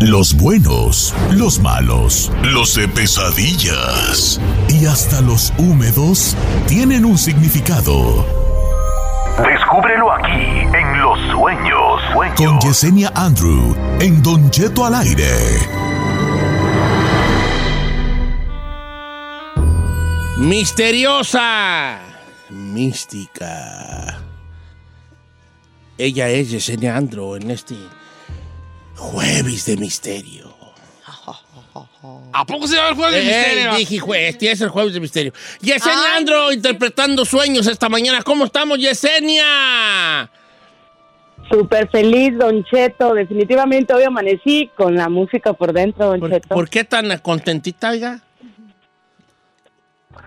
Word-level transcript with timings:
Los 0.00 0.36
buenos, 0.36 1.12
los 1.32 1.58
malos, 1.58 2.30
los 2.44 2.76
de 2.76 2.86
pesadillas 2.86 4.40
y 4.68 4.86
hasta 4.86 5.20
los 5.20 5.52
húmedos 5.58 6.36
tienen 6.68 7.04
un 7.04 7.18
significado. 7.18 8.24
Descúbrelo 9.44 10.12
aquí 10.12 10.60
en 10.72 11.02
Los 11.02 11.18
Sueños. 11.32 12.00
Sueños. 12.12 12.36
Con 12.36 12.60
Yesenia 12.60 13.10
Andrew 13.16 13.74
en 13.98 14.22
Don 14.22 14.48
Cheto 14.50 14.84
al 14.84 14.94
aire. 14.94 15.34
Misteriosa. 20.38 21.98
Mística. 22.50 24.16
Ella 25.98 26.28
es 26.28 26.50
Yesenia 26.50 26.96
Andro 26.96 27.34
en 27.34 27.50
este 27.50 27.74
jueves 28.98 29.64
de 29.66 29.76
misterio. 29.76 30.54
¿A 32.32 32.44
poco 32.44 32.66
se 32.66 32.76
llama 32.76 32.90
el 32.90 32.94
juego 32.94 33.10
de 33.10 33.22
misterio? 33.22 33.74
dije 33.76 33.98
jueves, 33.98 34.30
este 34.30 34.50
es 34.50 34.60
el 34.60 34.68
jueves 34.68 34.94
de 34.94 35.00
misterio. 35.00 35.32
Yesenia 35.60 36.16
Andro 36.16 36.52
interpretando 36.52 37.24
sueños 37.24 37.66
esta 37.66 37.88
mañana. 37.88 38.22
¿Cómo 38.22 38.44
estamos, 38.44 38.78
Yesenia? 38.78 40.30
Súper 41.50 41.88
feliz, 41.90 42.36
Don 42.36 42.64
Cheto. 42.64 43.14
Definitivamente 43.14 43.94
hoy 43.94 44.02
amanecí 44.02 44.70
con 44.76 44.94
la 44.94 45.08
música 45.08 45.52
por 45.52 45.72
dentro, 45.72 46.06
Don 46.06 46.20
¿Por, 46.20 46.30
Cheto. 46.30 46.48
por 46.48 46.68
qué 46.68 46.84
tan 46.84 47.16
contentita, 47.18 47.90
oiga? 47.90 48.20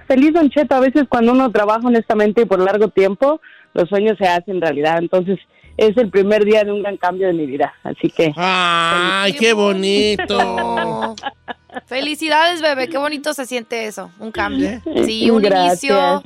Feliz, 0.07 0.33
Don 0.33 0.49
Cheto. 0.49 0.75
A 0.75 0.79
veces 0.79 1.03
cuando 1.07 1.31
uno 1.33 1.51
trabaja 1.51 1.87
honestamente 1.87 2.41
y 2.41 2.45
por 2.45 2.59
largo 2.59 2.87
tiempo, 2.87 3.39
los 3.73 3.87
sueños 3.89 4.17
se 4.17 4.27
hacen 4.27 4.59
realidad. 4.59 4.97
Entonces, 4.97 5.39
es 5.87 5.97
el 5.97 6.09
primer 6.09 6.45
día 6.45 6.63
de 6.63 6.71
un 6.71 6.83
gran 6.83 6.95
cambio 6.97 7.25
de 7.25 7.33
mi 7.33 7.47
vida. 7.47 7.73
Así 7.83 8.09
que... 8.09 8.31
Ay, 8.35 9.33
qué 9.33 9.53
bonito. 9.53 11.15
Felicidades, 11.87 12.61
bebé. 12.61 12.87
Qué 12.87 12.99
bonito 12.99 13.33
se 13.33 13.47
siente 13.47 13.87
eso. 13.87 14.11
Un 14.19 14.31
cambio. 14.31 14.79
Sí, 15.05 15.31
un 15.31 15.41
Gracias. 15.41 15.83
inicio. 15.83 16.23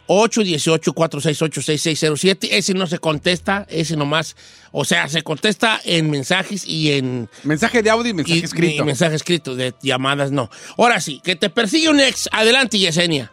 818-468-6607. 0.08 2.48
Ese 2.52 2.74
no 2.74 2.88
se 2.88 3.00
contesta, 3.00 3.66
ese 3.70 3.96
nomás. 3.96 4.36
O 4.72 4.84
sea, 4.86 5.08
se 5.08 5.22
contesta 5.22 5.80
en 5.86 6.10
mensajes 6.10 6.66
y 6.68 6.92
en. 6.94 7.30
mensaje 7.44 7.84
de 7.84 7.90
audio 7.90 8.12
y 8.12 8.14
mensaje 8.14 8.40
y- 8.40 8.44
escrito. 8.44 8.84
y 8.84 8.86
mensaje 8.86 9.16
escrito, 9.16 9.56
de 9.56 9.74
llamadas 9.82 10.32
no. 10.32 10.50
Ahora 10.78 11.00
sí, 11.00 11.22
que 11.24 11.36
te 11.36 11.50
persigue 11.50 11.90
un 11.90 12.00
ex. 12.00 12.28
Adelante, 12.32 12.78
Yesenia. 12.80 13.32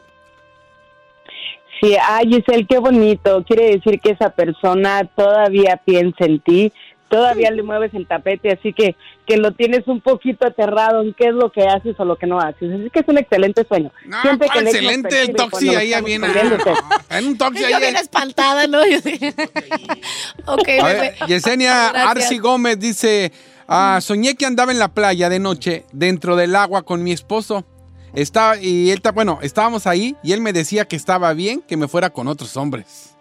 Sí, 1.80 1.96
ay, 2.02 2.26
Giselle, 2.28 2.66
qué 2.68 2.78
bonito. 2.78 3.42
Quiere 3.44 3.70
decir 3.76 4.00
que 4.00 4.10
esa 4.10 4.30
persona 4.30 5.04
todavía 5.16 5.80
piensa 5.84 6.24
en 6.26 6.40
ti, 6.40 6.72
todavía 7.08 7.50
le 7.50 7.62
mueves 7.62 7.92
el 7.94 8.06
tapete, 8.06 8.52
así 8.52 8.72
que 8.72 8.96
que 9.26 9.36
lo 9.36 9.52
tienes 9.52 9.86
un 9.86 10.00
poquito 10.00 10.44
aterrado 10.44 11.02
en 11.02 11.14
qué 11.14 11.28
es 11.28 11.34
lo 11.34 11.52
que 11.52 11.62
haces 11.62 11.94
o 11.98 12.04
lo 12.04 12.16
que 12.16 12.26
no 12.26 12.40
haces. 12.40 12.72
Así 12.72 12.90
que 12.90 12.98
es 12.98 13.06
un 13.08 13.16
excelente 13.18 13.64
sueño. 13.64 13.92
No, 14.04 14.20
Siempre 14.22 14.48
¿cuál 14.48 14.66
el 14.66 14.66
ex 14.66 14.74
nos 14.74 14.82
excelente 14.84 15.22
el 15.22 15.36
toxi 15.36 15.68
ahí 15.68 15.94
viene. 16.04 16.26
perdiéndote. 16.26 16.72
En 17.10 17.26
un 17.28 17.38
toxi 17.38 17.60
yo 17.60 17.66
ahí. 17.76 17.80
bien 17.80 17.96
espantada, 17.96 18.66
¿no? 18.66 18.84
Yo 18.84 19.00
dije- 19.00 19.32
ok, 20.46 20.68
A 20.82 20.84
ver, 20.86 21.14
Yesenia 21.28 21.90
Gracias. 21.92 22.10
Arci 22.10 22.38
Gómez 22.38 22.80
dice, 22.80 23.30
ah, 23.68 24.00
soñé 24.02 24.34
que 24.34 24.46
andaba 24.46 24.72
en 24.72 24.80
la 24.80 24.88
playa 24.88 25.28
de 25.28 25.38
noche 25.38 25.84
dentro 25.92 26.34
del 26.34 26.56
agua 26.56 26.82
con 26.82 27.04
mi 27.04 27.12
esposo. 27.12 27.64
Estaba, 28.12 28.56
y 28.60 28.90
él, 28.90 29.00
ta- 29.00 29.12
bueno, 29.12 29.38
estábamos 29.42 29.86
ahí 29.86 30.16
y 30.22 30.32
él 30.32 30.40
me 30.40 30.52
decía 30.52 30.86
que 30.86 30.96
estaba 30.96 31.32
bien 31.32 31.62
que 31.62 31.76
me 31.76 31.88
fuera 31.88 32.10
con 32.10 32.26
otros 32.28 32.56
hombres. 32.56 33.14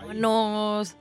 Vámonos. 0.00 0.96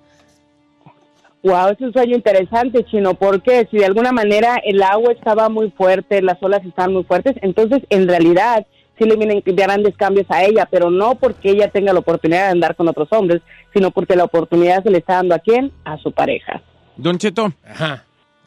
Wow, 1.44 1.70
es 1.70 1.80
un 1.80 1.94
sueño 1.94 2.16
interesante, 2.16 2.84
Chino, 2.86 3.14
porque 3.14 3.68
si 3.70 3.78
de 3.78 3.86
alguna 3.86 4.12
manera 4.12 4.56
el 4.66 4.82
agua 4.82 5.12
estaba 5.14 5.48
muy 5.48 5.70
fuerte, 5.72 6.22
las 6.24 6.42
olas 6.42 6.66
estaban 6.66 6.94
muy 6.94 7.04
fuertes, 7.04 7.36
entonces 7.42 7.84
en 7.90 8.08
realidad 8.08 8.66
sí 8.98 9.04
le 9.06 9.16
vienen 9.16 9.44
grandes 9.46 9.96
cambios 9.96 10.26
a 10.30 10.44
ella, 10.44 10.68
pero 10.72 10.90
no 10.90 11.16
porque 11.16 11.52
ella 11.52 11.70
tenga 11.70 11.94
la 11.94 12.00
oportunidad 12.00 12.46
de 12.46 12.52
andar 12.52 12.76
con 12.76 12.88
otros 12.88 13.08
hombres, 13.12 13.42
sino 13.74 13.92
porque 13.92 14.16
la 14.16 14.24
oportunidad 14.24 14.82
se 14.84 14.90
le 14.90 14.98
está 14.98 15.16
dando 15.16 15.36
a 15.36 15.40
quién? 15.40 15.72
A 15.84 15.98
su 15.98 16.12
pareja. 16.12 16.62
Don 16.98 17.18
Cheto, 17.20 17.54
Ajá. 17.64 18.04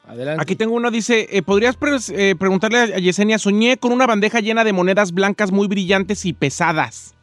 Adelante. 0.09 0.43
aquí 0.43 0.57
tengo 0.57 0.75
uno, 0.75 0.91
dice, 0.91 1.29
eh, 1.31 1.43
¿podrías 1.43 1.77
pre- 1.77 1.97
eh, 2.15 2.35
preguntarle 2.37 2.79
a 2.79 2.99
Yesenia, 2.99 3.39
soñé 3.39 3.77
con 3.77 3.93
una 3.93 4.07
bandeja 4.07 4.41
llena 4.41 4.65
de 4.65 4.73
monedas 4.73 5.13
blancas 5.13 5.53
muy 5.53 5.69
brillantes 5.69 6.25
y 6.25 6.33
pesadas? 6.33 7.15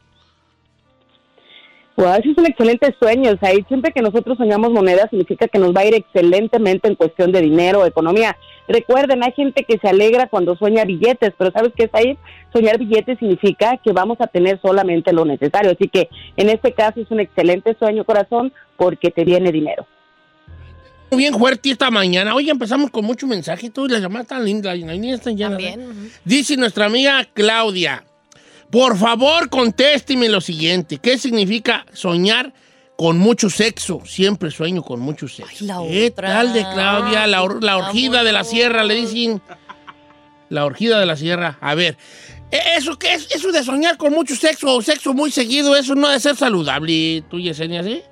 Wow, 1.96 2.12
ese 2.18 2.30
es 2.30 2.36
un 2.38 2.44
excelente 2.46 2.94
sueño. 3.00 3.32
O 3.32 3.38
sea, 3.38 3.54
y 3.54 3.62
siempre 3.64 3.90
que 3.90 4.02
nosotros 4.02 4.36
soñamos 4.36 4.70
monedas 4.70 5.08
significa 5.08 5.48
que 5.48 5.58
nos 5.58 5.74
va 5.74 5.80
a 5.80 5.86
ir 5.86 5.94
excelentemente 5.94 6.88
en 6.88 6.94
cuestión 6.94 7.32
de 7.32 7.40
dinero 7.40 7.80
o 7.80 7.86
economía. 7.86 8.36
Recuerden, 8.68 9.24
hay 9.24 9.32
gente 9.32 9.64
que 9.64 9.78
se 9.78 9.88
alegra 9.88 10.28
cuando 10.28 10.56
sueña 10.56 10.84
billetes, 10.84 11.32
pero 11.38 11.50
¿sabes 11.52 11.72
qué 11.74 11.84
es 11.84 11.90
ahí? 11.94 12.18
Soñar 12.52 12.78
billetes 12.78 13.18
significa 13.18 13.78
que 13.82 13.92
vamos 13.92 14.18
a 14.20 14.26
tener 14.26 14.60
solamente 14.60 15.12
lo 15.14 15.24
necesario. 15.24 15.70
Así 15.70 15.88
que 15.88 16.10
en 16.36 16.50
este 16.50 16.72
caso 16.72 17.00
es 17.00 17.10
un 17.10 17.20
excelente 17.20 17.74
sueño, 17.78 18.04
corazón, 18.04 18.52
porque 18.76 19.10
te 19.10 19.24
viene 19.24 19.50
dinero. 19.50 19.86
Bien 21.10 21.34
fuerte 21.38 21.70
esta 21.70 21.90
mañana. 21.90 22.34
Hoy 22.34 22.50
empezamos 22.50 22.90
con 22.90 23.04
mucho 23.04 23.26
mensaje. 23.26 23.70
Tú, 23.70 23.86
las 23.86 24.00
llamadas 24.00 24.26
tan 24.26 24.44
están 25.16 25.36
llenas. 25.36 25.52
También. 25.52 25.80
¿eh? 25.80 25.86
ujú. 25.86 26.08
Dice 26.24 26.56
nuestra 26.56 26.86
amiga 26.86 27.26
Claudia. 27.32 28.04
Por 28.70 28.98
favor, 28.98 29.48
contésteme 29.48 30.28
lo 30.28 30.40
siguiente. 30.40 30.98
¿Qué 30.98 31.16
significa 31.18 31.86
soñar 31.92 32.52
con 32.96 33.18
mucho 33.18 33.48
sexo? 33.48 34.02
Siempre 34.04 34.50
sueño 34.50 34.82
con 34.82 34.98
mucho 35.00 35.28
sexo. 35.28 35.64
la 35.64 35.78
¿Qué 35.88 36.08
otra. 36.12 36.28
tal 36.28 36.52
de 36.52 36.60
Claudia? 36.74 37.26
La, 37.28 37.42
or- 37.44 37.62
la 37.62 37.76
orgida 37.78 38.24
de 38.24 38.32
la 38.32 38.42
sierra, 38.42 38.82
le 38.84 38.94
dicen. 38.96 39.40
La 40.48 40.64
orgida 40.64 40.98
de 40.98 41.06
la 41.06 41.16
sierra. 41.16 41.58
A 41.60 41.74
ver, 41.76 41.96
¿e- 42.50 42.76
¿eso 42.76 42.98
qué 42.98 43.14
es? 43.14 43.28
Eso 43.34 43.52
de 43.52 43.62
soñar 43.62 43.96
con 43.96 44.12
mucho 44.12 44.34
sexo 44.34 44.74
o 44.74 44.82
sexo 44.82 45.14
muy 45.14 45.30
seguido, 45.30 45.76
eso 45.76 45.94
no 45.94 46.08
debe 46.08 46.20
ser 46.20 46.36
saludable. 46.36 47.22
¿Tú, 47.30 47.38
Yesenia, 47.38 47.82
sí? 47.84 48.02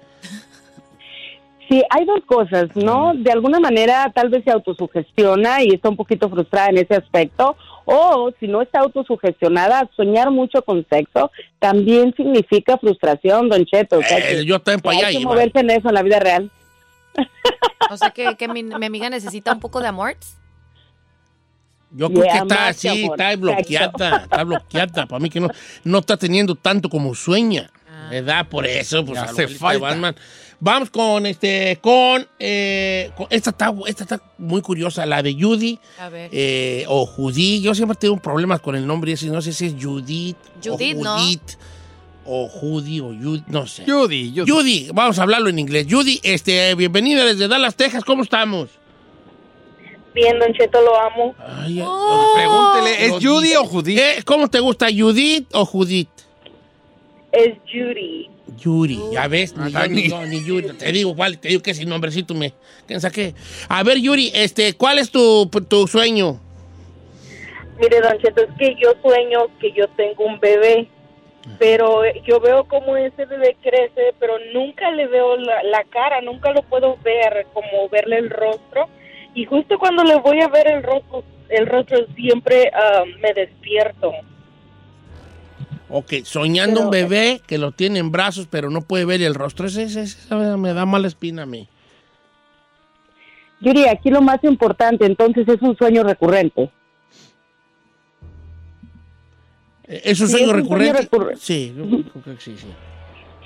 Sí, 1.69 1.82
hay 1.90 2.05
dos 2.05 2.20
cosas, 2.26 2.69
¿no? 2.75 3.12
De 3.14 3.32
alguna 3.32 3.58
manera 3.58 4.12
tal 4.14 4.28
vez 4.28 4.44
se 4.44 4.50
autosugestiona 4.50 5.62
y 5.62 5.69
está 5.75 5.88
un 5.88 5.96
poquito 5.96 6.28
frustrada 6.28 6.69
en 6.69 6.78
ese 6.78 6.94
aspecto, 6.94 7.56
o 7.87 8.31
si 8.38 8.46
no 8.49 8.61
está 8.61 8.81
autosugestionada, 8.81 9.88
soñar 9.96 10.31
mucho 10.31 10.62
con 10.62 10.87
sexo 10.90 11.31
también 11.58 12.12
significa 12.16 12.76
frustración, 12.76 13.49
Don 13.49 13.64
Cheto. 13.64 13.99
O 13.99 14.02
sea, 14.02 14.19
Eh, 14.19 14.37
que- 14.38 14.44
yo 14.44 14.58
para 14.62 14.76
allá 14.90 15.06
hay 15.08 15.19
que 15.19 15.25
moverse 15.25 15.61
en 15.61 15.70
eso 15.70 15.88
en 15.88 15.94
la 15.94 16.02
vida 16.02 16.19
real. 16.20 16.50
O 17.90 17.96
sea 17.99 18.11
que, 18.11 18.34
que 18.37 18.49
mi, 18.49 18.62
mi 18.62 18.87
amiga 18.87 19.11
necesita 19.11 19.52
un 19.52 19.61
poco 19.61 19.81
de 19.81 19.88
amor. 19.88 20.16
Yo 21.90 22.08
creo 22.08 22.25
Yeah, 22.25 22.32
que 22.32 22.38
está 22.38 22.66
así, 22.69 22.88
amor, 22.88 23.20
está 23.20 23.37
bloqueada, 23.37 24.16
está 24.25 24.44
bloqueada. 24.44 25.06
Para 25.06 25.20
mí 25.20 25.31
que 25.31 25.38
no, 25.40 25.49
no 25.84 25.99
está 25.99 26.16
teniendo 26.16 26.55
tanto 26.56 26.88
como 26.88 27.14
sueña. 27.14 27.70
¿Verdad? 28.11 28.49
Por 28.49 28.66
eso, 28.66 29.05
pues 29.05 29.19
hace 29.19 29.49
falta. 29.49 29.78
Batman. 29.88 30.14
Vamos 30.64 30.88
con 30.88 31.26
este, 31.26 31.78
con, 31.82 32.26
eh, 32.38 33.11
con- 33.19 33.26
esta 33.28 33.50
está, 33.50 33.70
esta 33.87 34.05
está 34.05 34.20
muy 34.38 34.62
curiosa, 34.62 35.05
la 35.05 35.22
de 35.22 35.34
Judy 35.38 35.78
A 35.99 36.08
ver. 36.08 36.31
eh, 36.32 36.87
o 36.88 37.05
Judy. 37.05 37.61
Yo 37.61 37.75
siempre 37.75 37.99
tengo 38.00 38.16
problemas 38.16 38.61
con 38.62 38.75
el 38.75 38.87
nombre 38.87 39.12
ese, 39.12 39.26
no 39.26 39.43
sé 39.43 39.52
si 39.52 39.66
es 39.66 39.75
Judith 39.78 40.38
Judith, 40.64 40.96
o 40.96 41.05
¿no? 41.05 41.19
Judith 41.19 41.50
o 42.25 42.49
Judy 42.49 43.00
o 43.00 43.08
Judy, 43.08 43.44
no 43.49 43.66
sé. 43.66 43.84
Judy, 43.87 44.32
Judy. 44.34 44.50
Judy, 44.50 44.88
vamos 44.94 45.19
a 45.19 45.25
hablarlo 45.25 45.50
en 45.50 45.58
inglés. 45.58 45.87
Judy, 45.90 46.19
este, 46.22 46.75
bienvenida 46.75 47.26
desde 47.26 47.46
Dallas, 47.46 47.76
Texas. 47.76 48.02
¿Cómo 48.02 48.22
estamos? 48.22 48.70
Bien, 50.14 50.38
Don 50.38 50.50
Cheto, 50.55 50.81
lo 50.81 50.99
amo. 50.99 51.34
Ay, 51.46 51.81
ay, 51.82 51.87
Pregúntele, 52.37 53.05
¿es 53.05 53.11
Judith. 53.12 53.26
Judy 53.28 53.55
o 53.56 53.64
Judith? 53.66 53.99
Eh, 53.99 54.22
¿Cómo 54.25 54.49
te 54.49 54.61
gusta, 54.61 54.87
Judith 54.90 55.46
o 55.52 55.66
Judith? 55.66 56.08
Es 57.32 57.58
Judy. 57.70 58.31
Yuri, 58.58 58.99
ya 59.12 59.26
ves, 59.29 59.56
ni, 59.56 59.75
Ah, 59.75 59.87
yo, 59.87 60.26
ni, 60.26 60.44
Yuri. 60.44 60.69
Te 60.76 60.93
digo, 60.93 61.14
vale, 61.14 61.37
te 61.37 61.49
digo 61.49 61.62
que 61.62 61.75
sin 61.75 61.88
nombrecito 61.88 62.35
me. 62.35 62.52
¿Quién 62.87 63.00
saqué? 63.00 63.35
A 63.69 63.82
ver, 63.82 63.99
Yuri, 63.99 64.31
este, 64.35 64.75
¿cuál 64.75 64.99
es 64.99 65.11
tu, 65.11 65.49
tu 65.69 65.87
sueño? 65.87 66.41
Mire, 67.81 68.00
Don 68.00 68.19
Cheto, 68.19 68.43
es 68.43 68.50
que 68.58 68.76
yo 68.81 68.93
sueño 69.02 69.46
que 69.58 69.73
yo 69.73 69.88
tengo 69.96 70.25
un 70.25 70.38
bebé, 70.38 70.88
pero 71.58 72.02
yo 72.26 72.38
veo 72.41 72.64
cómo 72.64 72.96
ese 72.96 73.25
bebé 73.25 73.56
crece, 73.62 74.14
pero 74.20 74.35
nunca 74.52 74.90
le 74.90 75.06
veo 75.08 75.37
la, 75.37 75.62
la 75.64 75.85
cara, 75.85 76.20
nunca 76.20 76.52
lo 76.52 76.62
puedo 76.62 76.97
ver, 77.02 77.47
como 77.52 77.88
verle 77.88 78.19
el 78.19 78.31
rostro. 78.31 78.88
Y 79.35 79.44
justo 79.47 79.79
cuando 79.79 80.05
le 80.05 80.17
voy 80.17 80.40
a 80.40 80.49
ver 80.49 80.70
el 80.70 80.82
rostro, 80.82 81.25
el 81.49 81.67
rostro 81.67 82.06
siempre 82.14 82.70
ah, 82.73 83.02
me 83.20 83.32
despierto. 83.35 84.12
Ok, 85.96 86.12
soñando 86.25 86.81
un 86.81 86.91
Pero- 86.91 87.08
bebé 87.08 87.41
que 87.46 87.56
lo 87.56 87.70
tiene 87.70 88.00
en 88.00 88.11
brazos, 88.11 88.49
pero 88.50 88.69
no 88.69 88.81
puede 88.82 89.05
ver 89.05 89.23
el 89.23 89.32
rostro. 89.35 89.67
Ese, 89.69 89.85
ese- 89.85 90.02
ese 90.02 90.35
me 90.56 90.75
da 90.75 90.85
mala 90.87 91.06
espina 91.06 91.44
a 91.44 91.46
mí. 91.46 91.69
Yuri, 93.61 93.87
aquí 93.87 94.11
lo 94.11 94.20
más 94.20 94.43
importante, 94.43 95.06
entonces, 95.06 95.46
es 95.49 95.62
un 95.62 95.76
sueño 95.76 96.02
recurrente. 96.02 96.69
Eh, 99.87 100.00
¿Es 100.05 100.20
un 100.20 100.26
Sí, 100.26 100.32
sueño 100.32 100.50
un 100.50 100.56
recurrente? 100.56 100.93
sueño 101.08 101.08
recurre- 101.29 101.37
Sí, 101.38 101.73
yo 101.76 101.85
creo 102.23 102.37
que 102.37 102.43
sí, 102.43 102.56
sí. 102.58 102.67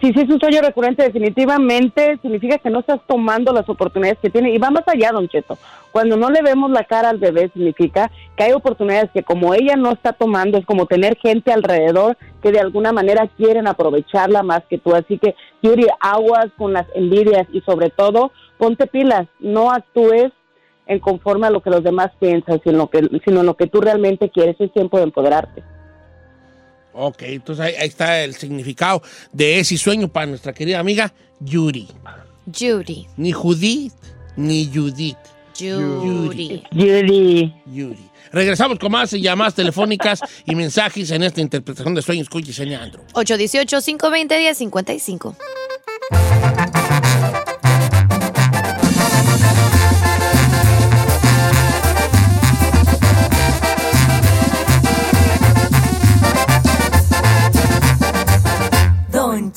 Si 0.00 0.12
sí 0.12 0.20
es 0.20 0.30
un 0.30 0.38
sueño 0.38 0.60
recurrente, 0.62 1.02
definitivamente 1.02 2.18
significa 2.22 2.58
que 2.58 2.70
no 2.70 2.80
estás 2.80 3.00
tomando 3.08 3.52
las 3.52 3.68
oportunidades 3.68 4.20
que 4.20 4.30
tiene. 4.30 4.52
Y 4.52 4.58
va 4.58 4.70
más 4.70 4.84
allá, 4.86 5.10
Don 5.10 5.28
Cheto. 5.28 5.58
Cuando 5.90 6.16
no 6.16 6.30
le 6.30 6.40
vemos 6.40 6.70
la 6.70 6.84
cara 6.84 7.08
al 7.08 7.18
bebé, 7.18 7.50
significa 7.52 8.08
que 8.36 8.44
hay 8.44 8.52
oportunidades 8.52 9.10
que 9.10 9.24
como 9.24 9.54
ella 9.54 9.74
no 9.74 9.90
está 9.90 10.12
tomando, 10.12 10.56
es 10.56 10.64
como 10.64 10.86
tener 10.86 11.16
gente 11.16 11.52
alrededor 11.52 12.16
que 12.40 12.52
de 12.52 12.60
alguna 12.60 12.92
manera 12.92 13.26
quieren 13.36 13.66
aprovecharla 13.66 14.44
más 14.44 14.62
que 14.70 14.78
tú. 14.78 14.94
Así 14.94 15.18
que, 15.18 15.34
Yuri, 15.62 15.88
aguas 15.98 16.46
con 16.56 16.72
las 16.72 16.86
envidias 16.94 17.48
y 17.52 17.60
sobre 17.62 17.90
todo, 17.90 18.30
ponte 18.56 18.86
pilas. 18.86 19.26
No 19.40 19.72
actúes 19.72 20.30
en 20.86 21.00
conforme 21.00 21.48
a 21.48 21.50
lo 21.50 21.60
que 21.60 21.70
los 21.70 21.82
demás 21.82 22.10
piensan, 22.20 22.60
sino, 22.62 22.88
que, 22.88 23.00
sino 23.24 23.40
en 23.40 23.46
lo 23.46 23.56
que 23.56 23.66
tú 23.66 23.80
realmente 23.80 24.30
quieres. 24.30 24.54
Es 24.60 24.72
tiempo 24.72 24.98
de 24.98 25.04
empoderarte. 25.04 25.64
Ok, 27.00 27.22
entonces 27.22 27.64
ahí, 27.64 27.76
ahí 27.76 27.86
está 27.86 28.24
el 28.24 28.34
significado 28.34 29.00
de 29.32 29.60
ese 29.60 29.78
sueño 29.78 30.08
para 30.08 30.26
nuestra 30.26 30.52
querida 30.52 30.80
amiga 30.80 31.14
Yuri. 31.38 31.86
Judy. 32.52 33.06
Ni 33.16 33.30
Judith, 33.30 33.92
ni 34.36 34.66
Judith. 34.66 35.16
Judy. 35.56 36.64
Yuri. 36.72 37.54
Yuri. 37.66 38.10
Regresamos 38.32 38.80
con 38.80 38.90
más 38.90 39.12
llamadas 39.12 39.54
telefónicas 39.54 40.18
y 40.44 40.56
mensajes 40.56 41.12
en 41.12 41.22
esta 41.22 41.40
interpretación 41.40 41.94
de 41.94 42.02
sueños 42.02 42.28
con 42.28 42.42
Yesenia 42.42 42.82
Andro. 42.82 43.04
818-520-1055. 43.14 45.36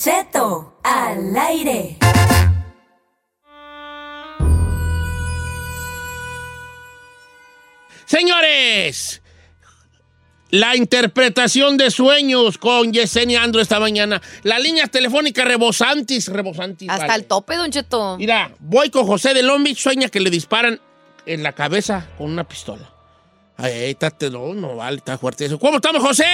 Cheto, 0.04 0.80
al 0.82 1.38
aire. 1.38 2.00
Señores, 8.06 9.22
la 10.50 10.76
interpretación 10.76 11.78
de 11.78 11.92
sueños 11.92 12.58
con 12.58 12.92
Yesenia 12.92 13.44
Andro 13.44 13.62
esta 13.62 13.80
mañana. 13.80 14.22
Las 14.44 14.60
líneas 14.62 14.90
telefónicas 14.90 15.46
rebosantes, 15.46 16.28
rebosantes. 16.28 16.90
Hasta 16.90 17.08
vale. 17.08 17.22
el 17.22 17.28
tope, 17.28 17.56
Don 17.56 17.72
Cheto. 17.72 18.18
Mira, 18.18 18.52
voy 18.60 18.90
con 18.90 19.06
José 19.06 19.34
de 19.34 19.44
Long 19.44 19.64
Beach, 19.64 19.78
sueña 19.78 20.10
que 20.10 20.20
le 20.20 20.30
disparan 20.30 20.82
en 21.26 21.44
la 21.44 21.54
cabeza 21.54 22.08
con 22.18 22.32
una 22.32 22.44
pistola. 22.44 22.90
Ay, 23.58 23.92
está, 23.92 24.10
te- 24.10 24.32
no, 24.32 24.54
no 24.56 24.78
vale, 24.78 24.98
está 24.98 25.18
fuerte 25.20 25.46
eso. 25.46 25.60
¿Cómo 25.60 25.76
estamos, 25.76 26.02
José? 26.02 26.26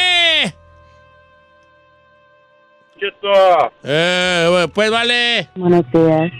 Cheto. 2.98 3.72
Eh, 3.84 4.68
pues 4.74 4.92
vale. 4.92 5.50
Buenos 5.56 5.92
días. 5.92 6.32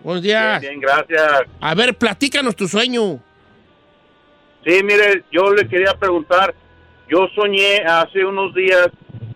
Buenos 0.00 0.22
días. 0.22 0.60
Bien, 0.60 0.80
gracias. 0.80 1.44
A 1.60 1.74
ver, 1.74 1.94
platícanos 1.96 2.56
tu 2.56 2.68
sueño. 2.68 3.20
Sí, 4.64 4.82
mire, 4.82 5.24
yo 5.30 5.52
le 5.52 5.68
quería 5.68 5.94
preguntar, 5.94 6.54
yo 7.08 7.28
soñé 7.34 7.84
hace 7.86 8.24
unos 8.24 8.54
días 8.54 8.88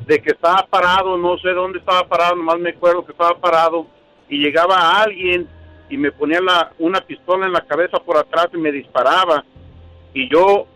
de 0.07 0.21
que 0.23 0.31
estaba 0.31 0.67
parado, 0.69 1.19
no 1.19 1.37
sé 1.39 1.51
dónde 1.51 1.79
estaba 1.79 2.07
parado, 2.09 2.37
nomás 2.37 2.59
me 2.59 2.71
acuerdo 2.71 3.05
que 3.05 3.13
estaba 3.13 3.39
parado 3.39 3.87
y 4.29 4.39
llegaba 4.39 5.03
alguien 5.03 5.47
y 5.91 5.99
me 5.99 6.11
ponía 6.13 6.41
la, 6.41 6.73
una 6.79 7.01
pistola 7.03 7.47
en 7.47 7.53
la 7.53 7.61
cabeza 7.61 7.99
por 7.99 8.17
atrás 8.17 8.49
y 8.55 8.57
me 8.57 8.73
disparaba 8.73 9.45
y 10.15 10.31
yo 10.31 10.67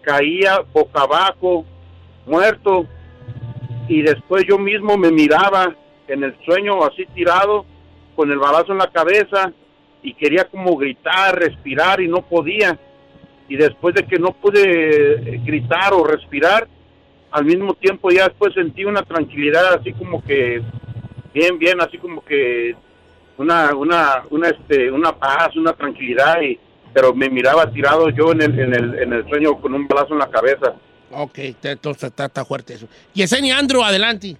caía 0.00 0.60
boca 0.72 1.02
abajo, 1.02 1.66
muerto 2.24 2.86
y 3.88 4.02
después 4.02 4.44
yo 4.46 4.58
mismo 4.58 4.96
me 4.96 5.10
miraba 5.10 5.74
en 6.06 6.24
el 6.24 6.34
sueño 6.44 6.84
así 6.84 7.06
tirado 7.14 7.64
con 8.14 8.30
el 8.30 8.38
balazo 8.38 8.72
en 8.72 8.78
la 8.78 8.90
cabeza 8.90 9.52
y 10.02 10.14
quería 10.14 10.44
como 10.44 10.76
gritar, 10.76 11.38
respirar 11.38 12.00
y 12.00 12.08
no 12.08 12.22
podía 12.22 12.78
y 13.48 13.56
después 13.56 13.94
de 13.94 14.04
que 14.04 14.18
no 14.18 14.32
pude 14.32 14.62
eh, 14.62 15.40
gritar 15.42 15.94
o 15.94 16.04
respirar, 16.04 16.68
al 17.30 17.44
mismo 17.44 17.74
tiempo 17.74 18.10
ya 18.10 18.28
después 18.28 18.52
sentí 18.54 18.84
una 18.84 19.02
tranquilidad 19.02 19.74
así 19.74 19.92
como 19.92 20.22
que 20.22 20.62
bien 21.32 21.58
bien 21.58 21.80
así 21.80 21.98
como 21.98 22.24
que 22.24 22.74
una 23.38 23.74
una 23.74 24.24
una 24.30 24.48
este 24.48 24.90
una 24.90 25.12
paz, 25.12 25.56
una 25.56 25.72
tranquilidad 25.72 26.40
y 26.42 26.58
pero 26.92 27.14
me 27.14 27.28
miraba 27.28 27.70
tirado 27.70 28.10
yo 28.10 28.32
en 28.32 28.42
el 28.42 28.58
en 28.58 28.74
el, 28.74 28.98
en 28.98 29.12
el 29.12 29.28
sueño 29.28 29.60
con 29.60 29.74
un 29.74 29.86
balazo 29.86 30.12
en 30.12 30.18
la 30.18 30.30
cabeza. 30.30 30.74
Ok, 31.12 31.38
entonces 31.62 32.04
está, 32.04 32.26
está 32.26 32.44
fuerte 32.44 32.74
eso. 32.74 32.86
Yesenia 33.14 33.58
Andro, 33.58 33.82
adelante. 33.84 34.36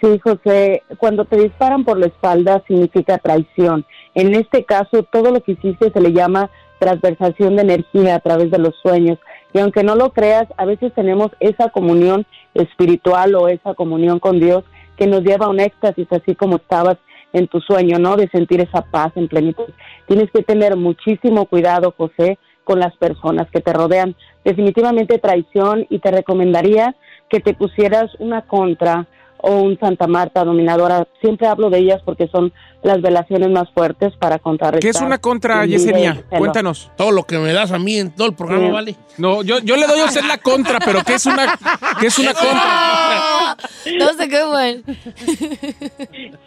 Sí, 0.00 0.18
José, 0.22 0.82
cuando 0.98 1.24
te 1.24 1.36
disparan 1.36 1.84
por 1.84 1.98
la 1.98 2.06
espalda 2.06 2.62
significa 2.68 3.18
traición. 3.18 3.84
En 4.14 4.34
este 4.34 4.64
caso, 4.64 5.02
todo 5.02 5.32
lo 5.32 5.42
que 5.42 5.52
hiciste 5.52 5.90
se 5.90 6.00
le 6.00 6.12
llama 6.12 6.50
transversación 6.78 7.56
de 7.56 7.62
energía 7.62 8.14
a 8.14 8.20
través 8.20 8.50
de 8.50 8.58
los 8.58 8.74
sueños. 8.80 9.18
Y 9.52 9.58
aunque 9.58 9.82
no 9.82 9.96
lo 9.96 10.12
creas, 10.12 10.46
a 10.56 10.64
veces 10.64 10.92
tenemos 10.94 11.30
esa 11.40 11.70
comunión 11.70 12.26
espiritual 12.54 13.34
o 13.34 13.48
esa 13.48 13.74
comunión 13.74 14.20
con 14.20 14.38
Dios 14.38 14.64
que 14.96 15.06
nos 15.06 15.22
lleva 15.22 15.46
a 15.46 15.50
un 15.50 15.60
éxtasis, 15.60 16.06
así 16.10 16.34
como 16.34 16.56
estabas 16.56 16.98
en 17.32 17.48
tu 17.48 17.60
sueño, 17.60 17.98
¿no? 17.98 18.16
De 18.16 18.28
sentir 18.28 18.60
esa 18.60 18.82
paz 18.82 19.12
en 19.16 19.28
plenitud. 19.28 19.68
Tienes 20.06 20.30
que 20.30 20.42
tener 20.42 20.76
muchísimo 20.76 21.46
cuidado, 21.46 21.94
José, 21.96 22.38
con 22.68 22.80
las 22.80 22.94
personas 22.98 23.50
que 23.50 23.62
te 23.62 23.72
rodean. 23.72 24.14
Definitivamente 24.44 25.18
traición 25.18 25.86
y 25.88 26.00
te 26.00 26.10
recomendaría 26.10 26.94
que 27.30 27.40
te 27.40 27.54
pusieras 27.54 28.14
una 28.18 28.42
contra 28.42 29.06
o 29.40 29.56
un 29.56 29.78
Santa 29.78 30.06
Marta 30.06 30.44
dominadora. 30.44 31.06
Siempre 31.20 31.46
hablo 31.46 31.70
de 31.70 31.78
ellas 31.78 32.00
porque 32.04 32.28
son 32.28 32.52
las 32.82 33.02
velaciones 33.02 33.50
más 33.50 33.68
fuertes 33.72 34.12
para 34.18 34.38
contrarrestar. 34.38 34.80
¿Qué 34.80 34.96
es 34.96 35.00
una 35.02 35.18
contra, 35.18 35.66
Yesenia? 35.66 36.22
Cuéntanos. 36.28 36.90
Todo 36.96 37.10
lo 37.10 37.24
que 37.24 37.38
me 37.38 37.52
das 37.52 37.72
a 37.72 37.78
mí 37.78 37.96
en 37.98 38.10
todo 38.10 38.28
el 38.28 38.34
programa, 38.34 38.66
Sí. 38.66 38.72
¿vale? 38.72 38.96
No, 39.16 39.42
yo, 39.42 39.58
yo 39.60 39.76
le 39.76 39.86
doy 39.86 40.00
a 40.00 40.04
usted 40.04 40.22
la 40.24 40.38
contra, 40.38 40.78
pero 40.78 41.02
¿qué 41.04 41.14
es 41.14 41.26
una, 41.26 41.58
qué 42.00 42.06
es 42.06 42.18
una 42.18 42.34
contra? 42.34 43.56
No 43.98 44.12
sé 44.14 44.28
qué 44.28 44.44
bueno. 44.44 44.82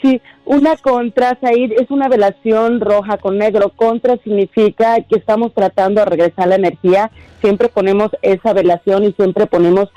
Sí, 0.02 0.22
una 0.46 0.78
contra, 0.78 1.38
Said, 1.42 1.74
es 1.74 1.90
una 1.92 2.08
velación 2.08 2.80
roja 2.80 3.18
con 3.18 3.38
negro. 3.38 3.70
Contra 3.76 4.18
significa 4.24 4.96
que 5.02 5.18
estamos 5.18 5.54
tratando 5.54 6.02
de 6.02 6.06
regresar 6.06 6.48
la 6.48 6.56
energía. 6.56 7.12
Siempre 7.42 7.70
ponemos 7.70 8.12
esa 8.22 8.54
velación 8.54 9.04
y 9.04 9.14
siempre 9.14 9.48
ponemos 9.48 9.90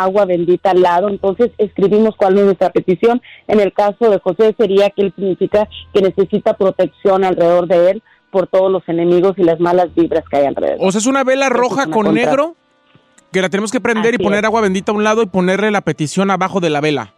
agua 0.00 0.24
bendita 0.24 0.70
al 0.70 0.82
lado. 0.82 1.08
Entonces 1.08 1.50
escribimos 1.58 2.16
cuál 2.16 2.38
es 2.38 2.44
nuestra 2.44 2.70
petición. 2.70 3.20
En 3.48 3.60
el 3.60 3.72
caso 3.72 4.10
de 4.10 4.18
José 4.18 4.54
sería 4.56 4.90
que 4.90 5.02
él 5.02 5.12
significa 5.14 5.68
que 5.92 6.00
necesita 6.00 6.54
protección 6.54 7.24
alrededor 7.24 7.66
de 7.66 7.90
él 7.90 8.02
por 8.30 8.46
todos 8.46 8.72
los 8.72 8.82
enemigos 8.88 9.34
y 9.36 9.44
las 9.44 9.60
malas 9.60 9.94
vibras 9.94 10.24
que 10.30 10.38
hay 10.38 10.46
alrededor. 10.46 10.78
O 10.80 10.90
sea, 10.90 11.00
es 11.00 11.06
una 11.06 11.22
vela 11.24 11.48
roja 11.48 11.84
una 11.84 11.94
con 11.94 12.06
contra. 12.06 12.24
negro 12.24 12.56
que 13.30 13.40
la 13.40 13.48
tenemos 13.48 13.70
que 13.72 13.80
prender 13.80 14.14
Así 14.14 14.22
y 14.22 14.24
poner 14.24 14.40
es. 14.40 14.44
agua 14.44 14.60
bendita 14.60 14.92
a 14.92 14.94
un 14.94 15.04
lado 15.04 15.22
y 15.22 15.26
ponerle 15.26 15.70
la 15.70 15.80
petición 15.80 16.30
abajo 16.30 16.60
de 16.60 16.70
la 16.70 16.80
vela. 16.80 17.14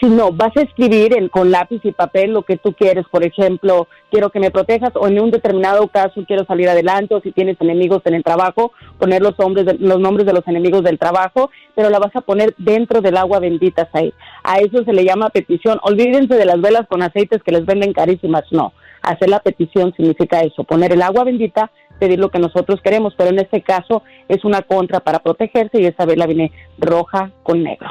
Si 0.00 0.06
no, 0.06 0.32
vas 0.32 0.56
a 0.56 0.62
escribir 0.62 1.12
en- 1.14 1.28
con 1.28 1.50
lápiz 1.50 1.80
y 1.84 1.92
papel 1.92 2.32
lo 2.32 2.42
que 2.42 2.56
tú 2.56 2.72
quieres. 2.72 3.04
Por 3.10 3.22
ejemplo, 3.22 3.86
quiero 4.10 4.30
que 4.30 4.40
me 4.40 4.50
protejas 4.50 4.92
o 4.94 5.06
en 5.06 5.20
un 5.20 5.30
determinado 5.30 5.88
caso 5.88 6.24
quiero 6.26 6.46
salir 6.46 6.70
adelante 6.70 7.14
o 7.14 7.20
si 7.20 7.32
tienes 7.32 7.60
enemigos 7.60 8.00
en 8.06 8.14
el 8.14 8.24
trabajo, 8.24 8.72
poner 8.98 9.20
los, 9.20 9.38
hombres 9.38 9.66
de- 9.66 9.74
los 9.78 10.00
nombres 10.00 10.24
de 10.26 10.32
los 10.32 10.46
enemigos 10.48 10.82
del 10.84 10.98
trabajo, 10.98 11.50
pero 11.74 11.90
la 11.90 11.98
vas 11.98 12.16
a 12.16 12.22
poner 12.22 12.54
dentro 12.56 13.02
del 13.02 13.18
agua 13.18 13.40
bendita, 13.40 13.90
ahí. 13.92 14.14
A 14.42 14.58
eso 14.60 14.82
se 14.84 14.92
le 14.94 15.04
llama 15.04 15.28
petición. 15.28 15.78
Olvídense 15.82 16.34
de 16.34 16.46
las 16.46 16.60
velas 16.62 16.86
con 16.88 17.02
aceites 17.02 17.42
que 17.42 17.52
les 17.52 17.66
venden 17.66 17.92
carísimas. 17.92 18.44
No, 18.50 18.72
hacer 19.02 19.28
la 19.28 19.40
petición 19.40 19.92
significa 19.94 20.40
eso, 20.40 20.64
poner 20.64 20.92
el 20.92 21.02
agua 21.02 21.24
bendita, 21.24 21.70
pedir 21.98 22.18
lo 22.18 22.30
que 22.30 22.38
nosotros 22.38 22.80
queremos, 22.82 23.12
pero 23.18 23.28
en 23.28 23.38
este 23.40 23.60
caso 23.60 24.02
es 24.28 24.46
una 24.46 24.62
contra 24.62 25.00
para 25.00 25.18
protegerse 25.18 25.78
y 25.78 25.84
esa 25.84 26.06
vela 26.06 26.24
viene 26.24 26.52
roja 26.78 27.30
con 27.42 27.62
negro. 27.62 27.90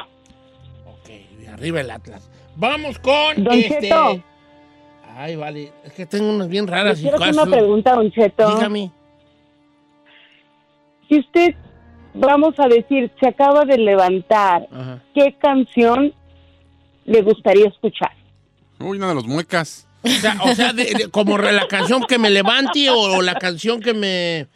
Arriba 1.60 1.80
el 1.82 1.90
Atlas. 1.90 2.28
Vamos 2.56 2.98
con 2.98 3.44
Don 3.44 3.54
este. 3.54 3.80
Cheto. 3.82 4.22
Ay, 5.16 5.36
vale. 5.36 5.72
Es 5.84 5.92
que 5.92 6.06
tengo 6.06 6.30
unas 6.30 6.48
bien 6.48 6.66
raras 6.66 6.98
y 6.98 7.02
quiero 7.02 7.18
hacer 7.22 7.34
una 7.34 7.46
pregunta, 7.46 7.94
Don 7.94 8.10
Cheto. 8.10 8.48
Dígame. 8.56 8.90
Si 11.08 11.18
usted, 11.18 11.54
vamos 12.14 12.54
a 12.58 12.68
decir, 12.68 13.10
se 13.20 13.28
acaba 13.28 13.64
de 13.64 13.76
levantar, 13.78 14.66
Ajá. 14.72 15.02
¿qué 15.14 15.34
canción 15.38 16.14
le 17.04 17.22
gustaría 17.22 17.68
escuchar? 17.68 18.12
Uy, 18.78 18.96
una 18.98 19.08
de 19.08 19.14
los 19.16 19.26
muecas. 19.26 19.86
O 20.02 20.08
sea, 20.08 20.36
o 20.44 20.54
sea, 20.54 20.72
de- 20.72 20.84
de- 20.94 21.10
como 21.10 21.36
re- 21.36 21.52
la 21.52 21.66
canción 21.68 22.02
que 22.04 22.18
me 22.18 22.30
levante 22.30 22.88
o, 22.88 22.98
o 23.18 23.22
la 23.22 23.34
canción 23.34 23.80
que 23.80 23.92
me. 23.92 24.46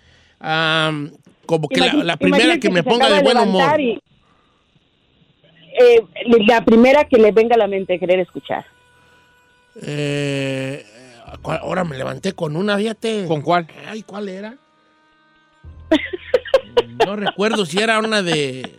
am, 0.40 1.11
como 1.44 1.68
que 1.68 1.80
la, 1.80 1.88
Imagi- 1.92 2.02
la 2.04 2.16
primera 2.16 2.44
imagínate 2.44 2.61
que 2.61 2.70
me 2.73 2.82
ponga 2.82 3.11
de 3.11 3.23
buen 3.23 3.37
humor. 3.37 3.78
y, 3.80 4.00
eh, 5.78 6.02
la 6.47 6.64
primera 6.64 7.04
que 7.04 7.16
le 7.19 7.33
venga 7.33 7.54
a 7.54 7.59
la 7.59 7.66
mente 7.66 7.99
querer 7.99 8.21
escuchar. 8.21 8.64
Eh, 9.83 10.85
¿cuál- 11.43 11.59
ahora 11.62 11.85
me 11.85 11.97
levanté 11.99 12.33
con 12.33 12.57
una, 12.57 12.76
fíjate. 12.78 13.26
¿Con 13.26 13.43
cuál? 13.43 13.66
Ay, 13.88 14.02
¿cuál 14.02 14.28
era? 14.28 14.54
No 17.07 17.16
recuerdo 17.16 17.66
si 17.66 17.78
era 17.81 17.99
una 17.99 18.23
de. 18.23 18.71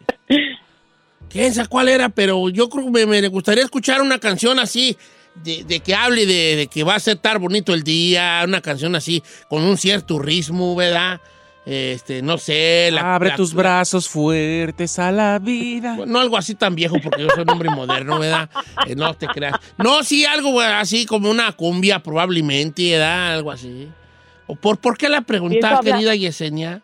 ¿Quién 1.29 1.53
sabe 1.53 1.67
cuál 1.67 1.89
era? 1.89 2.09
Pero 2.09 2.49
yo 2.49 2.69
creo 2.69 2.85
que 2.85 2.91
me, 2.91 3.05
me 3.05 3.27
gustaría 3.27 3.63
escuchar 3.63 4.01
una 4.01 4.19
canción 4.19 4.57
así, 4.59 4.97
de, 5.43 5.63
de 5.65 5.79
que 5.81 5.93
hable 5.93 6.25
de, 6.25 6.55
de 6.55 6.67
que 6.67 6.83
va 6.83 6.95
a 6.95 6.99
ser 6.99 7.17
tan 7.17 7.41
bonito 7.41 7.73
el 7.73 7.83
día, 7.83 8.41
una 8.45 8.61
canción 8.61 8.95
así, 8.95 9.21
con 9.49 9.63
un 9.63 9.77
cierto 9.77 10.17
ritmo, 10.19 10.75
¿verdad? 10.75 11.19
Este, 11.65 12.21
no 12.21 12.37
sé. 12.37 12.89
la- 12.91 13.15
Abre 13.15 13.29
la- 13.29 13.35
tus 13.35 13.53
brazos 13.53 14.07
fuertes 14.07 14.99
a 14.99 15.11
la 15.11 15.39
vida. 15.39 15.97
no 16.05 16.19
algo 16.19 16.37
así 16.37 16.53
tan 16.53 16.75
viejo, 16.75 16.97
porque 17.01 17.23
yo 17.23 17.29
soy 17.33 17.41
un 17.43 17.49
hombre 17.49 17.69
moderno, 17.71 18.19
¿verdad? 18.19 18.49
Eh, 18.87 18.95
no 18.95 19.13
te 19.15 19.25
creas. 19.27 19.53
No, 19.77 20.03
sí, 20.03 20.25
algo 20.25 20.61
así 20.61 21.05
como 21.07 21.29
una 21.31 21.51
cumbia, 21.53 21.99
probablemente, 22.03 22.91
¿verdad? 22.91 23.33
Algo 23.33 23.51
así. 23.51 23.89
¿O 24.47 24.55
por, 24.55 24.77
¿Por 24.77 24.95
qué 24.95 25.09
la 25.09 25.21
pregunta, 25.21 25.53
Pienso 25.59 25.67
hablar- 25.77 25.95
querida 25.95 26.15
Yesenia? 26.15 26.81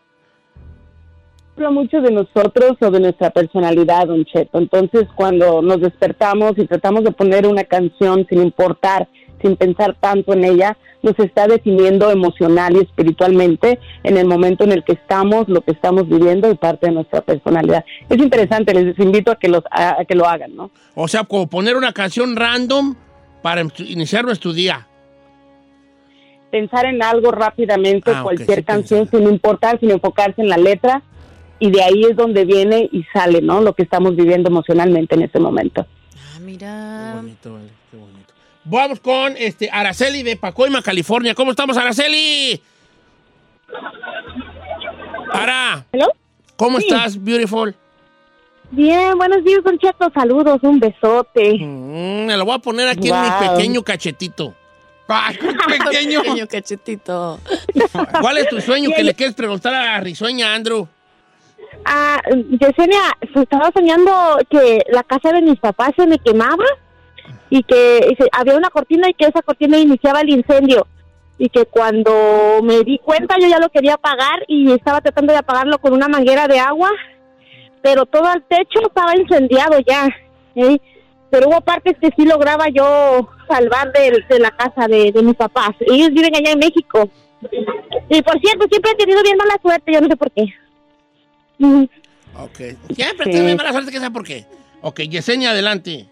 Habla 1.56 1.70
mucho 1.70 2.00
de 2.00 2.10
nosotros 2.10 2.72
o 2.80 2.90
de 2.90 2.98
nuestra 2.98 3.30
personalidad, 3.30 4.06
Don 4.06 4.24
Cheto. 4.24 4.58
Entonces, 4.58 5.06
cuando 5.14 5.60
nos 5.62 5.80
despertamos 5.80 6.54
y 6.56 6.66
tratamos 6.66 7.04
de 7.04 7.12
poner 7.12 7.46
una 7.46 7.62
canción 7.64 8.26
sin 8.28 8.42
importar, 8.42 9.06
sin 9.42 9.56
pensar 9.56 9.96
tanto 10.00 10.32
en 10.32 10.44
ella, 10.44 10.76
nos 11.02 11.18
está 11.18 11.46
definiendo 11.48 12.10
emocional 12.10 12.76
y 12.76 12.80
espiritualmente 12.80 13.78
en 14.04 14.16
el 14.16 14.26
momento 14.26 14.64
en 14.64 14.72
el 14.72 14.84
que 14.84 14.92
estamos, 14.92 15.48
lo 15.48 15.60
que 15.60 15.72
estamos 15.72 16.08
viviendo 16.08 16.50
y 16.50 16.54
parte 16.54 16.86
de 16.86 16.92
nuestra 16.92 17.20
personalidad. 17.20 17.84
Es 18.08 18.18
interesante, 18.18 18.72
les 18.72 18.98
invito 18.98 19.32
a 19.32 19.36
que, 19.36 19.48
los, 19.48 19.62
a, 19.70 20.00
a 20.00 20.04
que 20.04 20.14
lo 20.14 20.26
hagan, 20.26 20.54
¿no? 20.54 20.70
O 20.94 21.08
sea, 21.08 21.24
como 21.24 21.48
poner 21.48 21.76
una 21.76 21.92
canción 21.92 22.36
random 22.36 22.94
para 23.42 23.60
em- 23.60 23.70
iniciar 23.88 24.24
nuestro 24.24 24.52
día. 24.52 24.86
Pensar 26.50 26.84
en 26.84 27.02
algo 27.02 27.30
rápidamente, 27.30 28.12
Ah, 28.14 28.22
cualquier 28.22 28.58
sí, 28.58 28.64
canción, 28.64 29.08
sin 29.10 29.22
importar, 29.24 29.80
sin 29.80 29.90
enfocarse 29.90 30.42
en 30.42 30.48
la 30.48 30.58
letra, 30.58 31.02
y 31.58 31.70
de 31.70 31.82
ahí 31.82 32.04
es 32.10 32.14
donde 32.16 32.44
viene 32.44 32.88
y 32.92 33.04
sale, 33.12 33.40
¿no? 33.40 33.60
Lo 33.62 33.72
que 33.72 33.82
estamos 33.82 34.14
viviendo 34.16 34.50
emocionalmente 34.50 35.14
en 35.14 35.22
ese 35.22 35.38
momento. 35.38 35.86
Ah, 36.16 36.38
mira. 36.40 37.12
Bonito, 37.16 37.54
vale. 37.54 37.81
Vamos 38.64 39.00
con 39.00 39.34
este, 39.36 39.68
Araceli 39.70 40.22
de 40.22 40.36
Pacoima, 40.36 40.82
California. 40.82 41.34
¿Cómo 41.34 41.50
estamos, 41.50 41.76
Araceli? 41.76 42.60
Ara, 45.32 45.84
¿Hello? 45.92 46.06
¿cómo 46.56 46.78
Sí. 46.78 46.86
estás, 46.88 47.22
beautiful? 47.22 47.74
Bien, 48.70 49.16
buenos 49.18 49.44
días, 49.44 49.62
Don 49.64 49.78
Cheto. 49.78 50.10
Saludos, 50.14 50.60
un 50.62 50.78
besote. 50.78 51.54
Mm, 51.60 52.26
me 52.26 52.36
lo 52.36 52.44
voy 52.44 52.54
a 52.54 52.58
poner 52.58 52.88
aquí 52.88 53.10
en 53.10 53.20
mi 53.20 53.48
pequeño 53.48 53.82
cachetito. 53.82 54.54
¡Ay, 55.08 55.36
pequeño! 55.68 56.22
Pequeño 56.22 56.46
cachetito. 56.46 57.40
¿Cuál 58.20 58.38
es 58.38 58.48
tu 58.48 58.60
sueño 58.60 58.90
que 58.94 59.02
le 59.02 59.14
quieres 59.14 59.34
preguntar 59.34 59.74
a 59.74 60.00
Risueña, 60.00 60.54
Andrew? 60.54 60.86
Ah, 61.84 62.20
Yesenia, 62.30 63.00
estaba 63.34 63.70
soñando 63.74 64.38
que 64.48 64.82
la 64.90 65.02
casa 65.02 65.32
de 65.32 65.42
mis 65.42 65.58
papás 65.58 65.90
se 65.96 66.06
me 66.06 66.18
quemaba 66.18 66.64
y 67.50 67.62
que 67.62 68.16
había 68.32 68.56
una 68.56 68.70
cortina 68.70 69.08
y 69.08 69.14
que 69.14 69.26
esa 69.26 69.42
cortina 69.42 69.78
iniciaba 69.78 70.20
el 70.20 70.30
incendio. 70.30 70.86
Y 71.38 71.48
que 71.48 71.66
cuando 71.66 72.60
me 72.62 72.80
di 72.84 72.98
cuenta 72.98 73.36
yo 73.40 73.48
ya 73.48 73.58
lo 73.58 73.68
quería 73.70 73.94
apagar 73.94 74.44
y 74.46 74.70
estaba 74.72 75.00
tratando 75.00 75.32
de 75.32 75.38
apagarlo 75.40 75.78
con 75.78 75.92
una 75.92 76.06
manguera 76.08 76.46
de 76.46 76.58
agua, 76.60 76.90
pero 77.82 78.06
todo 78.06 78.32
el 78.32 78.42
techo 78.44 78.80
estaba 78.86 79.16
incendiado 79.16 79.78
ya. 79.80 80.08
¿eh? 80.54 80.78
Pero 81.30 81.48
hubo 81.48 81.60
partes 81.62 81.96
que 82.00 82.10
sí 82.16 82.24
lograba 82.26 82.66
yo 82.68 83.28
salvar 83.48 83.90
de, 83.92 84.38
la 84.38 84.50
casa 84.52 84.86
de, 84.86 85.10
de 85.10 85.22
mis 85.22 85.34
papás. 85.34 85.70
Ellos 85.80 86.10
viven 86.10 86.36
allá 86.36 86.52
en 86.52 86.58
México. 86.58 87.10
Y 88.08 88.22
por 88.22 88.38
cierto, 88.38 88.66
siempre 88.70 88.92
he 88.92 88.96
tenido 88.96 89.22
bien 89.22 89.36
mala 89.36 89.56
suerte, 89.60 89.92
yo 89.92 90.00
no 90.00 90.08
sé 90.08 90.16
por 90.16 90.30
qué. 90.30 90.44
Ok. 92.38 92.58
Siempre 92.94 93.24
Sí. 93.26 93.30
tienes 93.30 93.56
mala 93.56 93.72
suerte 93.72 93.90
que 93.90 93.98
sea 93.98 94.10
por 94.10 94.24
qué. 94.24 94.46
Ok, 94.80 95.00
Yesenia, 95.00 95.50
adelante. 95.50 96.06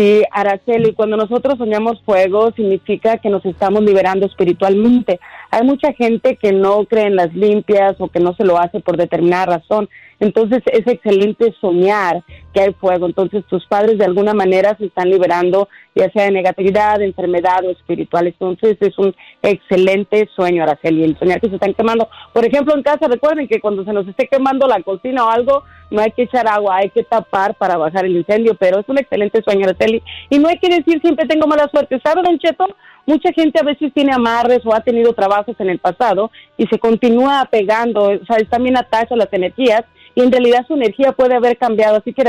Sí, 0.00 0.24
Araceli, 0.30 0.94
cuando 0.94 1.18
nosotros 1.18 1.58
soñamos 1.58 2.00
fuego 2.06 2.52
significa 2.56 3.18
que 3.18 3.28
nos 3.28 3.44
estamos 3.44 3.82
liberando 3.82 4.24
espiritualmente. 4.24 5.20
Hay 5.50 5.62
mucha 5.62 5.92
gente 5.92 6.36
que 6.36 6.52
no 6.52 6.86
cree 6.86 7.08
en 7.08 7.16
las 7.16 7.34
limpias 7.34 7.96
o 7.98 8.08
que 8.08 8.18
no 8.18 8.34
se 8.34 8.44
lo 8.44 8.58
hace 8.58 8.80
por 8.80 8.96
determinada 8.96 9.58
razón. 9.58 9.90
Entonces 10.18 10.62
es 10.72 10.86
excelente 10.86 11.54
soñar 11.60 12.24
que 12.52 12.60
hay 12.60 12.72
fuego. 12.74 13.06
Entonces 13.06 13.44
tus 13.46 13.66
padres 13.66 13.98
de 13.98 14.04
alguna 14.04 14.34
manera 14.34 14.76
se 14.76 14.86
están 14.86 15.10
liberando, 15.10 15.68
ya 15.94 16.10
sea 16.10 16.24
de 16.24 16.30
negatividad, 16.30 17.00
enfermedad 17.00 17.64
o 17.64 17.70
espiritual. 17.70 18.26
Entonces 18.26 18.76
es 18.80 18.98
un 18.98 19.14
excelente 19.42 20.28
sueño, 20.34 20.62
Araceli, 20.62 21.04
el 21.04 21.18
soñar 21.18 21.40
que 21.40 21.48
se 21.48 21.54
están 21.54 21.74
quemando. 21.74 22.08
Por 22.32 22.44
ejemplo, 22.44 22.74
en 22.74 22.82
casa 22.82 23.08
recuerden 23.08 23.48
que 23.48 23.60
cuando 23.60 23.84
se 23.84 23.92
nos 23.92 24.06
esté 24.06 24.28
quemando 24.28 24.66
la 24.66 24.82
cocina 24.82 25.24
o 25.24 25.30
algo, 25.30 25.64
no 25.90 26.00
hay 26.00 26.12
que 26.12 26.22
echar 26.22 26.46
agua, 26.46 26.76
hay 26.76 26.90
que 26.90 27.02
tapar 27.02 27.54
para 27.54 27.76
bajar 27.76 28.04
el 28.04 28.16
incendio, 28.16 28.54
pero 28.54 28.80
es 28.80 28.88
un 28.88 28.98
excelente 28.98 29.42
sueño, 29.42 29.66
Araceli. 29.66 30.02
Y 30.28 30.38
no 30.38 30.48
hay 30.48 30.58
que 30.58 30.68
decir 30.68 31.00
siempre 31.00 31.26
tengo 31.26 31.46
mala 31.46 31.68
suerte. 31.68 32.00
¿Sabe, 32.02 32.22
Don? 32.22 32.38
Mucha 33.06 33.32
gente 33.32 33.58
a 33.58 33.64
veces 33.64 33.92
tiene 33.92 34.12
amarres 34.12 34.60
o 34.64 34.74
ha 34.74 34.80
tenido 34.80 35.12
trabajos 35.14 35.56
en 35.58 35.70
el 35.70 35.78
pasado 35.78 36.30
y 36.56 36.66
se 36.66 36.78
continúa 36.78 37.40
apegando, 37.40 38.04
o 38.04 38.24
sea, 38.24 38.36
están 38.36 38.62
bien 38.62 38.76
atados 38.76 39.10
a 39.12 39.16
las 39.16 39.32
energías 39.32 39.82
y 40.14 40.22
en 40.22 40.30
realidad 40.30 40.66
su 40.66 40.74
energía 40.74 41.12
puede 41.12 41.34
haber 41.34 41.56
cambiado. 41.56 41.96
Así 41.96 42.12
que 42.12 42.22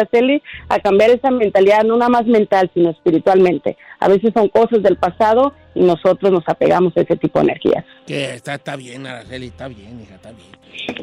A 0.69 0.79
cambiar 0.79 1.11
esa 1.11 1.31
mentalidad, 1.31 1.83
no 1.83 1.97
nada 1.97 2.09
más 2.09 2.25
mental, 2.25 2.69
sino 2.73 2.89
espiritualmente. 2.89 3.77
A 3.99 4.07
veces 4.07 4.31
son 4.33 4.49
cosas 4.49 4.83
del 4.83 4.97
pasado 4.97 5.53
nosotros 5.75 6.31
nos 6.31 6.43
apegamos 6.47 6.95
a 6.97 7.01
ese 7.01 7.15
tipo 7.15 7.39
de 7.39 7.45
energías. 7.45 7.85
Que 8.05 8.35
está, 8.35 8.55
está 8.55 8.75
bien, 8.75 9.07
Araceli, 9.07 9.47
está 9.47 9.67
bien, 9.67 10.01
hija, 10.01 10.15
está 10.15 10.31
bien. 10.31 10.49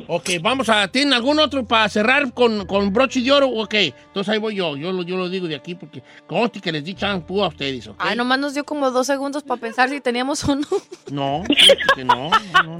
Ok, 0.07 0.31
vamos 0.41 0.69
a. 0.69 0.89
¿Tienen 0.89 1.13
algún 1.13 1.39
otro 1.39 1.65
para 1.67 1.89
cerrar 1.89 2.33
con, 2.33 2.67
con 2.67 2.93
broche 2.93 3.21
de 3.21 3.31
oro? 3.31 3.49
Ok, 3.49 3.75
entonces 3.75 4.33
ahí 4.33 4.39
voy 4.39 4.55
yo. 4.55 4.77
Yo 4.77 4.93
lo, 4.93 5.03
yo 5.03 5.17
lo 5.17 5.29
digo 5.29 5.47
de 5.47 5.55
aquí 5.55 5.75
porque 5.75 6.03
conste 6.27 6.61
que 6.61 6.73
les 6.73 6.85
di 6.85 6.95
champú 6.95 7.43
a 7.43 7.49
ustedes, 7.49 7.87
¿ok? 7.87 7.97
Ay, 7.99 8.17
nomás 8.17 8.39
nos 8.39 8.55
dio 8.55 8.65
como 8.65 8.91
dos 8.91 9.07
segundos 9.07 9.43
para 9.43 9.61
pensar 9.61 9.91
si 9.91 10.01
teníamos 10.01 10.45
o 10.45 10.57
no. 10.57 10.67
No, 11.11 11.43
que 11.95 12.05
no. 12.05 12.31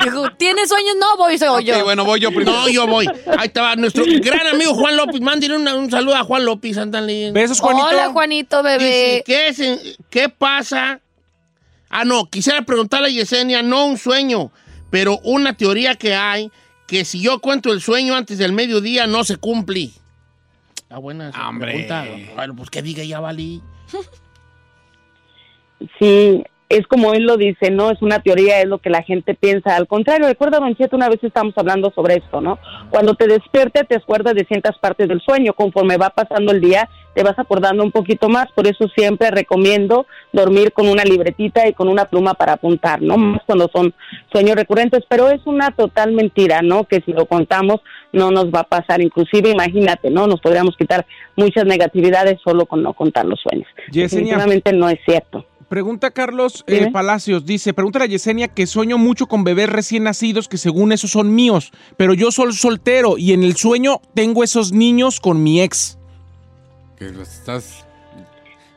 Dijo, 0.05 0.31
¿tienes 0.37 0.69
sueños? 0.69 0.97
No, 0.99 1.17
voy, 1.17 1.39
soy 1.39 1.65
yo. 1.65 1.85
bueno, 1.85 2.05
voy 2.05 2.21
yo 2.21 2.31
primero. 2.31 2.53
No, 2.53 2.69
yo 2.69 2.87
voy. 2.87 3.07
Ahí 3.39 3.47
estaba 3.47 3.77
nuestro 3.77 4.05
gran 4.23 4.47
amigo 4.47 4.75
Juan 4.75 4.97
López. 4.97 5.21
Mándenle 5.21 5.57
un, 5.57 5.69
un 5.69 5.91
saludo 5.91 6.17
a 6.17 6.25
Juan 6.25 6.45
López, 6.45 6.79
ándale. 6.79 7.33
Besos, 7.33 7.61
Hola, 7.63 8.11
Juanito, 8.11 8.63
bebé. 8.63 9.23
Dice, 9.25 9.25
¿qué, 9.27 9.49
es 9.49 9.99
¿Qué 10.11 10.29
pasa? 10.29 11.01
Ah, 11.91 12.05
no, 12.05 12.27
quisiera 12.27 12.63
preguntarle 12.63 13.09
a 13.09 13.11
Yesenia, 13.11 13.63
no 13.63 13.87
un 13.87 13.97
sueño, 13.99 14.53
pero 14.91 15.19
una 15.25 15.57
teoría 15.57 15.95
que 15.95 16.15
hay, 16.15 16.51
que 16.89 17.05
si 17.05 17.21
yo 17.21 17.39
cuento 17.39 17.71
el 17.73 17.83
sueño 17.83 18.17
antes 18.17 18.39
del 18.39 18.53
mediodía, 18.53 19.07
no 19.07 19.23
se 19.23 19.37
cumple. 19.37 19.91
Está 20.75 20.97
buena 20.99 21.29
esa 21.29 21.51
pregunta. 21.61 22.07
Bueno, 22.35 22.57
pues 22.57 22.71
que 22.71 22.83
diga, 22.83 23.05
ya 23.05 23.21
valí. 23.21 23.63
Sí, 26.01 26.43
es 26.69 26.87
como 26.87 27.15
él 27.15 27.25
lo 27.25 27.39
dice, 27.39 27.71
¿no? 27.71 27.91
Es 27.91 28.03
una 28.03 28.21
teoría, 28.21 28.61
es 28.61 28.67
lo 28.67 28.79
que 28.79 28.91
la 28.91 29.03
gente 29.03 29.35
piensa. 29.35 29.75
Al 29.75 29.87
contrario, 29.87 30.27
recuerda, 30.27 30.59
Don 30.59 30.77
Cheto, 30.77 30.97
una 30.97 31.09
vez 31.09 31.19
estábamos 31.23 31.57
hablando 31.57 31.91
sobre 31.95 32.17
esto, 32.17 32.43
¿no? 32.43 32.59
Cuando 32.91 33.15
te 33.15 33.27
despiertas, 33.27 33.89
te 33.89 33.97
acuerdas 33.97 34.35
de 34.35 34.45
ciertas 34.45 34.77
partes 34.79 35.09
del 35.09 35.23
sueño. 35.23 35.55
Conforme 35.55 35.97
va 35.97 36.11
pasando 36.11 36.53
el 36.53 36.61
día, 36.61 36.89
te 37.15 37.23
vas 37.23 37.39
acordando 37.39 37.83
un 37.83 37.91
poquito 37.91 38.29
más. 38.29 38.53
Por 38.55 38.67
eso 38.67 38.87
siempre 38.95 39.31
recomiendo 39.31 40.07
dormir 40.33 40.73
con 40.73 40.89
una 40.89 41.05
libretita 41.05 41.67
y 41.67 41.73
con 41.73 41.89
una 41.89 42.05
pluma 42.05 42.35
para 42.35 42.53
apuntar, 42.55 43.01
¿no? 43.01 43.17
Más 43.17 43.41
cuando 43.47 43.71
son 43.73 43.95
sueños 44.31 44.57
recurrentes. 44.57 45.05
Pero 45.09 45.31
es 45.31 45.41
una 45.47 45.71
total 45.71 46.13
mentira, 46.13 46.61
¿no? 46.61 46.85
Que 46.85 47.01
si 47.01 47.15
lo 47.15 47.25
contamos, 47.25 47.81
no 48.13 48.31
nos 48.31 48.47
va 48.47 48.61
a 48.61 48.65
pasar. 48.65 49.01
Inclusive, 49.01 49.49
imagínate, 49.49 50.11
¿no? 50.11 50.27
Nos 50.27 50.43
podríamos 50.43 50.77
quitar 50.77 51.07
muchas 51.35 51.65
negatividades 51.65 52.39
solo 52.45 52.67
con 52.67 52.83
no 52.83 52.93
contar 52.93 53.25
los 53.25 53.41
sueños. 53.41 53.69
Yesenia. 53.91 54.05
Definitivamente 54.05 54.73
no 54.75 54.91
es 54.91 54.99
cierto. 55.07 55.47
Pregunta 55.69 56.11
Carlos 56.11 56.65
eh. 56.67 56.91
Palacios, 56.91 57.45
dice, 57.45 57.75
pregunta 57.75 58.03
a 58.03 58.07
Yesenia 58.07 58.49
que 58.49 58.67
sueño 58.67 58.97
mucho 58.97 59.27
con 59.27 59.45
bebés 59.45 59.69
recién 59.69 60.05
nacidos 60.05 60.49
que 60.49 60.57
según 60.57 60.93
eso 60.93 61.09
son 61.09 61.35
míos, 61.35 61.73
pero 61.99 62.15
yo 62.15 62.31
soy 62.31 62.55
soltero 62.55 63.19
y 63.19 63.33
en 63.33 63.43
el 63.43 63.55
sueño 63.57 64.01
tengo 64.15 64.43
esos 64.43 64.73
niños 64.73 65.21
con 65.21 65.43
mi 65.43 65.61
ex. 65.61 65.99
Que 66.97 67.11
los 67.11 67.29
estás 67.29 67.85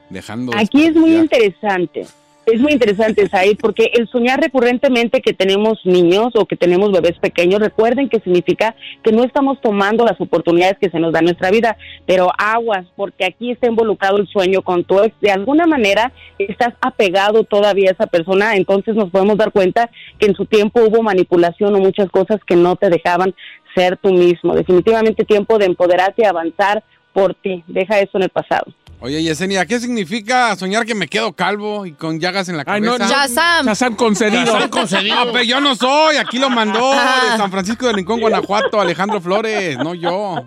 dejando. 0.10 0.52
Aquí 0.56 0.84
es 0.84 0.96
muy 0.96 1.14
ya. 1.14 1.20
interesante. 1.20 2.08
Es 2.52 2.60
muy 2.60 2.74
interesante, 2.74 3.30
Said, 3.30 3.58
porque 3.62 3.92
el 3.94 4.10
soñar 4.10 4.42
recurrentemente 4.42 5.22
que 5.22 5.32
tenemos 5.32 5.80
niños 5.86 6.32
o 6.36 6.46
que 6.46 6.58
tenemos 6.58 6.92
bebés 6.92 7.18
pequeños, 7.18 7.62
recuerden 7.62 8.10
que 8.10 8.20
significa 8.20 8.76
que 9.04 9.14
no 9.14 9.24
estamos 9.24 9.62
tomando 9.62 10.04
las 10.04 10.20
oportunidades 10.20 10.78
que 10.78 10.90
se 10.90 11.00
nos 11.00 11.14
da 11.14 11.20
en 11.20 11.26
nuestra 11.26 11.50
vida, 11.50 11.78
pero 12.06 12.30
aguas, 12.38 12.86
porque 12.98 13.24
aquí 13.24 13.52
está 13.52 13.68
involucrado 13.68 14.18
el 14.18 14.28
sueño 14.28 14.64
con 14.64 14.84
tu 14.84 15.00
ex. 15.00 15.18
De 15.22 15.32
alguna 15.32 15.66
manera 15.66 16.12
estás 16.40 16.74
apegado 16.82 17.46
todavía 17.46 17.92
a 17.92 17.94
esa 17.94 18.08
persona, 18.08 18.58
entonces 18.58 18.96
nos 18.96 19.12
podemos 19.12 19.38
dar 19.38 19.54
cuenta 19.54 19.90
que 20.20 20.26
en 20.26 20.36
su 20.36 20.46
tiempo 20.46 20.82
hubo 20.82 21.02
manipulación 21.02 21.74
o 21.74 21.80
muchas 21.80 22.10
cosas 22.10 22.42
que 22.46 22.58
no 22.58 22.76
te 22.76 22.90
dejaban 22.90 23.34
ser 23.74 23.96
tú 23.96 24.12
mismo. 24.12 24.56
Definitivamente 24.56 25.24
tiempo 25.24 25.58
de 25.58 25.68
empoderarte 25.68 26.24
y 26.24 26.26
avanzar 26.26 26.84
por 27.14 27.34
ti. 27.36 27.64
Deja 27.68 28.00
eso 28.00 28.18
en 28.18 28.24
el 28.24 28.30
pasado. 28.30 28.72
Oye, 29.04 29.24
Yesenia, 29.24 29.66
¿qué 29.66 29.80
significa 29.80 30.56
soñar 30.56 30.86
que 30.86 30.94
me 30.94 31.08
quedo 31.08 31.34
calvo 31.34 31.88
y 31.88 31.94
con 31.94 32.20
llagas 32.20 32.50
en 32.50 32.58
la 32.58 32.64
Ay, 32.68 32.82
cabeza? 32.84 32.98
no, 33.00 33.06
no. 33.06 33.10
Shazam. 33.10 33.66
Shazam 33.66 33.96
concedido. 33.96 34.46
Shazam 34.46 34.70
concedido. 34.70 35.16
Ah, 35.18 35.26
pero 35.32 35.44
yo 35.44 35.60
no 35.60 35.76
soy, 35.76 36.18
aquí 36.18 36.38
lo 36.38 36.52
mandó 36.52 36.92
de 36.92 37.38
San 37.38 37.50
Francisco 37.50 37.88
de 37.88 37.94
Rincón, 37.94 38.20
Guanajuato, 38.20 38.80
Alejandro 38.80 39.20
Flores, 39.20 39.76
no 39.80 39.96
yo. 39.96 40.46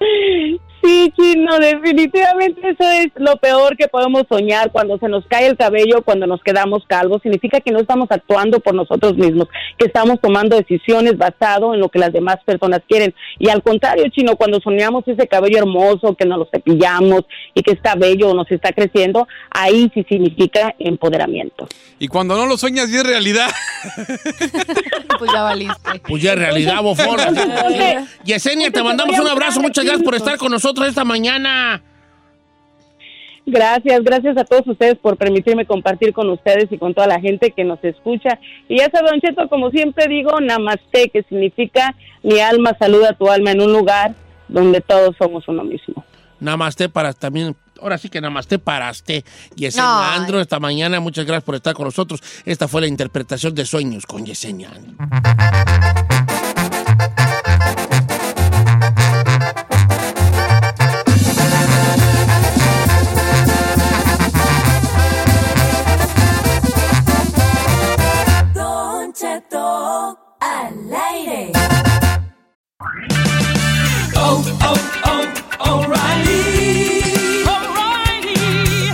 Sí, 0.82 1.12
Chino, 1.16 1.58
definitivamente 1.60 2.60
eso 2.70 2.90
es 2.90 3.08
lo 3.16 3.36
peor 3.36 3.76
que 3.76 3.86
podemos 3.86 4.24
soñar 4.28 4.72
cuando 4.72 4.98
se 4.98 5.08
nos 5.08 5.24
cae 5.26 5.46
el 5.46 5.56
cabello, 5.56 6.02
cuando 6.02 6.26
nos 6.26 6.42
quedamos 6.42 6.82
calvos. 6.88 7.22
Significa 7.22 7.60
que 7.60 7.70
no 7.70 7.78
estamos 7.78 8.08
actuando 8.10 8.58
por 8.58 8.74
nosotros 8.74 9.16
mismos, 9.16 9.46
que 9.78 9.86
estamos 9.86 10.20
tomando 10.20 10.56
decisiones 10.56 11.16
basado 11.16 11.72
en 11.72 11.80
lo 11.80 11.88
que 11.88 12.00
las 12.00 12.12
demás 12.12 12.38
personas 12.44 12.80
quieren. 12.88 13.14
Y 13.38 13.48
al 13.48 13.62
contrario, 13.62 14.04
Chino, 14.10 14.34
cuando 14.34 14.58
soñamos 14.60 15.06
ese 15.06 15.28
cabello 15.28 15.58
hermoso, 15.58 16.16
que 16.16 16.26
nos 16.26 16.38
lo 16.38 16.48
cepillamos 16.52 17.22
y 17.54 17.62
que 17.62 17.72
está 17.72 17.94
bello 17.94 18.30
o 18.30 18.34
nos 18.34 18.50
está 18.50 18.72
creciendo, 18.72 19.28
ahí 19.50 19.88
sí 19.94 20.04
significa 20.08 20.74
empoderamiento. 20.80 21.68
Y 22.00 22.08
cuando 22.08 22.36
no 22.36 22.46
lo 22.46 22.58
sueñas 22.58 22.90
y 22.90 22.96
es 22.96 23.04
realidad. 23.04 23.50
Pues 25.18 25.30
ya 25.32 25.42
valiste. 25.42 26.00
Pues 26.08 26.20
ya 26.20 26.32
en 26.32 26.38
realidad, 26.40 26.82
bofón. 26.82 27.16
Yesenia, 28.24 28.72
te 28.72 28.82
mandamos 28.82 29.16
un 29.20 29.28
abrazo. 29.28 29.60
Muchas 29.60 29.84
gracias 29.84 30.02
por 30.02 30.16
estar 30.16 30.36
con 30.36 30.50
nosotros 30.50 30.71
esta 30.80 31.04
mañana. 31.04 31.82
Gracias, 33.44 34.04
gracias 34.04 34.36
a 34.36 34.44
todos 34.44 34.66
ustedes 34.68 34.96
por 34.98 35.16
permitirme 35.16 35.66
compartir 35.66 36.12
con 36.12 36.30
ustedes 36.30 36.70
y 36.70 36.78
con 36.78 36.94
toda 36.94 37.08
la 37.08 37.20
gente 37.20 37.50
que 37.50 37.64
nos 37.64 37.82
escucha. 37.82 38.38
Y 38.68 38.78
ya 38.78 38.88
sabe, 38.90 39.10
Don 39.10 39.20
Cheto, 39.20 39.48
como 39.48 39.70
siempre 39.70 40.06
digo, 40.06 40.40
namaste, 40.40 41.10
que 41.10 41.24
significa 41.24 41.94
mi 42.22 42.38
alma 42.38 42.76
saluda 42.78 43.10
a 43.10 43.14
tu 43.14 43.28
alma 43.28 43.50
en 43.50 43.60
un 43.60 43.72
lugar 43.72 44.14
donde 44.48 44.80
todos 44.80 45.16
somos 45.18 45.48
uno 45.48 45.64
mismo. 45.64 46.04
Namaste 46.38 46.88
para 46.88 47.12
también. 47.12 47.56
Ahora 47.80 47.98
sí 47.98 48.08
que 48.08 48.20
namaste 48.20 48.60
paraste. 48.60 49.24
Yesenia 49.56 50.12
Ay. 50.12 50.20
Andro, 50.20 50.40
esta 50.40 50.60
mañana. 50.60 51.00
Muchas 51.00 51.24
gracias 51.24 51.44
por 51.44 51.56
estar 51.56 51.74
con 51.74 51.86
nosotros. 51.86 52.20
Esta 52.44 52.68
fue 52.68 52.80
la 52.80 52.86
interpretación 52.86 53.54
de 53.54 53.64
sueños 53.64 54.06
con 54.06 54.24
Yesenia 54.24 54.70
Andro. 54.70 56.01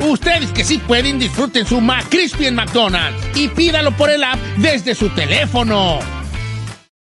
Ustedes 0.00 0.52
que 0.52 0.64
sí 0.64 0.78
pueden, 0.78 1.18
disfruten 1.18 1.66
su 1.66 1.80
McCrispy 1.80 2.46
en 2.46 2.54
McDonald's 2.54 3.22
y 3.36 3.48
pídalo 3.48 3.96
por 3.96 4.10
el 4.10 4.22
app 4.22 4.38
desde 4.58 4.94
su 4.94 5.08
teléfono. 5.10 6.00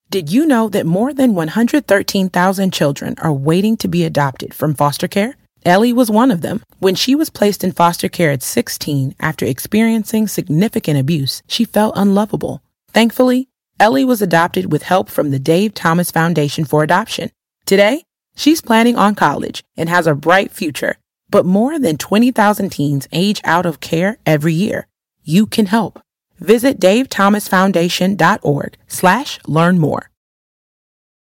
Did 0.10 0.29
you 0.29 0.45
know 0.45 0.69
that 0.69 0.86
more 0.86 1.12
than 1.12 1.34
113,000 1.34 2.71
children 2.71 3.15
are 3.17 3.34
waiting 3.34 3.75
to 3.77 3.88
be 3.88 4.03
adopted 4.06 4.53
from 4.53 4.75
foster 4.75 5.08
care? 5.08 5.36
Ellie 5.65 5.93
was 5.93 6.12
one 6.12 6.29
of 6.29 6.41
them. 6.41 6.62
When 6.79 6.93
she 6.93 7.15
was 7.15 7.29
placed 7.29 7.63
in 7.63 7.71
foster 7.71 8.10
care 8.10 8.32
at 8.32 8.43
16 8.43 9.15
after 9.19 9.45
experiencing 9.45 10.27
significant 10.27 10.99
abuse, 10.99 11.41
she 11.47 11.65
felt 11.65 11.97
unlovable. 11.97 12.62
Thankfully, 12.89 13.47
Ellie 13.79 14.06
was 14.06 14.21
adopted 14.21 14.71
with 14.71 14.84
help 14.84 15.10
from 15.10 15.32
the 15.32 15.39
Dave 15.39 15.73
Thomas 15.73 16.12
Foundation 16.12 16.63
for 16.65 16.84
Adoption. 16.84 17.32
Today, 17.65 18.03
she's 18.36 18.62
planning 18.62 18.97
on 18.97 19.15
college 19.15 19.63
and 19.75 19.89
has 19.89 20.06
a 20.06 20.13
bright 20.13 20.51
future. 20.51 20.97
But 21.33 21.47
more 21.47 21.79
than 21.79 21.97
20,000 21.97 22.69
teens 22.69 23.07
age 23.11 23.41
out 23.43 23.65
of 23.65 23.79
care 23.79 24.17
every 24.23 24.53
year. 24.53 24.87
You 25.23 25.47
can 25.47 25.65
help. 25.65 25.99
Visit 26.37 26.79
davethomasfoundation.org 26.79 28.77
slash 28.87 29.39
learn 29.47 29.79
more. 29.79 30.11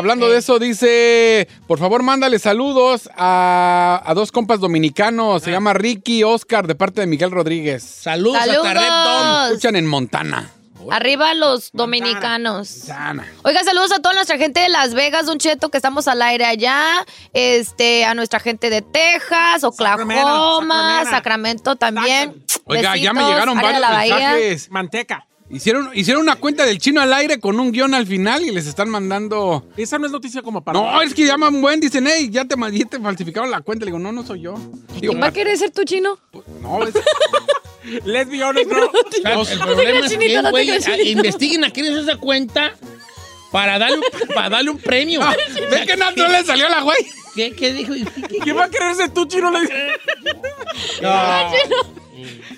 Hablando 0.00 0.28
de 0.28 0.38
eso, 0.38 0.58
dice, 0.58 1.46
por 1.66 1.78
favor, 1.78 2.02
mándale 2.02 2.38
saludos 2.38 3.08
a, 3.16 4.02
a 4.04 4.14
dos 4.14 4.32
compas 4.32 4.58
dominicanos. 4.60 5.42
Se 5.42 5.50
llama 5.50 5.72
Ricky 5.74 6.24
Oscar, 6.24 6.66
de 6.66 6.74
parte 6.74 7.00
de 7.02 7.06
Miguel 7.06 7.30
Rodríguez. 7.30 7.82
Saludos, 7.84 8.38
Saludos. 8.40 8.66
hasta 8.66 8.80
Red 8.80 8.88
Dawn. 8.88 9.46
Escuchan 9.48 9.76
en 9.76 9.86
Montana. 9.86 10.50
Arriba 10.90 11.34
los 11.34 11.70
dominicanos. 11.72 12.78
Montana. 12.88 13.26
Oiga, 13.42 13.62
saludos 13.64 13.92
a 13.92 13.98
toda 14.00 14.14
nuestra 14.14 14.38
gente 14.38 14.60
de 14.60 14.70
Las 14.70 14.94
Vegas, 14.94 15.26
Don 15.26 15.36
Cheto, 15.38 15.68
que 15.68 15.76
estamos 15.76 16.08
al 16.08 16.22
aire 16.22 16.46
allá. 16.46 17.04
Este, 17.34 18.06
a 18.06 18.14
nuestra 18.14 18.40
gente 18.40 18.70
de 18.70 18.80
Texas, 18.80 19.62
Oklahoma, 19.62 21.04
Sacramento, 21.08 21.76
también. 21.76 22.42
Oiga, 22.64 22.96
ya 22.96 23.12
me 23.12 23.20
Besitos, 23.20 23.28
llegaron 23.34 23.58
área 23.58 23.72
de 23.72 23.80
varios 23.80 23.80
la 23.80 23.90
Bahía. 23.96 24.14
mensajes. 24.32 24.70
Manteca. 24.70 25.26
Hicieron, 25.50 25.90
hicieron 25.94 26.22
una 26.22 26.36
cuenta 26.36 26.64
del 26.64 26.78
chino 26.78 27.00
al 27.00 27.12
aire 27.12 27.40
con 27.40 27.58
un 27.58 27.72
guion 27.72 27.92
al 27.94 28.06
final 28.06 28.44
y 28.44 28.50
les 28.52 28.66
están 28.66 28.88
mandando. 28.88 29.66
Esa 29.76 29.98
no 29.98 30.06
es 30.06 30.12
noticia 30.12 30.42
como 30.42 30.62
para. 30.62 30.78
No, 30.78 31.02
es 31.02 31.12
que 31.12 31.26
llaman 31.26 31.60
buen, 31.60 31.80
dicen, 31.80 32.06
hey, 32.06 32.28
ya 32.30 32.44
te, 32.44 32.54
ya 32.72 32.84
te 32.86 33.00
falsificaron 33.00 33.50
la 33.50 33.60
cuenta. 33.60 33.84
Le 33.84 33.90
digo, 33.90 33.98
no, 33.98 34.12
no 34.12 34.24
soy 34.24 34.42
yo. 34.42 34.54
Digo, 35.00 35.12
¿Quién 35.12 35.20
va 35.22 35.26
a 35.26 35.32
querer 35.32 35.58
ser 35.58 35.70
tu 35.72 35.82
chino? 35.84 36.18
no, 36.62 36.84
es- 36.84 36.94
Let's 38.04 38.30
be 38.30 38.44
honest, 38.44 38.68
bro. 38.68 38.92
O 39.38 39.44
sea, 39.44 39.54
el 39.54 39.60
problema 39.60 40.06
es 40.06 40.16
que, 40.16 40.40
güey, 40.50 40.70
a- 40.70 41.02
investiguen 41.02 41.64
a 41.64 41.70
quién 41.70 41.86
es 41.86 41.96
esa 41.96 42.16
cuenta 42.16 42.72
para 43.50 43.78
darle 43.80 43.96
un, 43.98 44.04
para 44.34 44.50
darle 44.50 44.70
un 44.70 44.78
premio. 44.78 45.20
Ah, 45.24 45.34
¿Ves 45.70 45.86
que 45.86 45.96
no, 45.96 46.10
no 46.12 46.28
le 46.28 46.44
salió 46.44 46.68
la 46.68 46.82
güey? 46.82 46.98
¿Qué, 47.34 47.52
qué 47.52 47.72
dijo? 47.72 47.92
¿Quién 48.42 48.56
va 48.56 48.64
a 48.64 48.70
querer 48.70 48.94
ser 48.94 49.10
tu 49.10 49.24
chino? 49.24 49.50
Le 49.50 49.60
dice. 49.62 49.74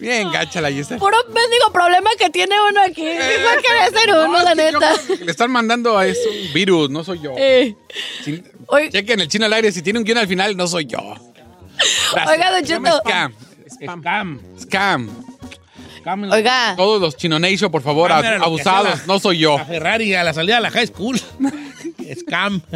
Bien, 0.00 0.30
gáchala, 0.30 0.70
y 0.70 0.80
está. 0.80 0.96
Puro 0.98 1.16
mendigo 1.26 1.72
problema 1.72 2.10
que 2.18 2.30
tiene 2.30 2.54
uno 2.70 2.80
aquí. 2.82 3.02
¿Quién 3.02 3.18
va 3.18 3.52
a 3.52 3.62
querer 3.90 4.00
ser 4.00 4.10
uno, 4.10 4.28
No, 4.28 4.42
la 4.42 4.54
neta? 4.54 4.92
Le 5.24 5.30
están 5.30 5.50
mandando 5.50 5.96
a 5.98 6.06
eso 6.06 6.20
un 6.28 6.52
virus, 6.52 6.90
no 6.90 7.04
soy 7.04 7.20
yo. 7.20 7.32
Eh, 7.36 7.74
Si- 8.24 8.42
Oiga. 8.66 8.90
chequen 8.90 9.20
el 9.20 9.28
chino 9.28 9.46
al 9.46 9.52
aire, 9.52 9.70
si 9.72 9.82
tiene 9.82 9.98
un 9.98 10.04
guion 10.04 10.18
al 10.18 10.26
final, 10.28 10.56
no 10.56 10.66
soy 10.66 10.86
yo. 10.86 10.98
Oiga, 12.28 12.50
Don 12.52 12.64
Cheto. 12.64 12.98
Scam. 13.04 13.34
Scam. 13.70 14.40
Scam. 14.60 15.10
Scam. 16.00 16.30
Oiga. 16.32 16.74
Todos 16.76 17.00
los 17.00 17.16
Chino 17.16 17.38
Nation, 17.38 17.70
por 17.70 17.82
favor, 17.82 18.10
abusados, 18.12 19.00
la- 19.00 19.06
no 19.06 19.18
soy 19.20 19.38
yo. 19.38 19.56
La 19.58 19.64
Ferrari 19.64 20.14
a 20.14 20.24
la 20.24 20.32
salida 20.34 20.56
de 20.56 20.60
la 20.62 20.70
high 20.70 20.86
school. 20.86 21.18
Scam. 22.20 22.60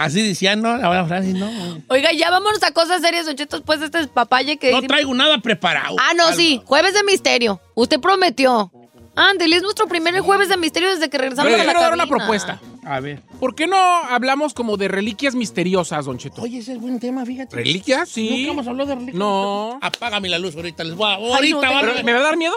Así 0.00 0.22
decían, 0.22 0.62
¿no? 0.62 0.76
La 0.78 1.04
frase, 1.04 1.32
¿no? 1.34 1.50
Oiga, 1.88 2.12
ya 2.12 2.30
vámonos 2.30 2.62
a 2.62 2.72
cosas 2.72 3.02
serias, 3.02 3.26
Don 3.26 3.36
Cheto, 3.36 3.56
después 3.58 3.80
de 3.80 3.86
este 3.86 4.06
papaye 4.08 4.56
que... 4.56 4.72
No 4.72 4.80
traigo 4.82 5.12
nada 5.14 5.38
preparado. 5.38 5.96
Ah, 6.00 6.12
no, 6.16 6.32
sí. 6.32 6.60
Jueves 6.64 6.94
de 6.94 7.04
misterio. 7.04 7.60
Usted 7.74 8.00
prometió. 8.00 8.72
Ándale, 9.16 9.56
es 9.56 9.62
nuestro 9.62 9.86
primer 9.88 10.18
jueves 10.20 10.48
de 10.48 10.56
misterio 10.56 10.88
desde 10.88 11.10
que 11.10 11.18
regresamos 11.18 11.52
a 11.52 11.56
la 11.58 11.64
quiero 11.64 11.80
dar 11.80 11.92
una 11.92 12.06
propuesta. 12.06 12.60
A 12.84 13.00
ver. 13.00 13.22
¿Por 13.38 13.54
qué 13.54 13.66
no 13.66 13.76
hablamos 13.76 14.54
como 14.54 14.76
de 14.78 14.88
reliquias 14.88 15.34
misteriosas, 15.34 16.06
Don 16.06 16.16
Cheto? 16.16 16.40
Oye, 16.42 16.58
ese 16.58 16.72
es 16.72 16.80
buen 16.80 16.98
tema, 16.98 17.26
fíjate. 17.26 17.54
¿Reliquias? 17.56 18.08
Sí. 18.08 18.30
Nunca 18.30 18.52
hemos 18.52 18.66
hablado 18.68 18.88
de 18.88 18.94
reliquias. 18.94 19.16
No. 19.18 19.78
Apágame 19.82 20.28
la 20.30 20.38
luz 20.38 20.56
ahorita. 20.56 20.84
Les 20.84 20.94
voy 20.94 21.10
a... 21.10 21.16
Ay, 21.16 21.24
Ahorita 21.32 21.56
no, 21.56 21.60
te- 21.60 21.66
va 21.74 21.78
a- 21.78 21.82
¿Pero 21.92 22.04
¿Me 22.04 22.12
va 22.14 22.20
a 22.20 22.22
dar 22.22 22.36
miedo? 22.38 22.54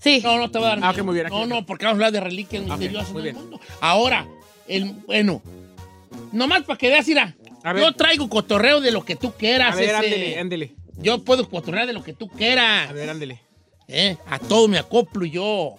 Sí. 0.00 0.20
No, 0.22 0.38
no 0.38 0.50
te 0.50 0.58
va 0.60 0.66
a 0.66 0.68
dar 0.70 0.78
Ah, 0.78 0.92
miedo. 0.92 1.02
ok, 1.02 1.06
muy 1.06 1.14
bien, 1.14 1.26
aquí, 1.26 1.34
No, 1.34 1.46
no, 1.46 1.66
porque 1.66 1.86
vamos 1.86 1.94
a 1.94 1.96
hablar 2.06 2.12
de 2.12 2.20
reliquias 2.20 2.62
misteriosas 2.62 3.10
muy 3.10 3.22
bien. 3.22 3.34
mundo. 3.36 3.58
Ahora, 3.80 4.26
el, 4.68 4.92
bueno, 5.06 5.42
nomás 6.32 6.62
para 6.62 6.78
que 6.78 6.88
veas, 6.88 7.08
Ira, 7.08 7.34
yo 7.76 7.92
traigo 7.92 8.28
cotorreo 8.28 8.80
de 8.80 8.90
lo 8.90 9.04
que 9.04 9.16
tú 9.16 9.32
quieras. 9.32 9.74
A 9.74 9.76
ver, 9.76 9.94
ándele, 9.94 10.38
ándele. 10.38 10.74
Yo 10.96 11.22
puedo 11.24 11.48
cotorrear 11.48 11.86
de 11.86 11.92
lo 11.92 12.02
que 12.02 12.12
tú 12.12 12.28
quieras. 12.28 12.90
A 12.90 12.92
ver, 12.92 13.10
ándele. 13.10 13.40
¿eh? 13.88 14.16
A 14.26 14.38
todo 14.38 14.68
me 14.68 14.78
acoplo 14.78 15.24
yo. 15.24 15.74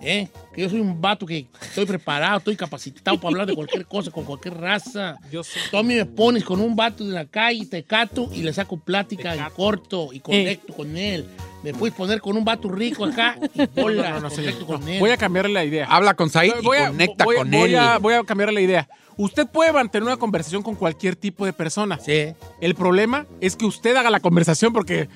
¿eh? 0.00 0.28
Que 0.54 0.62
yo 0.62 0.70
soy 0.70 0.80
un 0.80 1.00
vato 1.00 1.26
que 1.26 1.46
estoy 1.60 1.86
preparado, 1.86 2.38
estoy 2.38 2.56
capacitado 2.56 3.16
para 3.18 3.28
hablar 3.28 3.46
de 3.46 3.54
cualquier 3.54 3.86
cosa, 3.88 4.10
con 4.10 4.24
cualquier 4.24 4.54
raza. 4.54 5.18
Yo 5.30 5.42
a 5.72 5.82
mí 5.82 5.94
me 5.94 6.06
pones 6.06 6.44
con 6.44 6.60
un 6.60 6.74
vato 6.76 7.04
de 7.04 7.12
la 7.12 7.26
calle, 7.26 7.66
te 7.66 7.82
cato 7.82 8.28
y 8.32 8.42
le 8.42 8.52
saco 8.52 8.78
plática 8.78 9.36
y 9.36 9.50
corto 9.54 10.10
y 10.12 10.20
conecto 10.20 10.74
con 10.74 10.96
él. 10.96 11.26
Me 11.62 11.74
puedes 11.74 11.94
poner 11.94 12.20
con 12.20 12.36
un 12.36 12.44
vato 12.44 12.68
rico 12.68 13.04
acá 13.04 13.36
y 13.54 13.66
bola, 13.80 14.10
No, 14.10 14.14
no, 14.16 14.20
no, 14.22 14.30
señor. 14.30 14.64
con 14.66 14.88
él. 14.88 15.00
Voy 15.00 15.10
a 15.10 15.16
cambiarle 15.16 15.52
la 15.52 15.64
idea. 15.64 15.86
Habla 15.86 16.14
con 16.14 16.30
Said 16.30 16.52
y 16.60 16.64
Voy 16.64 16.76
a- 16.78 16.88
conecta 16.88 17.24
voy- 17.24 17.36
con 17.36 17.50
voy 17.50 17.70
él. 17.74 17.78
A, 17.78 17.98
voy 17.98 18.14
a 18.14 18.22
cambiarle 18.24 18.54
la 18.54 18.60
idea. 18.60 18.88
Usted 19.16 19.46
puede 19.48 19.72
mantener 19.72 20.04
una 20.06 20.16
conversación 20.16 20.62
con 20.62 20.76
cualquier 20.76 21.16
tipo 21.16 21.44
de 21.44 21.52
persona. 21.52 21.98
Sí. 21.98 22.32
El 22.60 22.74
problema 22.76 23.26
es 23.40 23.56
que 23.56 23.64
usted 23.66 23.96
haga 23.96 24.10
la 24.10 24.20
conversación 24.20 24.72
porque 24.72 25.08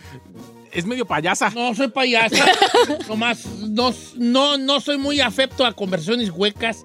es 0.72 0.84
medio 0.86 1.06
payasa. 1.06 1.50
No, 1.50 1.72
soy 1.74 1.86
payasa. 1.88 2.44
Nomás, 3.08 3.46
no, 3.46 3.94
no, 4.16 4.58
no 4.58 4.80
soy 4.80 4.98
muy 4.98 5.20
afecto 5.20 5.64
a 5.64 5.72
conversaciones 5.72 6.30
huecas. 6.30 6.84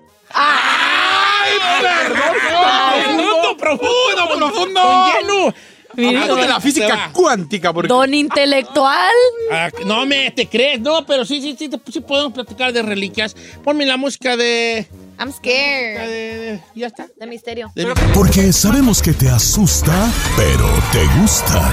¡Profundo, 2.28 3.58
profundo, 3.58 4.38
profundo! 4.38 4.82
¡Con 4.82 5.12
hielo! 5.22 5.54
Hablando 5.94 6.36
de 6.36 6.48
la 6.48 6.60
física 6.60 7.10
cuántica, 7.14 7.74
porque 7.74 7.88
Don 7.88 8.14
intelectual. 8.14 9.12
Ah, 9.52 9.70
no 9.86 10.06
me 10.06 10.32
te 10.32 10.48
crees, 10.48 10.80
no, 10.80 11.06
pero 11.06 11.26
sí, 11.26 11.42
sí, 11.42 11.56
sí, 11.58 11.70
te- 11.70 11.80
sí 11.92 12.02
podemos 12.02 12.34
platicar 12.34 12.74
de 12.74 12.82
reliquias. 12.82 13.36
Ponme 13.64 13.86
la 13.86 13.98
música 13.98 14.36
de. 14.38 14.88
I'm 15.20 15.30
de- 15.30 15.34
scared. 15.34 16.10
de- 16.10 16.62
ya 16.76 16.88
está. 16.88 17.08
De 17.20 17.26
misterio. 17.28 17.72
De- 17.76 17.88
Porque 18.14 18.52
sabemos 18.54 19.02
que 19.02 19.14
te 19.14 19.30
asusta, 19.30 20.12
pero 20.36 20.68
te 20.92 21.06
gusta. 21.20 21.72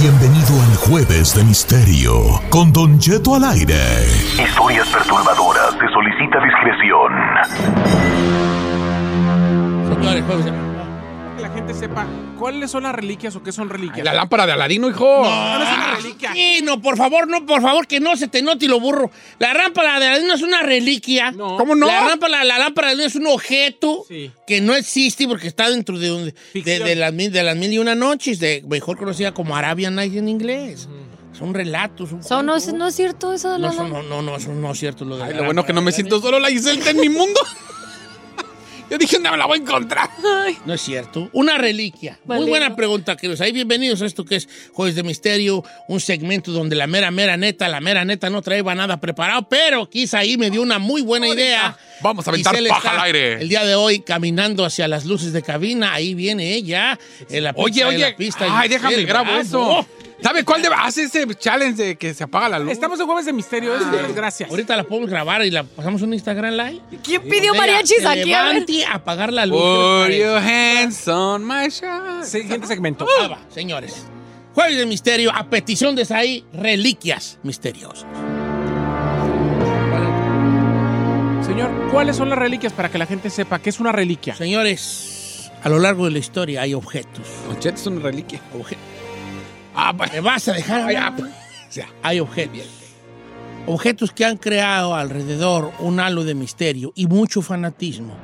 Bienvenido 0.00 0.62
al 0.62 0.76
Jueves 0.76 1.34
de 1.34 1.42
Misterio 1.42 2.40
con 2.50 2.72
Don 2.72 3.00
Cheto 3.00 3.34
al 3.34 3.44
aire. 3.44 3.76
Historias 4.42 4.88
perturbadoras. 4.88 5.72
Se 5.72 5.88
solicita 5.92 6.38
discreción. 6.44 7.12
Señores, 9.88 10.24
jueves 10.24 10.44
de- 10.44 10.52
Que 11.36 11.42
la 11.42 11.50
gente 11.50 11.74
sepa 11.74 12.06
cuáles 12.42 12.70
son 12.70 12.82
las 12.82 12.94
reliquias 12.94 13.34
o 13.36 13.42
qué 13.42 13.52
son 13.52 13.68
reliquias. 13.70 14.04
la 14.04 14.12
lámpara 14.12 14.44
de 14.46 14.52
Aladino, 14.52 14.88
hijo. 14.90 15.04
No, 15.24 15.58
no 15.58 15.64
es 15.64 15.70
una 15.72 15.94
reliquia. 15.96 16.32
Sí, 16.32 16.60
no, 16.64 16.80
por 16.82 16.96
favor, 16.96 17.28
no, 17.28 17.46
por 17.46 17.62
favor, 17.62 17.86
que 17.86 18.00
no 18.00 18.16
se 18.16 18.28
te 18.28 18.42
note 18.42 18.64
y 18.64 18.68
lo 18.68 18.80
burro. 18.80 19.10
La 19.38 19.54
lámpara 19.54 20.00
de 20.00 20.06
Aladino 20.08 20.34
es 20.34 20.42
una 20.42 20.62
reliquia. 20.62 21.30
No. 21.30 21.56
¿Cómo 21.56 21.74
no? 21.74 21.86
La 21.86 22.04
lámpara, 22.06 22.44
la 22.44 22.58
lámpara 22.58 22.88
de 22.88 22.92
Aladino 22.94 23.08
es 23.08 23.16
un 23.16 23.26
objeto 23.28 24.04
Sí. 24.08 24.30
que 24.46 24.60
no 24.60 24.74
existe 24.74 25.26
porque 25.28 25.48
está 25.48 25.70
dentro 25.70 25.98
de, 25.98 26.12
un- 26.12 26.34
de, 26.54 26.78
de 26.80 26.96
las, 26.96 27.12
mil- 27.12 27.30
de 27.30 27.42
las 27.42 27.56
mil 27.56 27.72
y 27.72 27.78
una 27.78 27.94
noches, 27.94 28.38
de, 28.40 28.62
mejor 28.68 28.96
conocida 28.98 29.32
como 29.32 29.56
Arabian 29.56 29.94
Night 29.94 30.14
en 30.16 30.28
inglés. 30.28 30.88
Son 31.38 31.54
relatos. 31.54 32.10
son 32.10 32.22
So, 32.22 32.42
no, 32.42 32.56
es, 32.56 32.72
no 32.74 32.88
es 32.88 32.94
cierto 32.94 33.32
eso. 33.32 33.56
No, 33.58 33.68
Lalo? 33.68 33.72
eso 33.72 33.88
no, 33.88 34.02
no, 34.02 34.20
no, 34.22 34.36
eso 34.36 34.52
no 34.52 34.72
es 34.72 34.78
cierto 34.78 35.04
lo 35.04 35.16
de 35.16 35.24
Ay, 35.24 35.30
la 35.30 35.36
lo 35.38 35.44
bueno 35.44 35.64
que 35.64 35.72
no 35.72 35.80
me 35.80 35.90
de 35.90 35.94
siento 35.96 36.20
solo, 36.20 36.38
la 36.38 36.48
Giselle 36.48 36.78
está 36.78 36.90
en 36.90 37.00
mi 37.00 37.08
mundo. 37.08 37.40
Yo 38.92 38.98
dije, 38.98 39.18
no 39.18 39.30
me 39.30 39.38
la 39.38 39.46
voy 39.46 39.56
a 39.58 39.62
encontrar. 39.62 40.10
No 40.66 40.74
es 40.74 40.82
cierto. 40.82 41.30
Una 41.32 41.56
reliquia. 41.56 42.18
Muy 42.26 42.46
buena 42.46 42.76
pregunta, 42.76 43.16
queridos. 43.16 43.40
Ahí 43.40 43.50
bienvenidos 43.50 44.02
a 44.02 44.04
esto 44.04 44.22
que 44.22 44.36
es 44.36 44.46
Jueves 44.74 44.94
de 44.94 45.02
Misterio, 45.02 45.64
un 45.88 45.98
segmento 45.98 46.52
donde 46.52 46.76
la 46.76 46.86
mera, 46.86 47.10
mera 47.10 47.38
neta, 47.38 47.70
la 47.70 47.80
mera 47.80 48.04
neta 48.04 48.28
no 48.28 48.42
traía 48.42 48.62
nada 48.74 49.00
preparado, 49.00 49.48
pero 49.48 49.88
quizá 49.88 50.18
ahí 50.18 50.36
me 50.36 50.50
dio 50.50 50.60
una 50.60 50.78
muy 50.78 51.00
buena 51.00 51.26
idea. 51.26 51.74
Vamos 52.02 52.26
a 52.26 52.32
aventar 52.32 52.52
Giselle 52.52 52.68
paja 52.68 52.90
al 52.90 53.00
aire. 53.06 53.40
El 53.40 53.48
día 53.48 53.64
de 53.64 53.74
hoy 53.74 54.00
caminando 54.00 54.62
hacia 54.62 54.86
las 54.88 55.06
luces 55.06 55.32
de 55.32 55.40
cabina, 55.40 55.94
ahí 55.94 56.12
viene 56.12 56.52
ella. 56.52 56.98
En 57.30 57.44
la 57.44 57.54
Oye, 57.56 57.72
pista, 57.72 57.80
en 57.80 57.88
oye, 57.88 58.10
la 58.10 58.16
pista. 58.16 58.46
ay, 58.60 58.68
déjame 58.68 59.04
grabo 59.04 59.24
bravo. 59.24 59.40
eso. 59.40 59.86
¿Sabe 60.22 60.44
cuál 60.44 60.62
debe 60.62 60.76
hace 60.78 61.02
ese 61.04 61.26
challenge 61.34 61.82
de 61.82 61.96
que 61.96 62.14
se 62.14 62.24
apaga 62.24 62.48
la 62.48 62.58
luz? 62.60 62.70
Estamos 62.72 62.98
en 63.00 63.06
Jueves 63.06 63.26
de 63.26 63.32
Misterio, 63.32 63.74
eso, 63.74 63.86
gracias. 64.14 64.48
Ahorita 64.50 64.76
la 64.76 64.84
podemos 64.84 65.10
grabar 65.10 65.44
y 65.44 65.50
la 65.50 65.64
pasamos 65.64 66.00
un 66.02 66.14
Instagram 66.14 66.54
live. 66.54 66.80
¿Quién 67.02 67.22
pidió 67.22 67.54
mariachis 67.54 68.04
aquí? 68.06 68.24
Levante 68.26 68.84
a 68.86 68.94
apagar 68.94 69.32
la 69.32 69.46
luz. 69.46 69.60
Put 69.60 70.06
¿qué 70.06 70.08
les 70.10 70.18
your 70.20 70.38
hands 70.38 71.08
on 71.08 71.44
my 71.46 71.68
shirt. 71.68 72.22
Siguiente 72.24 72.66
segmento. 72.66 73.06
Ah, 73.20 73.28
va, 73.28 73.38
señores. 73.52 74.06
Jueves 74.54 74.76
de 74.76 74.86
Misterio, 74.86 75.32
a 75.34 75.44
petición 75.48 75.96
de 75.96 76.04
Saí, 76.04 76.44
reliquias 76.52 77.38
misteriosas. 77.42 78.06
Señor, 81.44 81.70
¿cuáles 81.90 82.16
son 82.16 82.28
las 82.28 82.38
reliquias 82.38 82.72
para 82.72 82.90
que 82.90 82.98
la 82.98 83.06
gente 83.06 83.28
sepa 83.30 83.58
qué 83.58 83.70
es 83.70 83.80
una 83.80 83.92
reliquia? 83.92 84.34
Señores, 84.34 85.50
a 85.62 85.68
lo 85.68 85.78
largo 85.78 86.04
de 86.04 86.12
la 86.12 86.18
historia 86.18 86.62
hay 86.62 86.74
objetos. 86.74 87.26
Don 87.48 87.58
Cheto 87.58 87.76
es 87.76 87.86
una 87.86 88.00
reliquia. 88.02 88.40
Obje- 88.54 88.76
Ah, 89.74 89.94
pues. 89.96 90.12
¿Me 90.12 90.20
vas 90.20 90.48
a 90.48 90.52
dejar 90.52 90.82
hablar? 90.82 91.02
ah, 91.06 91.14
pues. 91.16 91.30
O 91.30 91.72
sea, 91.72 91.88
hay 92.02 92.20
objetos. 92.20 92.68
Objetos 93.66 94.12
que 94.12 94.24
han 94.24 94.36
creado 94.36 94.94
alrededor 94.94 95.72
un 95.78 96.00
halo 96.00 96.24
de 96.24 96.34
misterio 96.34 96.92
y 96.94 97.06
mucho 97.06 97.42
fanatismo. 97.42 98.14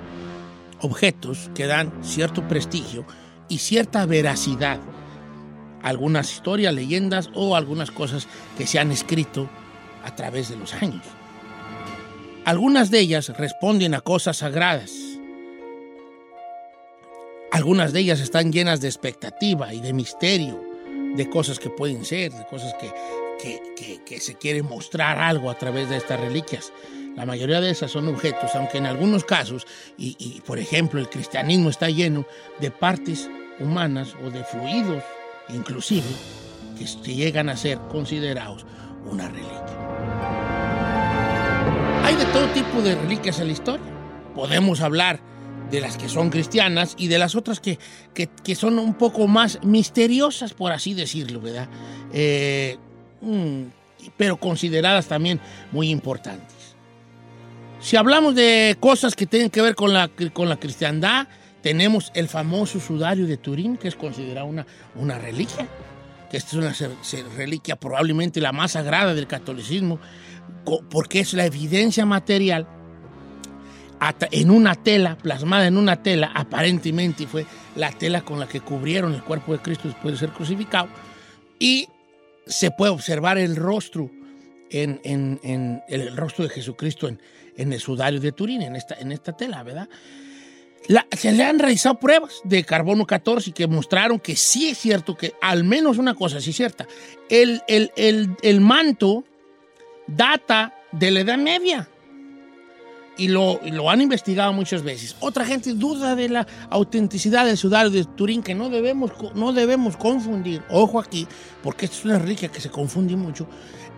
Objetos 0.80 1.50
que 1.54 1.66
dan 1.66 1.92
cierto 2.02 2.46
prestigio 2.46 3.04
y 3.48 3.58
cierta 3.58 4.04
veracidad 4.04 4.80
algunas 5.82 6.32
historias, 6.32 6.74
leyendas 6.74 7.30
o 7.34 7.56
algunas 7.56 7.90
cosas 7.90 8.26
que 8.56 8.66
se 8.66 8.78
han 8.78 8.90
escrito 8.90 9.48
a 10.04 10.14
través 10.14 10.48
de 10.48 10.56
los 10.56 10.74
años. 10.74 11.04
Algunas 12.44 12.90
de 12.90 13.00
ellas 13.00 13.28
responden 13.36 13.94
a 13.94 14.00
cosas 14.00 14.38
sagradas. 14.38 14.92
Algunas 17.52 17.92
de 17.92 18.00
ellas 18.00 18.20
están 18.20 18.52
llenas 18.52 18.80
de 18.80 18.88
expectativa 18.88 19.72
y 19.72 19.80
de 19.80 19.92
misterio, 19.92 20.62
de 21.16 21.28
cosas 21.30 21.58
que 21.58 21.70
pueden 21.70 22.04
ser, 22.04 22.32
de 22.32 22.46
cosas 22.46 22.74
que, 22.80 22.90
que, 23.42 23.60
que- 23.76 24.04
que 24.04 24.20
se 24.20 24.34
quiere 24.34 24.62
mostrar 24.62 25.18
algo 25.18 25.50
a 25.50 25.58
través 25.58 25.88
de 25.88 25.96
estas 25.96 26.18
reliquias. 26.20 26.72
La 27.16 27.26
mayoría 27.26 27.60
de 27.60 27.70
esas 27.70 27.90
son 27.90 28.06
objetos, 28.08 28.54
aunque 28.54 28.78
en 28.78 28.86
algunos 28.86 29.24
casos, 29.24 29.66
y, 29.96 30.40
por 30.46 30.58
ejemplo 30.58 31.00
el 31.00 31.08
cristianismo 31.08 31.68
está 31.70 31.90
lleno 31.90 32.24
de 32.60 32.70
partes 32.70 33.28
humanas 33.58 34.14
o 34.24 34.30
de 34.30 34.44
fluidos, 34.44 35.02
inclusive, 35.48 36.06
que 36.78 36.86
se 36.86 37.14
llegan 37.14 37.48
a 37.48 37.56
ser 37.56 37.78
considerados 37.90 38.64
una 39.04 39.28
reliquia. 39.28 39.58
Hay 42.04 42.14
de 42.14 42.24
todo 42.26 42.46
tipo 42.48 42.80
de 42.82 42.94
reliquias 42.94 43.40
en 43.40 43.46
la 43.48 43.52
historia. 43.52 43.86
Podemos 44.34 44.80
hablar 44.80 45.20
de 45.70 45.80
las 45.80 45.96
que 45.96 46.08
son 46.08 46.30
cristianas 46.30 46.94
y 46.98 47.08
de 47.08 47.18
las 47.18 47.34
otras 47.34 47.60
que, 47.60 47.78
que- 48.14 48.28
que 48.42 48.54
son 48.54 48.78
un 48.78 48.94
poco 48.94 49.26
más 49.26 49.58
misteriosas, 49.62 50.54
por 50.54 50.72
así 50.72 50.94
decirlo, 50.94 51.40
¿verdad? 51.40 51.68
Eh, 52.12 52.76
mm, 53.20 53.62
pero 54.16 54.38
consideradas 54.38 55.06
también 55.06 55.40
muy 55.72 55.90
importantes. 55.90 56.54
Si 57.80 57.96
hablamos 57.96 58.34
de 58.34 58.76
cosas 58.80 59.14
que 59.14 59.26
tienen 59.26 59.50
que 59.50 59.62
ver 59.62 59.74
con 59.74 59.92
la, 59.92 60.08
con 60.32 60.48
la 60.48 60.58
cristiandad, 60.58 61.28
tenemos 61.62 62.10
el 62.14 62.28
famoso 62.28 62.80
sudario 62.80 63.26
de 63.26 63.36
Turín, 63.36 63.76
que 63.76 63.88
es 63.88 63.94
considerado 63.94 64.46
una, 64.46 64.66
una 64.96 65.18
reliquia, 65.18 65.66
que 66.30 66.36
es 66.38 66.52
una 66.54 66.74
reliquia 67.36 67.76
probablemente 67.76 68.40
la 68.40 68.52
más 68.52 68.72
sagrada 68.72 69.14
del 69.14 69.26
catolicismo, 69.26 69.98
porque 70.90 71.20
es 71.20 71.34
la 71.34 71.46
evidencia 71.46 72.04
material 72.06 72.66
en 74.30 74.50
una 74.50 74.74
tela, 74.74 75.16
plasmada 75.16 75.66
en 75.66 75.76
una 75.76 76.02
tela, 76.02 76.30
aparentemente 76.34 77.26
fue 77.26 77.46
la 77.76 77.90
tela 77.92 78.22
con 78.22 78.38
la 78.40 78.46
que 78.48 78.60
cubrieron 78.60 79.14
el 79.14 79.22
cuerpo 79.22 79.52
de 79.52 79.58
Cristo 79.60 79.88
después 79.88 80.14
de 80.14 80.18
ser 80.20 80.30
crucificado, 80.30 80.88
y 81.58 81.88
se 82.46 82.70
puede 82.70 82.92
observar 82.92 83.38
el 83.38 83.56
rostro, 83.56 84.10
en, 84.70 85.80
el 85.88 86.16
rostro 86.16 86.44
de 86.44 86.50
Jesucristo 86.50 87.08
en, 87.08 87.20
en 87.56 87.72
el 87.72 87.80
sudario 87.80 88.20
de 88.20 88.32
Turín, 88.32 88.62
en 88.62 88.76
esta, 88.76 88.94
en 88.94 89.12
esta 89.12 89.36
tela, 89.36 89.62
¿verdad? 89.62 89.88
Se 91.16 91.32
le 91.32 91.42
han 91.44 91.58
realizado 91.58 91.98
pruebas 91.98 92.40
de 92.44 92.64
carbono 92.64 93.04
14 93.06 93.52
que 93.52 93.66
mostraron 93.66 94.18
que 94.20 94.36
sí 94.36 94.68
es 94.70 94.78
cierto 94.78 95.16
que 95.16 95.34
al 95.42 95.64
menos 95.64 95.98
una 95.98 96.14
cosa 96.14 96.40
sí 96.40 96.50
es 96.50 96.56
cierta. 96.56 96.86
El, 97.28 97.62
el- 97.68 97.90
el- 97.96 98.30
el 98.42 98.60
manto 98.60 99.24
data 100.06 100.74
de 100.92 101.10
la 101.10 101.20
Edad 101.20 101.36
Media 101.38 101.88
y 103.18 103.28
lo, 103.28 103.60
lo 103.72 103.90
han 103.90 104.00
investigado 104.00 104.52
muchas 104.52 104.82
veces. 104.82 105.16
Otra 105.20 105.44
gente 105.44 105.74
duda 105.74 106.14
de 106.16 106.28
la 106.28 106.46
autenticidad 106.70 107.44
del 107.44 107.56
sudario 107.58 107.90
de 107.90 108.04
Turín 108.04 108.42
que 108.42 108.54
no 108.54 108.70
debemos, 108.70 109.10
no 109.34 109.52
debemos 109.52 109.96
confundir. 109.96 110.62
Ojo 110.70 110.98
aquí, 111.00 111.26
porque 111.62 111.84
esto 111.86 111.98
es 111.98 112.04
una 112.06 112.18
reliquia 112.18 112.48
que 112.48 112.60
se 112.60 112.70
confunde 112.70 113.16
mucho. 113.16 113.46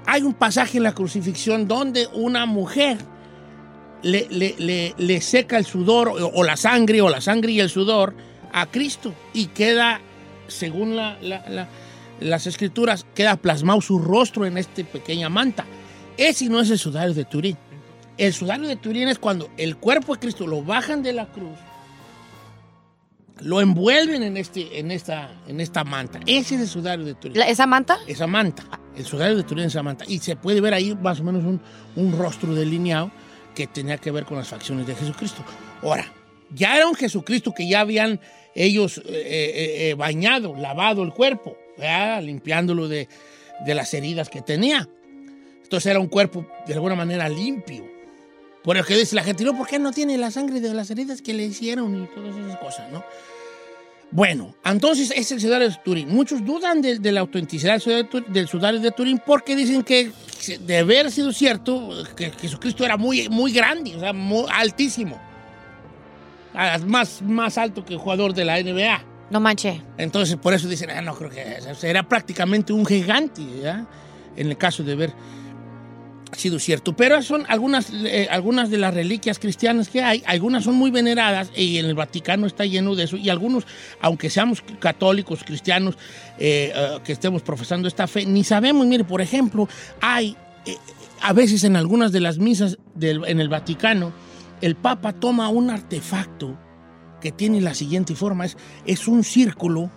Hay 0.06 0.22
un 0.22 0.32
pasaje 0.34 0.78
en 0.78 0.84
la 0.84 0.92
crucifixión 0.94 1.68
donde 1.68 2.06
una 2.14 2.46
mujer 2.46 2.96
le, 4.02 4.26
le- 4.30 4.56
le- 4.58 4.94
le 4.96 5.20
seca 5.20 5.58
el 5.58 5.66
sudor 5.66 6.08
o, 6.08 6.14
o 6.34 6.42
la 6.42 6.56
sangre 6.56 7.02
o 7.02 7.10
la 7.10 7.20
sangre 7.20 7.52
y 7.52 7.60
el 7.60 7.68
sudor 7.68 8.14
a 8.52 8.66
Cristo 8.66 9.14
y 9.34 9.46
queda, 9.48 10.00
según 10.48 10.96
la- 10.96 11.18
la- 11.20 11.44
la- 11.48 11.68
las 12.20 12.46
escrituras, 12.46 13.06
queda 13.14 13.36
plasmado 13.36 13.80
su 13.82 13.98
rostro 13.98 14.46
en 14.46 14.56
esta 14.58 14.82
pequeña 14.84 15.28
manta. 15.28 15.64
Ese 16.16 16.46
no 16.48 16.60
es 16.60 16.70
el 16.70 16.78
sudario 16.78 17.14
de 17.14 17.24
Turín. 17.26 17.56
El 18.20 18.34
sudario 18.34 18.68
de 18.68 18.76
Turín 18.76 19.08
es 19.08 19.18
cuando 19.18 19.48
el 19.56 19.78
cuerpo 19.78 20.12
de 20.12 20.20
Cristo 20.20 20.46
lo 20.46 20.62
bajan 20.62 21.02
de 21.02 21.14
la 21.14 21.32
cruz, 21.32 21.56
lo 23.40 23.62
envuelven 23.62 24.22
en, 24.22 24.36
este, 24.36 24.78
en, 24.78 24.90
esta, 24.90 25.40
en 25.48 25.58
esta 25.58 25.84
manta. 25.84 26.20
Ese 26.26 26.56
es 26.56 26.60
el 26.60 26.68
sudario 26.68 27.06
de 27.06 27.14
Turín. 27.14 27.40
¿Esa 27.40 27.66
manta? 27.66 27.98
Esa 28.06 28.26
manta. 28.26 28.62
El 28.94 29.06
sudario 29.06 29.38
de 29.38 29.42
Turín 29.42 29.64
es 29.64 29.72
esa 29.72 29.82
manta. 29.82 30.04
Y 30.06 30.18
se 30.18 30.36
puede 30.36 30.60
ver 30.60 30.74
ahí 30.74 30.94
más 30.96 31.20
o 31.20 31.24
menos 31.24 31.44
un, 31.44 31.62
un 31.96 32.18
rostro 32.18 32.54
delineado 32.54 33.10
que 33.54 33.66
tenía 33.66 33.96
que 33.96 34.10
ver 34.10 34.26
con 34.26 34.36
las 34.36 34.48
facciones 34.48 34.86
de 34.86 34.94
Jesucristo. 34.96 35.42
Ahora, 35.80 36.12
ya 36.50 36.76
era 36.76 36.86
un 36.88 36.94
Jesucristo 36.96 37.54
que 37.54 37.66
ya 37.66 37.80
habían 37.80 38.20
ellos 38.54 38.98
eh, 38.98 39.02
eh, 39.06 39.88
eh, 39.88 39.94
bañado, 39.94 40.54
lavado 40.56 41.02
el 41.04 41.14
cuerpo, 41.14 41.56
¿verdad? 41.78 42.22
limpiándolo 42.22 42.86
de, 42.86 43.08
de 43.64 43.74
las 43.74 43.94
heridas 43.94 44.28
que 44.28 44.42
tenía. 44.42 44.86
Entonces 45.62 45.86
era 45.90 46.00
un 46.00 46.08
cuerpo 46.08 46.46
de 46.66 46.74
alguna 46.74 46.96
manera 46.96 47.26
limpio. 47.26 47.99
Por 48.62 48.76
lo 48.76 48.84
que 48.84 48.96
dice 48.96 49.16
la 49.16 49.22
gente, 49.22 49.44
no, 49.44 49.56
¿por 49.56 49.66
qué 49.66 49.78
no 49.78 49.90
tiene 49.90 50.18
la 50.18 50.30
sangre 50.30 50.60
de 50.60 50.74
las 50.74 50.90
heridas 50.90 51.22
que 51.22 51.32
le 51.32 51.44
hicieron 51.44 52.04
y 52.04 52.06
todas 52.14 52.36
esas 52.36 52.58
cosas, 52.58 52.92
no? 52.92 53.02
Bueno, 54.12 54.54
entonces 54.64 55.12
es 55.14 55.30
el 55.30 55.40
sudario 55.40 55.68
de 55.68 55.76
Turín. 55.84 56.08
Muchos 56.08 56.44
dudan 56.44 56.82
de, 56.82 56.98
de 56.98 57.12
la 57.12 57.20
autenticidad 57.20 57.80
del 58.28 58.48
sudario, 58.48 58.80
de 58.80 58.90
Turín 58.90 59.22
porque 59.24 59.54
dicen 59.54 59.84
que 59.84 60.10
de 60.60 60.78
haber 60.78 61.12
sido 61.12 61.32
cierto, 61.32 61.90
que 62.16 62.30
Jesucristo 62.32 62.84
era 62.84 62.96
muy, 62.96 63.28
muy 63.28 63.52
grande, 63.52 63.94
o 63.94 64.00
sea, 64.00 64.12
muy 64.12 64.46
altísimo. 64.52 65.20
Ah, 66.54 66.78
Más, 66.84 67.22
más 67.22 67.56
alto 67.56 67.84
que 67.84 67.94
el 67.94 68.00
jugador 68.00 68.34
de 68.34 68.44
la 68.44 68.60
NBA. 68.60 69.04
No 69.30 69.38
manche. 69.38 69.80
Entonces, 69.96 70.36
por 70.36 70.54
eso 70.54 70.66
dicen, 70.66 70.90
ah, 70.90 71.00
no 71.00 71.14
creo 71.14 71.30
que 71.30 71.58
era 71.82 72.02
prácticamente 72.08 72.72
un 72.72 72.84
gigante, 72.84 73.42
¿ya? 73.62 73.86
En 74.36 74.48
el 74.48 74.56
caso 74.56 74.82
de 74.82 74.96
haber 76.30 76.40
sido 76.40 76.58
cierto. 76.58 76.94
Pero 76.96 77.20
son 77.22 77.44
algunas, 77.48 77.90
eh, 77.92 78.28
algunas 78.30 78.70
de 78.70 78.78
las 78.78 78.94
reliquias 78.94 79.38
cristianas 79.38 79.88
que 79.88 80.02
hay, 80.02 80.22
algunas 80.26 80.64
son 80.64 80.74
muy 80.76 80.90
veneradas 80.90 81.50
y 81.56 81.78
en 81.78 81.86
el 81.86 81.94
Vaticano 81.94 82.46
está 82.46 82.64
lleno 82.64 82.94
de 82.94 83.04
eso. 83.04 83.16
Y 83.16 83.28
algunos, 83.30 83.66
aunque 84.00 84.30
seamos 84.30 84.62
católicos, 84.78 85.42
cristianos, 85.44 85.96
eh, 86.38 86.72
eh, 86.74 86.98
que 87.04 87.12
estemos 87.12 87.42
profesando 87.42 87.88
esta 87.88 88.06
fe, 88.06 88.24
ni 88.26 88.44
sabemos, 88.44 88.86
mire, 88.86 89.04
por 89.04 89.20
ejemplo, 89.20 89.68
hay 90.00 90.36
eh, 90.66 90.76
a 91.22 91.32
veces 91.32 91.64
en 91.64 91.76
algunas 91.76 92.12
de 92.12 92.20
las 92.20 92.38
misas 92.38 92.78
del- 92.94 93.24
en 93.26 93.40
el 93.40 93.48
Vaticano, 93.48 94.12
el 94.60 94.76
Papa 94.76 95.12
toma 95.14 95.48
un 95.48 95.70
artefacto 95.70 96.58
que 97.20 97.32
tiene 97.32 97.60
la 97.60 97.74
siguiente 97.74 98.14
forma, 98.14 98.44
es, 98.46 98.56
es 98.86 99.08
un 99.08 99.24
círculo, 99.24 99.90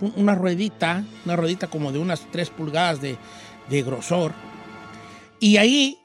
un- 0.00 0.12
una 0.16 0.34
ruedita, 0.34 1.04
una 1.24 1.36
ruedita 1.36 1.66
como 1.68 1.92
de 1.92 1.98
unas 1.98 2.26
3 2.30 2.50
pulgadas 2.50 3.00
de, 3.00 3.16
de 3.70 3.82
grosor, 3.82 4.32
y 5.40 5.56
ahí 5.56 5.98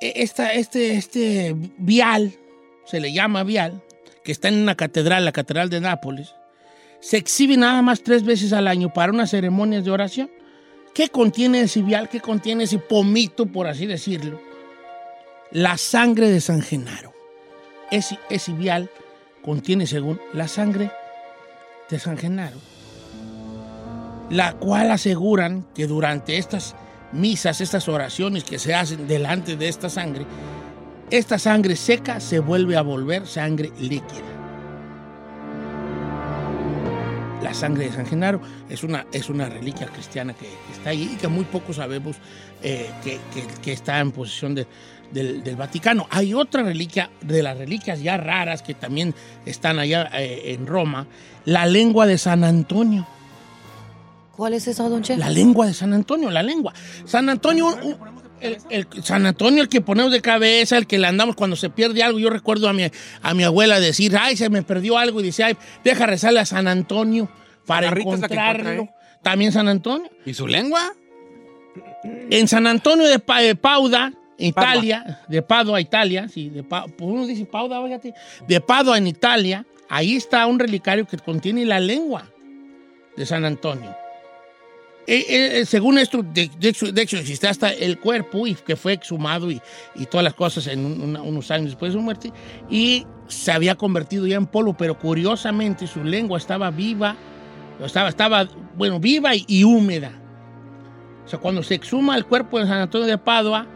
e- 0.00 0.22
esta, 0.22 0.52
este, 0.52 0.96
este 0.96 1.54
vial, 1.78 2.32
se 2.84 3.00
le 3.00 3.12
llama 3.12 3.42
vial, 3.44 3.82
que 4.24 4.32
está 4.32 4.48
en 4.48 4.62
una 4.62 4.74
catedral, 4.74 5.24
la 5.24 5.32
Catedral 5.32 5.70
de 5.70 5.80
Nápoles, 5.80 6.34
se 7.00 7.18
exhibe 7.18 7.56
nada 7.56 7.82
más 7.82 8.02
tres 8.02 8.24
veces 8.24 8.52
al 8.52 8.66
año 8.66 8.92
para 8.92 9.12
unas 9.12 9.30
ceremonias 9.30 9.84
de 9.84 9.90
oración. 9.90 10.30
¿Qué 10.94 11.08
contiene 11.08 11.60
ese 11.60 11.82
vial? 11.82 12.08
¿Qué 12.08 12.20
contiene 12.20 12.64
ese 12.64 12.78
pomito, 12.78 13.46
por 13.46 13.66
así 13.66 13.84
decirlo? 13.84 14.40
La 15.50 15.76
sangre 15.76 16.30
de 16.30 16.40
San 16.40 16.62
Genaro. 16.62 17.12
Ese, 17.90 18.18
ese 18.30 18.52
vial 18.52 18.90
contiene, 19.42 19.86
según 19.86 20.18
la 20.32 20.48
sangre 20.48 20.90
de 21.90 21.98
San 21.98 22.16
Genaro, 22.16 22.56
la 24.30 24.54
cual 24.54 24.90
aseguran 24.90 25.66
que 25.74 25.86
durante 25.86 26.38
estas 26.38 26.74
misas, 27.14 27.60
estas 27.60 27.88
oraciones 27.88 28.44
que 28.44 28.58
se 28.58 28.74
hacen 28.74 29.06
delante 29.08 29.56
de 29.56 29.68
esta 29.68 29.88
sangre, 29.88 30.26
esta 31.10 31.38
sangre 31.38 31.76
seca 31.76 32.20
se 32.20 32.40
vuelve 32.40 32.76
a 32.76 32.82
volver 32.82 33.26
sangre 33.26 33.70
líquida. 33.80 34.22
La 37.42 37.52
sangre 37.52 37.84
de 37.84 37.92
San 37.92 38.06
Genaro 38.06 38.40
es 38.70 38.82
una, 38.82 39.06
es 39.12 39.28
una 39.28 39.48
reliquia 39.48 39.86
cristiana 39.86 40.32
que, 40.32 40.46
está 40.72 40.90
ahí 40.90 41.10
y 41.12 41.16
que 41.16 41.28
muy 41.28 41.44
poco 41.44 41.72
sabemos 41.74 42.16
eh, 42.62 42.88
que, 43.04 43.18
que- 43.62 43.72
está 43.72 44.00
en 44.00 44.12
posesión 44.12 44.54
de- 44.54 44.66
del, 45.12 45.44
del 45.44 45.54
Vaticano. 45.54 46.06
Hay 46.10 46.32
otra 46.32 46.62
reliquia, 46.62 47.10
de 47.20 47.42
las 47.42 47.58
reliquias 47.58 48.00
ya 48.02 48.16
raras 48.16 48.62
que 48.62 48.72
también 48.74 49.14
están 49.44 49.78
allá 49.78 50.08
eh, 50.14 50.54
en 50.54 50.66
Roma, 50.66 51.06
la 51.44 51.66
lengua 51.66 52.06
de 52.06 52.16
San 52.16 52.42
Antonio. 52.44 53.06
¿Cuál 54.36 54.54
es 54.54 54.66
esa, 54.66 54.88
don 54.88 55.02
Che? 55.02 55.16
La 55.16 55.28
lengua 55.30 55.66
de 55.66 55.74
San 55.74 55.92
Antonio, 55.92 56.30
la 56.30 56.42
lengua. 56.42 56.72
San 57.04 57.28
Antonio, 57.28 57.76
el, 58.40 58.58
el- 58.70 58.86
San 59.04 59.24
Antonio, 59.26 59.62
el 59.62 59.68
que 59.68 59.80
ponemos 59.80 60.10
de 60.10 60.20
cabeza, 60.20 60.76
el 60.76 60.86
que 60.86 60.98
le 60.98 61.06
andamos 61.06 61.36
cuando 61.36 61.54
se 61.56 61.70
pierde 61.70 62.02
algo. 62.02 62.18
Yo 62.18 62.30
recuerdo 62.30 62.68
a 62.68 62.72
mi, 62.72 62.84
a 63.22 63.34
mi 63.34 63.44
abuela 63.44 63.78
decir, 63.80 64.16
ay, 64.20 64.36
se 64.36 64.50
me 64.50 64.62
perdió 64.62 64.98
algo. 64.98 65.20
Y 65.20 65.24
dice, 65.24 65.44
ay, 65.44 65.56
deja 65.84 66.06
rezarle 66.06 66.40
a 66.40 66.46
San 66.46 66.66
Antonio 66.68 67.28
para 67.66 67.88
San 67.88 67.96
Rita 67.96 68.14
es 68.14 68.20
la 68.20 68.28
que 68.28 68.34
encuentra, 68.34 68.60
encontrarlo. 68.72 68.82
¿eh? 68.82 68.94
También 69.22 69.52
San 69.52 69.68
Antonio. 69.68 70.10
¿Y 70.26 70.34
su 70.34 70.46
lengua? 70.46 70.92
En 72.30 72.48
San 72.48 72.66
Antonio 72.66 73.06
de, 73.08 73.18
Pa- 73.18 73.40
de 73.40 73.54
Pauda, 73.56 74.12
Italia, 74.36 75.20
de 75.28 75.42
Padua, 75.42 75.80
Italia, 75.80 76.28
sí, 76.28 76.50
de 76.50 76.62
Pa- 76.62 76.84
pues 76.86 76.98
uno 77.10 77.26
dice 77.26 77.46
Pauda, 77.46 77.82
fíjate, 77.84 78.14
de 78.46 78.60
Padua 78.60 78.98
en 78.98 79.06
Italia, 79.06 79.64
ahí 79.88 80.16
está 80.16 80.46
un 80.46 80.58
relicario 80.58 81.06
que 81.06 81.16
contiene 81.18 81.64
la 81.64 81.80
lengua 81.80 82.28
de 83.16 83.24
San 83.26 83.44
Antonio. 83.44 83.94
Eh, 85.06 85.60
eh, 85.60 85.66
según 85.66 85.98
esto, 85.98 86.22
de, 86.22 86.50
de 86.58 86.68
hecho, 86.70 86.90
de 86.90 87.02
hecho, 87.02 87.18
existe 87.18 87.46
hasta 87.46 87.70
el 87.70 87.98
cuerpo 88.00 88.46
y 88.46 88.54
que 88.54 88.74
fue 88.74 88.94
exhumado 88.94 89.50
y, 89.50 89.60
y 89.94 90.06
todas 90.06 90.24
las 90.24 90.32
cosas 90.34 90.66
en 90.68 90.84
un- 90.86 91.00
una- 91.00 91.20
unos 91.22 91.50
años 91.50 91.66
después 91.70 91.92
de 91.92 91.98
su 91.98 92.02
muerte 92.02 92.32
y 92.70 93.06
se 93.28 93.52
había 93.52 93.74
convertido 93.74 94.26
ya 94.26 94.36
en 94.36 94.46
polvo, 94.46 94.74
pero 94.74 94.98
curiosamente 94.98 95.86
su 95.86 96.02
lengua 96.04 96.38
estaba 96.38 96.70
viva, 96.70 97.16
estaba, 97.84 98.08
estaba 98.08 98.48
bueno, 98.76 98.98
viva 98.98 99.34
y, 99.34 99.44
y 99.46 99.64
húmeda. 99.64 100.12
O 101.24 101.28
sea, 101.28 101.38
cuando 101.38 101.62
se 101.62 101.74
exhuma 101.74 102.16
el 102.16 102.24
cuerpo 102.24 102.58
de 102.58 102.66
San 102.66 102.78
Antonio 102.80 103.06
de 103.06 103.18
Padua, 103.18 103.66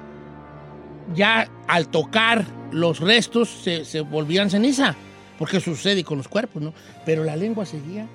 ya 1.14 1.48
al 1.66 1.88
tocar 1.88 2.44
los 2.72 3.00
restos 3.00 3.48
se, 3.48 3.84
se 3.84 4.00
volvían 4.00 4.50
ceniza, 4.50 4.94
porque 5.38 5.60
sucede 5.60 6.04
con 6.04 6.18
los 6.18 6.28
cuerpos, 6.28 6.62
¿no? 6.62 6.72
Pero 7.04 7.24
la 7.24 7.36
lengua 7.36 7.64
seguía 7.66 8.06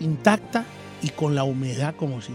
intacta 0.00 0.64
y 1.04 1.10
con 1.10 1.34
la 1.34 1.44
humedad 1.44 1.94
como 1.96 2.20
si 2.22 2.32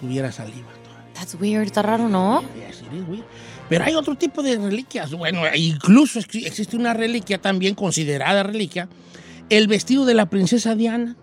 tuviera 0.00 0.32
saliva. 0.32 0.68
That's 1.14 1.34
weird, 1.34 1.64
está 1.66 1.82
raro, 1.82 2.08
¿no? 2.08 2.42
Yes, 2.54 2.80
it 2.80 2.92
is 2.94 3.08
weird. 3.08 3.24
Pero 3.68 3.84
hay 3.84 3.94
otro 3.94 4.14
tipo 4.14 4.42
de 4.42 4.56
reliquias. 4.56 5.12
Bueno, 5.12 5.42
incluso 5.54 6.18
ex- 6.20 6.34
existe 6.46 6.76
una 6.76 6.94
reliquia 6.94 7.38
también 7.38 7.74
considerada 7.74 8.42
reliquia, 8.42 8.88
el 9.50 9.66
vestido 9.68 10.06
de 10.06 10.14
la 10.14 10.26
princesa 10.30 10.74
Diana. 10.74 11.16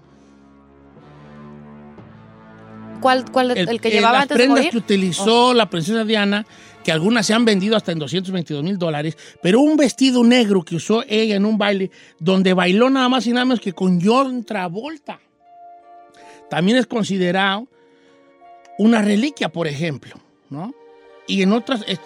¿Cuál, 3.01 3.31
cuál 3.31 3.51
el, 3.51 3.79
que 3.81 3.89
llevaba 3.89 4.13
las 4.13 4.21
antes 4.23 4.37
de 4.37 4.43
prendas 4.43 4.57
morir? 4.57 4.71
que 4.71 4.77
utilizó 4.77 5.53
la 5.53 5.69
princesa 5.69 6.03
Diana, 6.03 6.45
que 6.83 6.91
algunas 6.91 7.25
se 7.25 7.33
han 7.33 7.45
vendido 7.45 7.75
hasta 7.75 7.91
en 7.91 7.99
222 7.99 8.63
mil 8.63 8.77
dólares, 8.77 9.17
pero 9.41 9.59
un 9.61 9.77
vestido 9.77 10.23
negro 10.23 10.63
que 10.63 10.75
usó 10.75 11.03
ella 11.07 11.35
en 11.35 11.45
un 11.45 11.57
baile 11.57 11.91
donde 12.19 12.53
bailó 12.53 12.89
nada 12.89 13.09
más 13.09 13.25
y 13.27 13.31
nada 13.31 13.45
menos 13.45 13.59
que 13.59 13.73
con 13.73 13.99
John 14.01 14.43
Travolta. 14.43 15.19
También 16.49 16.77
es 16.77 16.87
considerado 16.87 17.67
una 18.77 19.01
reliquia, 19.01 19.49
por 19.49 19.67
ejemplo, 19.67 20.15
¿no? 20.49 20.73
Y 21.27 21.41
en 21.41 21.53
otras, 21.53 21.83
es- 21.87 21.99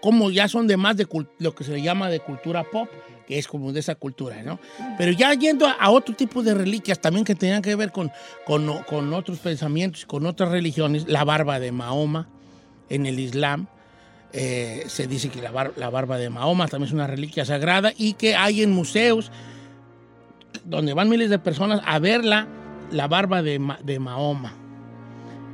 como 0.00 0.30
ya 0.30 0.48
son 0.48 0.66
de 0.66 0.76
más 0.76 0.96
de 0.96 1.06
lo 1.38 1.54
que 1.54 1.64
se 1.64 1.72
le 1.72 1.82
llama 1.82 2.10
de 2.10 2.20
cultura 2.20 2.64
pop, 2.64 2.88
que 3.26 3.38
es 3.38 3.46
como 3.46 3.72
de 3.72 3.80
esa 3.80 3.94
cultura, 3.94 4.42
¿no? 4.42 4.58
Pero 4.98 5.12
ya 5.12 5.32
yendo 5.34 5.66
a, 5.66 5.90
otro 5.90 6.14
tipo 6.14 6.42
de 6.42 6.52
reliquias 6.52 7.00
también 7.00 7.24
que 7.24 7.34
tenían 7.34 7.62
que 7.62 7.74
ver 7.74 7.92
con, 7.92 8.10
con, 8.44 9.14
otros 9.14 9.38
pensamientos, 9.38 10.04
con 10.04 10.26
otras 10.26 10.50
religiones, 10.50 11.06
la 11.08 11.24
barba 11.24 11.60
de 11.60 11.72
Mahoma 11.72 12.28
en 12.88 13.06
el 13.06 13.18
Islam. 13.18 13.68
eh, 14.32 14.84
se 14.86 15.06
dice 15.06 15.28
que 15.28 15.40
la, 15.40 15.72
la 15.76 15.90
barba 15.90 16.18
de 16.18 16.28
Mahoma 16.30 16.68
también 16.68 16.88
es 16.88 16.92
una 16.92 17.06
reliquia 17.06 17.44
sagrada 17.44 17.92
y 17.96 18.12
que 18.12 18.36
hay 18.36 18.62
en 18.62 18.70
museos 18.72 19.32
donde 20.64 20.92
van 20.94 21.08
miles 21.08 21.30
de 21.30 21.38
personas 21.38 21.80
a 21.84 21.98
verla, 21.98 22.46
la 22.90 23.08
barba 23.08 23.42
de, 23.42 23.60
de 23.82 23.98
Mahoma. 23.98 24.52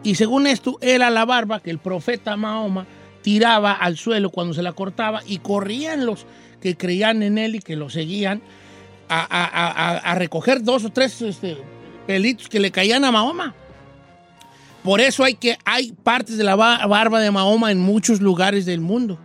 Y 0.02 0.14
según 0.14 0.46
esto, 0.46 0.78
era 0.80 1.10
la 1.10 1.24
barba 1.24 1.60
que 1.60 1.70
el 1.70 1.78
profeta 1.78 2.36
Mahoma 2.36 2.86
tiraba 3.22 3.72
al 3.72 3.96
suelo 3.96 4.30
cuando 4.30 4.54
se 4.54 4.62
la 4.62 4.72
cortaba 4.72 5.20
y 5.26 5.38
corrían 5.38 6.06
los 6.06 6.26
que 6.60 6.76
creían 6.76 7.22
en 7.22 7.38
él 7.38 7.56
y 7.56 7.58
que 7.60 7.74
lo 7.76 7.90
seguían 7.90 8.40
a, 9.08 9.20
a- 9.20 9.98
a- 9.98 10.14
recoger 10.14 10.62
dos 10.62 10.84
o 10.84 10.90
tres 10.90 11.20
este, 11.22 11.56
pelitos 12.06 12.48
que 12.48 12.60
le 12.60 12.70
caían 12.70 13.04
a 13.04 13.10
Mahoma. 13.12 13.54
Por 14.84 15.00
eso 15.00 15.24
hay, 15.24 15.34
que, 15.34 15.58
hay 15.64 15.92
partes 15.92 16.38
de 16.38 16.44
la 16.44 16.54
ba- 16.54 16.86
barba 16.86 17.18
de 17.20 17.30
Mahoma 17.32 17.72
en 17.72 17.80
muchos 17.80 18.20
lugares 18.20 18.64
del 18.66 18.80
mundo. 18.80 19.18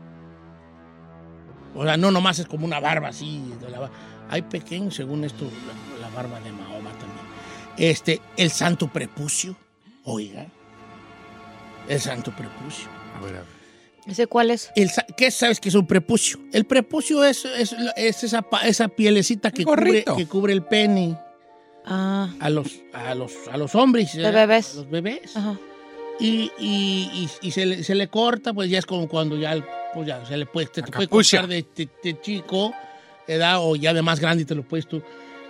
O 1.76 1.84
sea, 1.84 1.96
no 1.98 2.12
nomás 2.12 2.40
es 2.40 2.48
como 2.48 2.66
una 2.66 2.80
barba 2.80 3.10
así. 3.10 3.42
hay 4.30 4.42
pequeños, 4.42 4.96
según 4.96 5.24
esto, 5.24 5.46
la, 5.46 6.08
la 6.10 6.16
barba 6.16 6.40
de 6.40 6.52
Mahoma. 6.52 6.71
Este, 7.78 8.22
el 8.38 8.52
santo 8.52 8.88
prepucio. 8.88 9.56
Oiga. 10.04 10.48
El 11.88 12.00
santo 12.00 12.32
prepucio. 12.32 12.88
A 13.18 13.22
ver, 13.26 13.36
a 13.36 13.40
ver. 13.40 13.62
¿Ese 14.08 14.26
cuál 14.28 14.50
es? 14.52 14.72
El 14.76 14.90
¿Qué 15.16 15.30
sabes 15.30 15.60
que 15.60 15.70
es 15.70 15.76
un 15.76 15.86
prepucio? 15.86 16.40
El 16.54 16.66
prepucio 16.66 17.24
es, 17.24 17.46
es, 17.46 17.76
es 17.96 18.24
esa, 18.24 18.42
pa- 18.42 18.68
esa 18.68 18.88
pielecita 18.88 19.52
que 19.52 19.64
cubre, 19.64 20.04
que 20.04 20.26
cubre 20.26 20.54
el 20.54 20.64
pene 20.64 21.18
Ah, 21.86 22.30
a 22.40 22.50
los, 22.50 22.80
a 22.94 23.14
los, 23.16 23.32
a 23.52 23.58
los 23.58 23.74
hombres. 23.76 24.14
de 24.16 24.30
bebés. 24.32 24.74
A 24.74 24.76
los 24.78 24.90
bebés. 24.90 25.36
Ajá. 25.38 25.58
Y, 26.20 26.52
y- 26.60 27.10
y- 27.14 27.48
y 27.48 27.52
se, 27.52 27.66
le, 27.66 27.84
se 27.84 27.96
le 27.96 28.08
corta, 28.08 28.54
pues 28.54 28.70
ya 28.70 28.80
es 28.80 28.86
como 28.86 29.08
cuando 29.08 29.36
ya, 29.38 29.56
pues 29.94 30.08
ya 30.08 30.24
se 30.26 30.38
le 30.38 30.46
puede, 30.46 30.68
te, 30.68 30.82
te 30.84 30.92
puede 30.92 31.08
cortar 31.08 31.48
de, 31.48 31.66
de- 31.76 31.90
de 32.04 32.22
chico, 32.22 32.74
edad, 33.28 33.58
o 33.60 33.76
ya 33.76 33.94
de 33.94 34.02
más 34.04 34.20
grande 34.20 34.46
te 34.46 34.54
lo 34.56 34.64
puedes 34.64 34.88
tú 34.88 35.02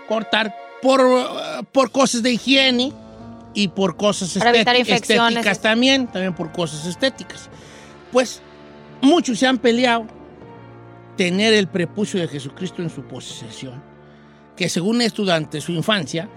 cortar 0.08 0.54
por, 0.82 1.02
uh, 1.02 1.64
por 1.72 1.92
cosas 1.92 2.24
de 2.24 2.32
higiene 2.34 2.92
y 3.54 3.68
por 3.70 3.98
cosas 3.98 4.34
Para 4.38 4.52
evitar 4.52 4.76
estéti- 4.76 4.80
infecciones. 4.80 5.30
estéticas 5.38 5.62
también, 5.62 6.08
también 6.08 6.34
por 6.34 6.52
cosas 6.52 6.86
estéticas. 6.86 7.50
Pues 8.12 8.42
muchos 9.02 9.38
se 9.40 9.48
han 9.48 9.58
peleado 9.58 10.06
tener 11.18 11.54
el 11.54 11.68
prepucio 11.68 12.20
de 12.20 12.28
Jesucristo 12.28 12.82
en 12.82 12.90
su 12.90 13.04
posesión, 13.04 13.82
que 14.56 14.70
según 14.70 15.02
esto 15.02 15.24
durante 15.24 15.60
su 15.62 15.72
infancia, 15.74 16.30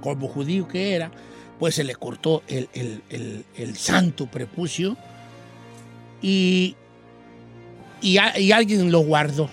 como 0.00 0.28
judío 0.28 0.68
que 0.68 0.94
era, 0.94 1.10
pues 1.58 1.74
se 1.76 1.84
le 1.84 1.94
cortó 1.94 2.42
el, 2.48 2.68
el- 2.74 3.02
el- 3.10 3.44
el 3.56 3.76
santo 3.76 4.26
prepucio 4.26 4.96
y, 6.20 6.76
y, 8.02 8.18
a- 8.18 8.38
y 8.38 8.52
alguien 8.52 8.90
lo 8.92 9.00
guardó. 9.00 9.48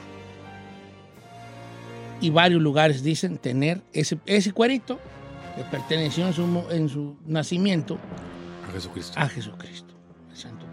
Y 2.21 2.29
varios 2.29 2.61
lugares 2.61 3.03
dicen 3.03 3.37
tener 3.37 3.81
ese, 3.93 4.19
ese 4.25 4.51
cuerito 4.53 4.99
que 5.55 5.63
perteneció 5.63 6.27
en 6.27 6.33
su, 6.33 6.65
en 6.71 6.87
su 6.89 7.17
nacimiento 7.25 7.97
A 8.69 8.71
Jesucristo. 8.71 9.19
a 9.19 9.27
Jesucristo, 9.27 9.93
el 10.29 10.37
santo. 10.37 10.65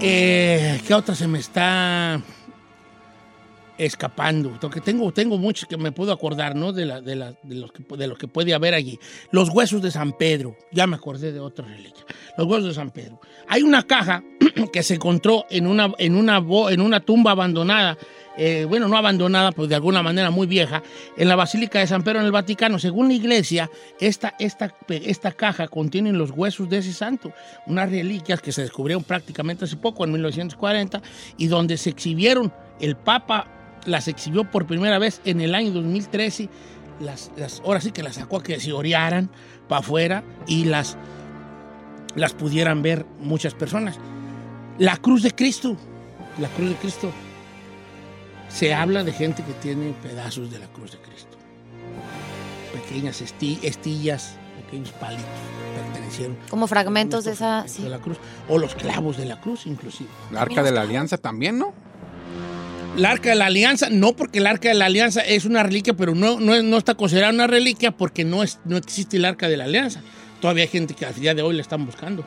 Eh, 0.00 0.80
¿Qué 0.86 0.92
otra 0.94 1.14
se 1.14 1.26
me 1.26 1.38
está 1.38 2.20
escapando? 3.78 4.58
Porque 4.60 4.80
tengo, 4.80 5.12
tengo 5.12 5.38
muchos 5.38 5.66
que 5.68 5.76
me 5.78 5.92
puedo 5.92 6.12
acordar, 6.12 6.54
¿no? 6.54 6.72
De, 6.72 6.84
la- 6.84 7.00
de, 7.00 7.14
la- 7.16 7.34
de 7.42 7.54
los 7.54 7.72
que, 7.72 7.82
de 7.96 8.06
lo 8.06 8.16
que 8.16 8.28
puede 8.28 8.52
haber 8.54 8.74
allí. 8.74 8.98
Los 9.30 9.48
huesos 9.48 9.80
de 9.82 9.90
San 9.90 10.12
Pedro. 10.12 10.56
Ya 10.72 10.86
me 10.86 10.96
acordé 10.96 11.32
de 11.32 11.40
otra 11.40 11.66
reliquia. 11.66 12.04
Los 12.36 12.46
huesos 12.46 12.68
de 12.68 12.74
San 12.74 12.90
Pedro. 12.90 13.20
Hay 13.48 13.62
una 13.62 13.82
caja 13.84 14.22
que 14.72 14.82
se 14.82 14.94
encontró 14.94 15.46
en 15.50 15.66
una, 15.66 15.92
en 15.98 16.16
una, 16.16 16.42
en 16.70 16.80
una 16.80 17.00
tumba 17.00 17.32
abandonada. 17.32 17.98
eh, 18.36 18.66
bueno, 18.68 18.88
no 18.88 18.96
abandonada, 18.96 19.52
pero 19.52 19.68
de 19.68 19.76
alguna 19.76 20.02
manera 20.02 20.30
muy 20.30 20.46
vieja, 20.46 20.82
en 21.16 21.28
la 21.28 21.36
Basílica 21.36 21.78
de 21.78 21.86
San 21.86 22.02
Pedro 22.02 22.18
en 22.20 22.26
el 22.26 22.32
Vaticano. 22.32 22.78
Según 22.78 23.08
la 23.08 23.14
iglesia, 23.14 23.70
esta, 24.00 24.34
esta, 24.38 24.74
esta 24.88 25.32
caja 25.32 25.68
contiene 25.68 26.12
los 26.12 26.30
huesos 26.30 26.68
de 26.68 26.78
ese 26.78 26.92
santo, 26.92 27.32
unas 27.66 27.90
reliquias 27.90 28.40
que 28.40 28.50
se 28.50 28.62
descubrieron 28.62 29.04
prácticamente 29.04 29.66
hace 29.66 29.76
poco, 29.76 30.04
en 30.04 30.12
1940, 30.12 31.00
y 31.36 31.46
donde 31.46 31.76
se 31.76 31.90
exhibieron, 31.90 32.52
el 32.80 32.96
Papa 32.96 33.46
las 33.86 34.08
exhibió 34.08 34.50
por 34.50 34.66
primera 34.66 34.98
vez 34.98 35.20
en 35.24 35.40
el 35.40 35.54
año 35.54 35.70
2013, 35.70 36.48
las, 37.00 37.30
las, 37.36 37.60
ahora 37.60 37.80
sí 37.80 37.92
que 37.92 38.02
las 38.02 38.16
sacó 38.16 38.38
a 38.38 38.42
que 38.42 38.58
se 38.60 38.72
orearan 38.72 39.30
para 39.68 39.80
afuera 39.80 40.24
y 40.46 40.64
las, 40.64 40.96
las 42.16 42.34
pudieran 42.34 42.82
ver 42.82 43.04
muchas 43.20 43.54
personas. 43.54 43.98
La 44.78 44.96
cruz 44.96 45.22
de 45.22 45.30
Cristo. 45.32 45.76
la 46.38 46.48
cruz 46.48 46.70
de 46.70 46.74
Cristo, 46.76 47.12
se 48.48 48.74
habla 48.74 49.04
de 49.04 49.12
gente 49.12 49.42
que 49.44 49.52
tiene 49.54 49.92
pedazos 50.02 50.50
de 50.50 50.58
la 50.58 50.66
cruz 50.66 50.92
de 50.92 50.98
Cristo. 50.98 51.36
Pequeñas 52.72 53.22
esti- 53.22 53.58
estillas, 53.62 54.36
pequeños 54.64 54.90
palitos 54.92 55.24
pertenecieron 55.76 56.36
Como 56.50 56.66
fragmentos 56.66 57.24
de 57.24 57.32
esa. 57.32 57.64
sí. 57.68 57.82
de 57.84 57.88
la 57.88 57.98
cruz. 58.00 58.18
O 58.48 58.58
los 58.58 58.74
clavos 58.74 59.16
de 59.16 59.26
la 59.26 59.40
cruz, 59.40 59.66
inclusive. 59.66 60.08
La 60.32 60.42
arca 60.42 60.62
de 60.62 60.72
la 60.72 60.82
alianza 60.82 61.18
también, 61.18 61.58
¿no? 61.58 61.72
La 62.96 63.10
arca 63.10 63.30
de 63.30 63.36
la 63.36 63.46
alianza, 63.46 63.88
no 63.90 64.14
porque 64.14 64.38
el 64.38 64.46
arca 64.46 64.68
de 64.68 64.74
la 64.74 64.86
alianza 64.86 65.20
es 65.20 65.44
una 65.44 65.62
reliquia, 65.64 65.94
pero 65.94 66.14
no, 66.14 66.38
no, 66.38 66.60
no 66.62 66.76
está 66.78 66.94
considerada 66.94 67.32
una 67.32 67.46
reliquia 67.48 67.90
porque 67.92 68.24
no, 68.24 68.42
es, 68.44 68.60
no 68.64 68.76
existe 68.76 69.16
el 69.16 69.24
arca 69.24 69.48
de 69.48 69.56
la 69.56 69.64
alianza. 69.64 70.00
Todavía 70.40 70.62
hay 70.64 70.68
gente 70.68 70.94
que 70.94 71.04
al 71.06 71.14
día 71.14 71.34
de 71.34 71.42
hoy 71.42 71.54
la 71.54 71.62
están 71.62 71.86
buscando. 71.86 72.24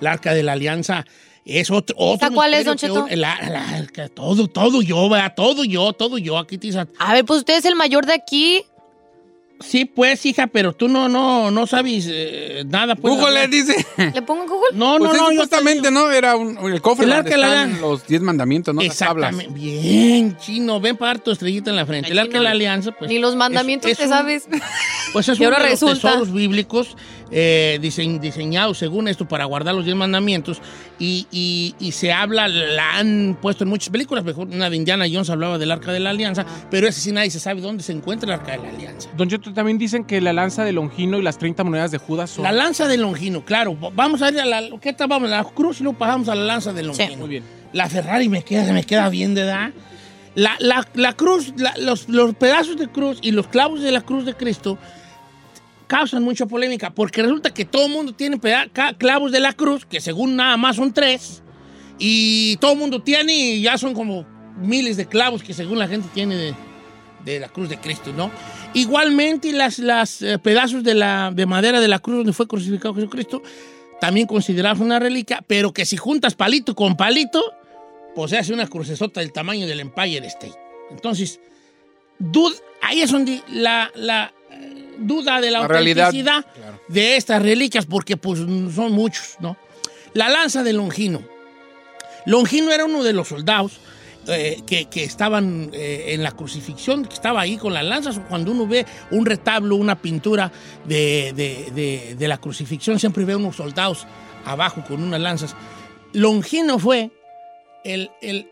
La 0.00 0.12
arca 0.12 0.34
de 0.34 0.42
la 0.42 0.52
alianza 0.52 1.04
es 1.44 1.70
otro. 1.70 1.94
otro 1.98 2.26
¿Esa 2.28 2.34
cuál 2.34 2.54
es, 2.54 2.64
Don 2.64 2.76
Cheto? 2.76 3.06
la- 3.10 3.38
la 3.50 3.68
arca, 3.76 4.08
todo, 4.08 4.48
todo 4.48 4.82
yo, 4.82 5.08
vea, 5.08 5.34
todo 5.34 5.64
yo, 5.64 5.92
todo 5.92 6.18
yo. 6.18 6.38
Aquí 6.38 6.58
te 6.58 6.70
A 6.98 7.12
ver, 7.12 7.24
pues 7.24 7.40
usted 7.40 7.56
es 7.58 7.64
el 7.64 7.76
mayor 7.76 8.06
de 8.06 8.14
aquí. 8.14 8.62
Sí, 9.60 9.84
pues, 9.84 10.26
hija, 10.26 10.48
pero 10.48 10.72
tú 10.74 10.88
no, 10.88 11.08
no, 11.08 11.50
no 11.50 11.66
sabes 11.66 12.06
eh, 12.10 12.64
nada. 12.66 12.96
Pues, 12.96 13.14
Google 13.14 13.28
hablar. 13.28 13.50
dice. 13.50 13.86
¿Le 13.96 14.20
pongo 14.20 14.42
en 14.42 14.48
Google? 14.48 14.68
No, 14.74 14.98
Pues 14.98 15.10
no, 15.10 15.14
es 15.14 15.20
no. 15.20 15.26
yo 15.28 15.30
supuestamente, 15.42 15.90
¿no? 15.92 16.10
Era 16.10 16.36
un, 16.36 16.58
el 16.72 16.82
cofre 16.82 17.04
El 17.04 17.10
donde 17.12 17.36
la 17.38 17.46
están 17.62 17.80
los 17.80 18.04
diez 18.06 18.20
mandamientos, 18.20 18.74
¿no? 18.74 18.82
Las. 18.82 18.90
Exactamente. 18.90 19.52
Bien, 19.54 20.36
chino. 20.38 20.80
Ven 20.80 20.96
para 20.96 21.14
dar 21.14 21.20
tu 21.22 21.30
estrellita 21.30 21.70
en 21.70 21.76
la 21.76 21.86
frente. 21.86 22.10
El 22.10 22.18
arca 22.18 22.38
de 22.38 22.44
la 22.44 22.50
alianza, 22.50 22.90
pues. 22.92 23.08
Ni 23.08 23.18
los 23.20 23.36
mandamientos 23.36 23.90
es 23.92 23.96
te 23.98 24.04
un- 24.04 24.10
sabes. 24.10 24.48
Pues 25.12 25.28
es 25.28 25.38
uno 25.38 25.48
ahora 25.50 25.62
de 25.64 25.70
los 25.70 25.80
resulta. 25.80 26.08
tesoros 26.10 26.32
bíblicos 26.32 26.96
eh, 27.30 27.78
dise- 27.80 28.18
diseñados 28.20 28.78
según 28.78 29.08
esto 29.08 29.26
para 29.26 29.44
guardar 29.46 29.74
los 29.74 29.84
diez 29.84 29.96
mandamientos 29.96 30.60
y, 30.98 31.26
y- 31.32 31.74
y 31.78 31.92
se 31.92 32.12
habla, 32.12 32.48
la 32.48 32.98
han 32.98 33.36
puesto 33.40 33.64
en 33.64 33.70
muchas 33.70 33.88
películas, 33.90 34.24
mejor 34.24 34.48
una 34.48 34.70
de 34.70 34.76
Indiana 34.76 35.06
Jones 35.10 35.30
hablaba 35.30 35.58
del 35.58 35.70
Arca 35.70 35.92
de 35.92 36.00
la 36.00 36.10
Alianza, 36.10 36.44
pero 36.70 36.86
ese 36.86 37.00
sí 37.00 37.12
nadie 37.12 37.30
se 37.30 37.40
sabe 37.40 37.60
dónde 37.60 37.82
se 37.82 37.92
encuentra 37.92 38.26
el 38.34 38.40
Arca 38.40 38.52
de 38.52 38.58
la 38.58 38.68
Alianza. 38.68 39.08
Don 39.16 39.28
Cheto, 39.28 39.52
también 39.52 39.78
dicen 39.78 40.04
que 40.04 40.20
la 40.20 40.32
lanza 40.32 40.64
de 40.64 40.72
Longino 40.72 41.18
y 41.18 41.22
las 41.22 41.38
30 41.38 41.64
monedas 41.64 41.90
de 41.90 41.98
Judas 41.98 42.30
son... 42.30 42.44
La 42.44 42.52
lanza 42.52 42.86
de 42.88 42.96
Longino, 42.98 43.44
claro. 43.44 43.76
Vamos 43.94 44.22
a 44.22 44.30
ir 44.30 44.38
a 44.40 44.44
la, 44.44 44.62
¿qué 44.80 44.92
tal? 44.92 45.08
Vamos 45.08 45.30
a 45.32 45.36
la 45.38 45.44
cruz 45.44 45.80
y 45.80 45.82
luego 45.84 45.98
pasamos 45.98 46.28
a 46.28 46.34
la 46.34 46.44
lanza 46.44 46.72
de 46.72 46.82
Longino. 46.82 47.16
Muy 47.16 47.28
bien. 47.28 47.44
La 47.72 47.88
Ferrari 47.88 48.28
me 48.28 48.42
queda, 48.42 48.72
me 48.72 48.84
queda 48.84 49.08
bien 49.08 49.34
de 49.34 49.40
edad. 49.42 49.70
La, 50.36 50.56
la- 50.58 50.86
la 50.94 51.12
cruz, 51.12 51.52
la- 51.56 51.74
los, 51.78 52.08
los 52.08 52.34
pedazos 52.34 52.76
de 52.76 52.88
cruz 52.88 53.18
y 53.22 53.30
los 53.32 53.46
clavos 53.48 53.80
de 53.82 53.90
la 53.92 54.00
cruz 54.00 54.24
de 54.24 54.34
Cristo 54.34 54.78
causan 55.94 56.24
mucha 56.24 56.46
polémica 56.46 56.90
porque 56.92 57.22
resulta 57.22 57.54
que 57.54 57.64
todo 57.64 57.86
el 57.86 57.92
mundo 57.92 58.12
tiene 58.12 58.40
clavos 58.98 59.30
de 59.30 59.38
la 59.38 59.52
cruz, 59.52 59.86
que 59.86 60.00
según 60.00 60.34
nada 60.34 60.56
más 60.56 60.74
son 60.74 60.92
tres, 60.92 61.42
y 62.00 62.56
todo 62.56 62.72
el 62.72 62.78
mundo 62.78 63.00
tiene 63.02 63.32
y 63.32 63.62
ya 63.62 63.78
son 63.78 63.94
como 63.94 64.26
miles 64.58 64.96
de 64.96 65.06
clavos 65.06 65.44
que 65.44 65.54
según 65.54 65.78
la 65.78 65.86
gente 65.86 66.08
tiene 66.12 66.34
de, 66.34 66.54
de 67.24 67.38
la 67.38 67.48
cruz 67.48 67.68
de 67.68 67.78
Cristo, 67.78 68.12
¿no? 68.12 68.30
Igualmente 68.74 69.52
las, 69.52 69.78
las 69.78 70.20
eh, 70.20 70.36
pedazos 70.40 70.82
de, 70.82 70.94
la, 70.94 71.30
de 71.32 71.46
madera 71.46 71.78
de 71.80 71.86
la 71.86 72.00
cruz 72.00 72.16
donde 72.16 72.32
fue 72.32 72.48
crucificado 72.48 72.92
Jesucristo, 72.94 73.40
también 74.00 74.26
considerados 74.26 74.80
una 74.80 74.98
reliquia, 74.98 75.44
pero 75.46 75.72
que 75.72 75.86
si 75.86 75.96
juntas 75.96 76.34
palito 76.34 76.74
con 76.74 76.96
palito, 76.96 77.40
pues 78.16 78.30
se 78.32 78.38
hace 78.38 78.52
una 78.52 78.66
crucesota 78.66 79.20
del 79.20 79.32
tamaño 79.32 79.68
del 79.68 79.78
Empire 79.78 80.26
State. 80.26 80.54
Entonces, 80.90 81.38
dud- 82.18 82.60
ahí 82.82 83.00
es 83.00 83.12
donde 83.12 83.40
la, 83.48 83.92
la, 83.94 84.32
duda 84.98 85.40
de 85.40 85.50
la, 85.50 85.60
autenticidad 86.06 86.46
de 86.88 87.16
estas 87.16 87.42
reliquias, 87.42 87.86
porque 87.86 88.16
pues 88.16 88.38
son 88.40 88.92
muchos, 88.92 89.36
¿no? 89.40 89.56
La 90.12 90.28
lanza 90.28 90.62
de 90.62 90.72
Longino. 90.72 91.22
Longino 92.26 92.72
era 92.72 92.84
uno 92.84 93.02
de 93.02 93.12
los 93.12 93.28
soldados 93.28 93.78
eh, 94.28 94.62
que, 94.66 94.86
que 94.86 95.04
estaban 95.04 95.70
eh, 95.74 96.06
en 96.14 96.22
la 96.22 96.32
crucifixión, 96.32 97.04
que 97.04 97.12
estaba 97.14 97.40
ahí 97.42 97.56
con 97.58 97.74
las 97.74 97.84
lanzas. 97.84 98.18
Cuando 98.28 98.52
uno 98.52 98.66
ve 98.66 98.86
un 99.10 99.26
retablo, 99.26 99.76
una 99.76 100.00
pintura 100.00 100.50
de, 100.86 101.32
de- 101.36 101.70
de- 101.74 102.14
de 102.18 102.28
la 102.28 102.38
crucifixión, 102.38 102.98
siempre 102.98 103.24
ve 103.24 103.36
unos 103.36 103.56
soldados 103.56 104.06
abajo 104.46 104.82
con 104.88 105.02
unas 105.02 105.20
lanzas. 105.20 105.54
Longino 106.14 106.78
fue 106.78 107.10
el, 107.84 108.10
el- 108.22 108.48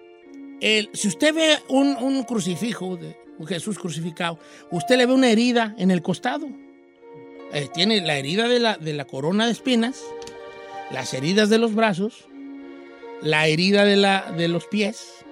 el- 0.61 0.91
si 0.93 1.09
usted 1.09 1.35
ve 1.35 1.59
un, 1.69 1.97
un 1.97 2.25
crucifijo 2.25 2.97
de 2.97 3.17
Jesús 3.47 3.79
crucificado, 3.79 4.39
usted 4.71 4.97
le 4.97 5.07
ve 5.07 5.13
una 5.13 5.31
herida 5.31 5.75
en 5.79 5.91
el 5.91 6.03
costado. 6.03 6.49
Eh, 7.53 7.69
tiene 7.73 8.01
la 8.01 8.17
herida 8.17 8.49
de 8.49 8.61
la, 8.61 8.77
de 8.77 8.93
la 8.95 9.05
corona 9.05 9.47
de 9.47 9.53
espinas, 9.53 10.03
las 10.91 11.13
heridas 11.15 11.51
de 11.51 11.59
los 11.59 11.75
brazos, 11.75 12.27
la 13.21 13.47
herida 13.47 13.85
de, 13.85 13.97
la, 13.97 14.33
de 14.33 14.49
los 14.49 14.67
pies, 14.67 15.25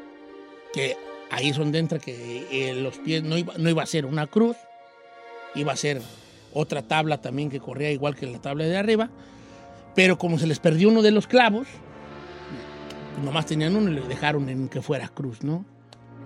que 0.72 0.96
ahí 1.30 1.48
es 1.48 1.56
donde 1.56 1.78
entra 1.78 1.98
que 1.98 2.46
eh, 2.50 2.74
los 2.74 2.98
pies 2.98 3.22
no 3.22 3.38
iba, 3.38 3.54
no 3.56 3.70
iba 3.70 3.82
a 3.82 3.86
ser 3.86 4.04
una 4.06 4.26
cruz, 4.26 4.56
iba 5.54 5.72
a 5.72 5.76
ser 5.76 6.02
otra 6.52 6.82
tabla 6.82 7.20
también 7.20 7.50
que 7.50 7.60
corría 7.60 7.90
igual 7.90 8.16
que 8.16 8.26
la 8.26 8.40
tabla 8.40 8.64
de 8.64 8.76
arriba, 8.76 9.10
pero 9.94 10.18
como 10.18 10.38
se 10.38 10.46
les 10.46 10.58
perdió 10.58 10.88
uno 10.88 11.02
de 11.02 11.10
los 11.10 11.26
clavos, 11.26 11.66
nomás 13.24 13.46
tenían 13.46 13.76
uno 13.76 13.90
y 13.90 13.94
le 13.94 14.02
dejaron 14.02 14.48
en 14.48 14.68
que 14.68 14.82
fuera 14.82 15.08
cruz, 15.08 15.42
¿no? 15.42 15.64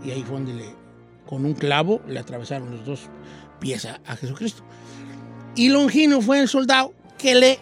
Y 0.05 0.11
ahí 0.11 0.23
fue 0.23 0.37
donde 0.37 0.55
le, 0.55 0.84
con 1.35 1.45
un 1.47 1.55
clavo 1.55 2.01
le 2.07 2.21
atravesaron 2.21 2.71
los 2.71 2.87
dos 2.87 3.01
pies 3.59 3.87
a, 3.87 4.01
a 4.07 4.15
Jesucristo. 4.15 4.63
Y 5.57 5.69
Longino 5.69 6.21
fue 6.21 6.39
el 6.39 6.49
soldado 6.49 6.95
que 7.19 7.35
le, 7.35 7.59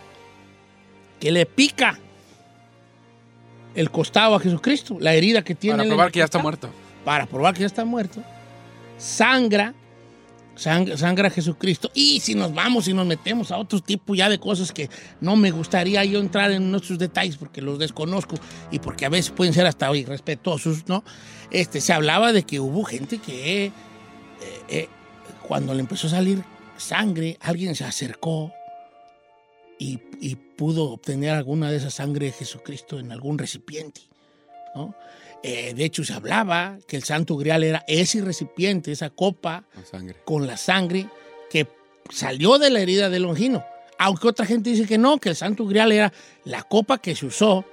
que 1.19 1.33
le 1.33 1.47
pica 1.47 1.99
el 3.75 3.91
costado 3.91 4.35
a 4.35 4.41
Jesucristo, 4.41 4.99
la 5.01 5.15
herida 5.15 5.43
que 5.43 5.55
tiene. 5.55 5.79
Para 5.79 5.89
probar 5.89 6.13
que 6.13 6.19
ya 6.19 6.27
está 6.27 6.39
muerto. 6.39 6.69
Para 7.03 7.25
probar 7.25 7.55
que 7.55 7.61
ya 7.61 7.67
está 7.67 7.87
muerto. 7.87 8.23
Sangra, 8.99 9.73
sang- 10.57 10.97
sangra 10.97 11.31
Jesucristo. 11.31 11.91
Y 11.95 12.21
si 12.21 12.35
nos 12.35 12.53
vamos 12.55 12.89
y 12.89 12.95
nos 12.95 13.07
metemos 13.07 13.51
a 13.51 13.59
otro 13.59 13.81
tipo 13.81 14.15
ya 14.15 14.29
de 14.29 14.39
cosas 14.39 14.73
que 14.73 14.89
no 15.21 15.37
me 15.37 15.51
gustaría 15.51 16.05
yo 16.05 16.21
entrar 16.21 16.51
en 16.51 16.71
nuestros 16.71 16.99
detalles 16.99 17.37
porque 17.37 17.61
los 17.63 17.79
desconozco 17.79 18.37
y 18.71 18.79
porque 18.79 19.07
a 19.07 19.09
veces 19.09 19.31
pueden 19.31 19.55
ser 19.55 19.67
hasta 19.67 19.95
irrespetuosos, 19.97 20.89
¿no? 20.89 21.05
Este, 21.51 21.81
se 21.81 21.93
hablaba 21.93 22.33
de 22.33 22.43
que 22.45 22.61
hubo 22.61 22.85
gente 22.85 23.19
que 23.19 23.67
eh, 23.67 23.73
eh, 24.69 24.89
cuando 25.47 25.75
le 25.75 25.81
empezó 25.81 26.07
a 26.07 26.11
salir 26.11 26.43
sangre, 26.79 27.37
alguien 27.41 27.75
se 27.75 27.85
acercó 27.85 28.53
y, 29.79 30.01
y 30.21 30.37
pudo 30.37 30.91
obtener 30.93 31.31
alguna 31.31 31.71
de 31.71 31.77
esa 31.77 31.91
sangre 31.91 32.27
de 32.27 32.33
Jesucristo 32.33 32.99
en 32.99 33.13
algún 33.13 33.39
recipiente. 33.39 34.01
¿no? 34.75 34.95
Eh, 35.43 35.75
de 35.75 35.85
hecho, 35.85 36.05
se 36.05 36.13
hablaba 36.13 36.79
que 36.87 36.97
el 36.97 37.03
Santo 37.03 37.37
Grial 37.37 37.65
era 37.65 37.85
ese 37.89 38.21
recipiente, 38.21 38.93
esa 38.93 39.11
copa 39.11 39.65
con 40.25 40.47
la 40.47 40.57
sangre 40.57 41.09
que 41.51 41.67
salió 42.11 42.59
de 42.59 42.71
la 42.71 42.81
herida 42.81 43.11
de 43.11 43.19
Longino. 43.19 43.65
Aunque 43.99 44.29
otra 44.29 44.47
gente 44.47 44.71
dice 44.71 44.87
que 44.87 44.99
no, 44.99 45.19
que 45.19 45.31
el 45.31 45.37
Santo 45.37 45.67
Grial 45.67 45.93
era 45.93 46.13
la 46.45 46.63
copa 46.63 46.99
que 46.99 47.15
se 47.15 47.27
usó 47.27 47.65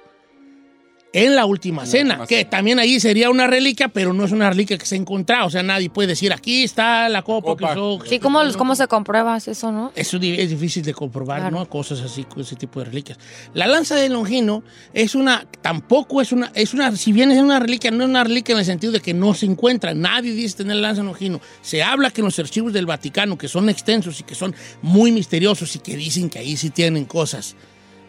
en 1.12 1.34
la 1.34 1.44
última 1.44 1.86
cena, 1.86 2.14
última 2.14 2.26
que 2.28 2.36
cena. 2.38 2.50
también 2.50 2.78
ahí 2.78 3.00
sería 3.00 3.30
una 3.30 3.46
reliquia, 3.48 3.88
pero 3.88 4.12
no 4.12 4.24
es 4.24 4.30
una 4.32 4.48
reliquia 4.48 4.78
que 4.78 4.86
se 4.86 4.94
ha 4.94 4.98
encontrado. 4.98 5.46
O 5.46 5.50
sea, 5.50 5.62
nadie 5.62 5.90
puede 5.90 6.08
decir, 6.08 6.32
aquí 6.32 6.62
está 6.62 7.08
la 7.08 7.22
copa, 7.22 7.48
Copa. 7.50 7.74
que 7.74 7.80
usó. 7.80 8.04
Sí, 8.06 8.18
¿cómo, 8.20 8.40
cómo 8.56 8.76
se 8.76 8.86
comprueba 8.86 9.36
eso, 9.36 9.72
no? 9.72 9.90
Eso 9.96 10.18
es 10.18 10.50
difícil 10.50 10.84
de 10.84 10.94
comprobar, 10.94 11.40
Claro. 11.40 11.58
¿no? 11.58 11.68
Cosas 11.68 12.00
así, 12.00 12.22
con 12.24 12.42
ese 12.42 12.54
tipo 12.54 12.78
de 12.80 12.86
reliquias. 12.86 13.18
La 13.54 13.66
lanza 13.66 13.96
de 13.96 14.08
Longino 14.08 14.62
es 14.92 15.14
una, 15.16 15.46
tampoco 15.60 16.20
es 16.20 16.30
una, 16.32 16.52
es 16.54 16.74
una, 16.74 16.94
si 16.94 17.12
bien 17.12 17.32
es 17.32 17.38
una 17.42 17.58
reliquia, 17.58 17.90
no 17.90 18.04
es 18.04 18.08
una 18.08 18.22
reliquia 18.22 18.52
en 18.52 18.60
el 18.60 18.64
sentido 18.64 18.92
de 18.92 19.00
que 19.00 19.12
no 19.14 19.34
se 19.34 19.46
encuentra. 19.46 19.94
Nadie 19.94 20.32
dice 20.32 20.58
tener 20.58 20.76
la 20.76 20.82
lanza 20.88 21.02
de 21.02 21.06
Longino. 21.08 21.40
Se 21.60 21.82
habla 21.82 22.10
que 22.10 22.20
en 22.20 22.26
los 22.26 22.38
archivos 22.38 22.72
del 22.72 22.86
Vaticano, 22.86 23.36
que 23.36 23.48
son 23.48 23.68
extensos 23.68 24.20
y 24.20 24.22
que 24.22 24.34
son 24.36 24.54
muy 24.82 25.10
misteriosos 25.10 25.74
y 25.74 25.80
que 25.80 25.96
dicen 25.96 26.30
que 26.30 26.38
ahí 26.38 26.56
sí 26.56 26.70
tienen 26.70 27.04
cosas 27.04 27.56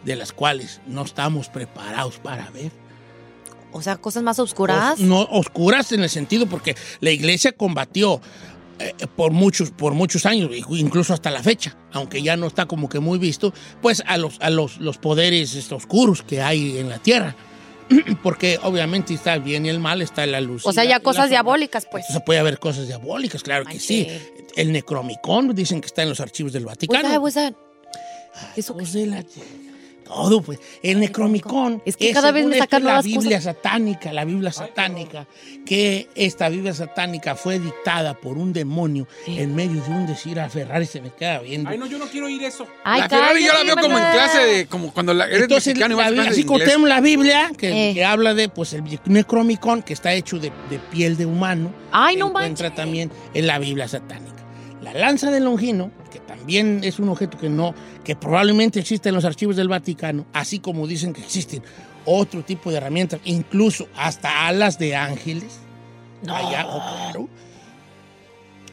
de 0.04 0.16
las 0.16 0.32
cuales 0.32 0.80
no 0.86 1.02
estamos 1.02 1.48
preparados 1.48 2.18
para 2.18 2.50
ver. 2.50 2.70
O 3.72 3.82
sea, 3.82 3.96
cosas 3.96 4.22
más 4.22 4.38
oscuras. 4.38 4.94
Os- 4.94 5.00
no 5.00 5.22
oscuras 5.22 5.92
en 5.92 6.02
el 6.02 6.10
sentido 6.10 6.46
porque 6.46 6.76
la 7.00 7.10
iglesia 7.10 7.52
combatió 7.52 8.20
eh, 8.78 8.94
por 9.16 9.32
muchos 9.32 9.70
por 9.70 9.94
muchos 9.94 10.26
años 10.26 10.50
incluso 10.70 11.12
hasta 11.12 11.30
la 11.30 11.42
fecha 11.42 11.76
aunque 11.92 12.22
ya 12.22 12.36
no 12.36 12.46
está 12.46 12.66
como 12.66 12.88
que 12.88 13.00
muy 13.00 13.18
visto 13.18 13.52
pues 13.82 14.02
a 14.06 14.16
los 14.16 14.40
a 14.40 14.48
los, 14.48 14.78
los 14.78 14.96
poderes 14.96 15.54
este, 15.54 15.74
oscuros 15.74 16.22
que 16.22 16.40
hay 16.40 16.78
en 16.78 16.88
la 16.88 16.98
tierra 16.98 17.36
porque 18.22 18.58
obviamente 18.62 19.12
está 19.12 19.34
el 19.34 19.42
bien 19.42 19.66
y 19.66 19.68
el 19.68 19.78
mal 19.78 20.00
está 20.00 20.26
la 20.26 20.40
luz 20.40 20.66
O 20.66 20.72
sea, 20.72 20.84
ya 20.84 21.00
cosas 21.00 21.28
diabólicas, 21.28 21.86
pues. 21.90 22.04
Entonces 22.04 22.22
puede 22.24 22.40
haber 22.40 22.58
cosas 22.58 22.86
diabólicas 22.86 23.42
claro 23.42 23.66
que 23.66 23.78
sí 23.78 24.08
el 24.56 24.72
Necromicon 24.72 25.54
dicen 25.54 25.80
que 25.80 25.86
está 25.86 26.02
en 26.02 26.08
los 26.08 26.20
archivos 26.20 26.52
del 26.52 26.64
Vaticano 26.64 27.08
that? 27.08 27.20
What's 27.20 27.34
that? 27.34 27.54
La- 30.04 30.14
Todo, 30.14 30.42
pues. 30.42 30.58
El 30.82 31.00
Necromicon 31.00 31.82
Es 31.86 31.96
que 31.96 32.12
cada 32.12 32.30
vez 32.32 32.44
me 32.46 32.52
esto, 32.56 32.64
sacan 32.64 32.82
es 32.82 32.86
la 32.86 33.02
Biblia 33.02 33.38
cosas. 33.38 33.54
satánica, 33.56 34.12
la 34.12 34.24
Biblia 34.24 34.52
satánica, 34.52 35.26
que 35.64 36.08
esta 36.14 36.48
Biblia 36.48 36.74
satánica 36.74 37.34
fue 37.36 37.58
dictada 37.58 38.14
por 38.14 38.36
un 38.36 38.52
demonio 38.52 39.06
en 39.26 39.54
medio 39.54 39.82
de 39.82 39.90
un 39.90 40.06
decir 40.06 40.38
a 40.40 40.48
Ferrari 40.48 40.86
se 40.86 41.00
me 41.00 41.10
queda 41.10 41.38
viendo. 41.40 41.70
Ay, 41.70 41.78
no, 41.78 41.86
yo 41.86 41.98
no 41.98 42.06
quiero 42.06 42.26
oír 42.26 42.42
eso. 42.42 42.66
la 42.84 43.08
Ferrari 43.08 43.44
yo 43.44 43.52
la 43.52 43.62
veo 43.64 43.76
como 43.76 43.98
en 43.98 44.04
clase 44.12 44.38
de. 44.44 44.66
Como 44.66 44.92
cuando 44.92 45.14
la, 45.14 45.26
eres 45.26 45.42
Entonces, 45.42 45.68
mexicano 45.68 45.94
y 45.94 45.96
la 45.96 46.02
vas 46.02 46.06
a 46.06 46.10
Biblia- 46.10 46.24
clase 46.24 46.40
así 46.40 46.64
tenemos 46.64 46.88
la 46.88 47.00
Biblia, 47.00 47.50
que, 47.56 47.90
Eh. 47.90 47.94
que 47.94 48.04
habla 48.04 48.34
de 48.34 48.48
pues 48.48 48.72
el 48.72 48.82
Necromicon, 49.06 49.82
que 49.82 49.92
está 49.92 50.12
hecho 50.12 50.38
de, 50.38 50.52
de 50.70 50.78
piel 50.90 51.16
de 51.16 51.26
humano. 51.26 51.72
Ay, 51.92 52.16
no 52.16 52.28
encuentra 52.28 52.74
también 52.74 53.10
en 53.34 53.46
la 53.46 53.58
Biblia 53.58 53.86
satánica. 53.88 54.31
La 54.82 54.92
lanza 54.92 55.30
de 55.30 55.38
Longino, 55.38 55.92
que 56.10 56.18
también 56.18 56.80
es 56.82 56.98
un 56.98 57.08
objeto 57.08 57.38
que 57.38 57.48
no, 57.48 57.72
que 58.02 58.16
probablemente 58.16 58.80
existe 58.80 59.10
en 59.10 59.14
los 59.14 59.24
archivos 59.24 59.54
del 59.54 59.68
Vaticano, 59.68 60.26
así 60.32 60.58
como 60.58 60.88
dicen 60.88 61.12
que 61.12 61.20
existen 61.20 61.62
otro 62.04 62.42
tipo 62.42 62.70
de 62.70 62.78
herramientas, 62.78 63.20
incluso 63.24 63.86
hasta 63.96 64.48
alas 64.48 64.78
de 64.80 64.96
ángeles. 64.96 65.60
Allá, 66.28 66.66
oh, 66.68 66.80
claro. 66.80 67.28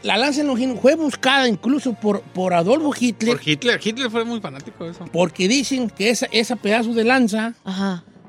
La 0.01 0.17
lanza 0.17 0.41
de 0.41 0.47
Longino 0.47 0.77
fue 0.77 0.95
buscada 0.95 1.47
incluso 1.47 1.93
por, 1.93 2.21
por 2.21 2.53
Adolfo 2.53 2.91
Hitler. 2.97 3.37
Por 3.37 3.47
Hitler. 3.47 3.79
Hitler 3.83 4.09
fue 4.09 4.25
muy 4.25 4.39
fanático 4.39 4.85
de 4.85 4.91
eso. 4.91 5.05
Porque 5.11 5.47
dicen 5.47 5.89
que 5.89 6.09
esa, 6.09 6.25
esa 6.31 6.55
pedazo 6.55 6.93
de 6.93 7.03
lanza, 7.03 7.53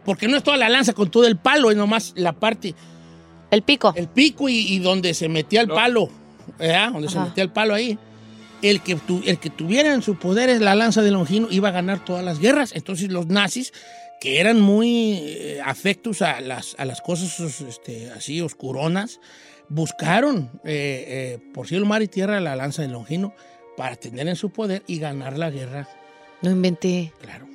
porque 0.04 0.28
no 0.28 0.36
es 0.36 0.42
toda 0.42 0.58
la 0.58 0.68
lanza 0.68 0.92
con 0.92 1.10
todo 1.10 1.26
el 1.26 1.36
palo, 1.36 1.70
es 1.70 1.76
nomás 1.78 2.12
la 2.16 2.32
parte. 2.32 2.74
El 3.50 3.62
pico. 3.62 3.92
El 3.96 4.08
pico 4.08 4.48
y, 4.48 4.58
y 4.58 4.80
donde 4.80 5.14
se 5.14 5.28
metía 5.28 5.60
el 5.60 5.68
palo, 5.68 6.10
¿verdad? 6.59 6.92
Donde 6.92 7.09
se 7.09 7.18
metía 7.18 7.42
el 7.44 7.51
palo 7.51 7.74
ahí. 7.74 7.98
El 8.62 8.82
que, 8.82 8.94
tu- 8.96 9.22
el 9.26 9.38
que 9.38 9.48
tuviera 9.51 9.94
en 9.94 10.03
su 10.03 10.16
poder 10.18 10.61
la 10.61 10.74
lanza 10.74 11.01
de 11.03 11.11
Longino 11.11 11.48
iba 11.51 11.68
a 11.70 11.72
ganar 11.72 12.05
todas 12.05 12.24
las 12.24 12.38
guerras. 12.40 12.72
Entonces 12.74 13.11
los 13.11 13.26
nazis, 13.26 13.72
que 14.20 14.38
eran 14.40 14.61
muy 14.61 15.14
eh, 15.22 15.61
afectos 15.64 16.20
a 16.20 16.40
las, 16.40 16.74
a 16.78 16.84
las 16.84 17.01
cosas 17.01 17.61
este, 17.62 18.11
así 18.11 18.40
oscuronas, 18.42 19.18
buscaron 19.70 20.51
eh, 20.64 21.05
eh, 21.07 21.38
por 21.55 21.66
cielo, 21.68 21.86
mar 21.86 22.03
y 22.03 22.09
tierra 22.09 22.38
la 22.40 22.55
lanza 22.57 22.82
de 22.82 22.88
Longino 22.88 23.32
para 23.78 23.96
tener 23.96 24.28
en 24.28 24.36
su 24.36 24.51
poder 24.51 24.82
y 24.86 24.98
ganar 24.98 25.38
la 25.38 25.48
guerra. 25.51 25.88
No 26.42 26.51
inventé. 26.51 27.12
Claro. 27.22 27.46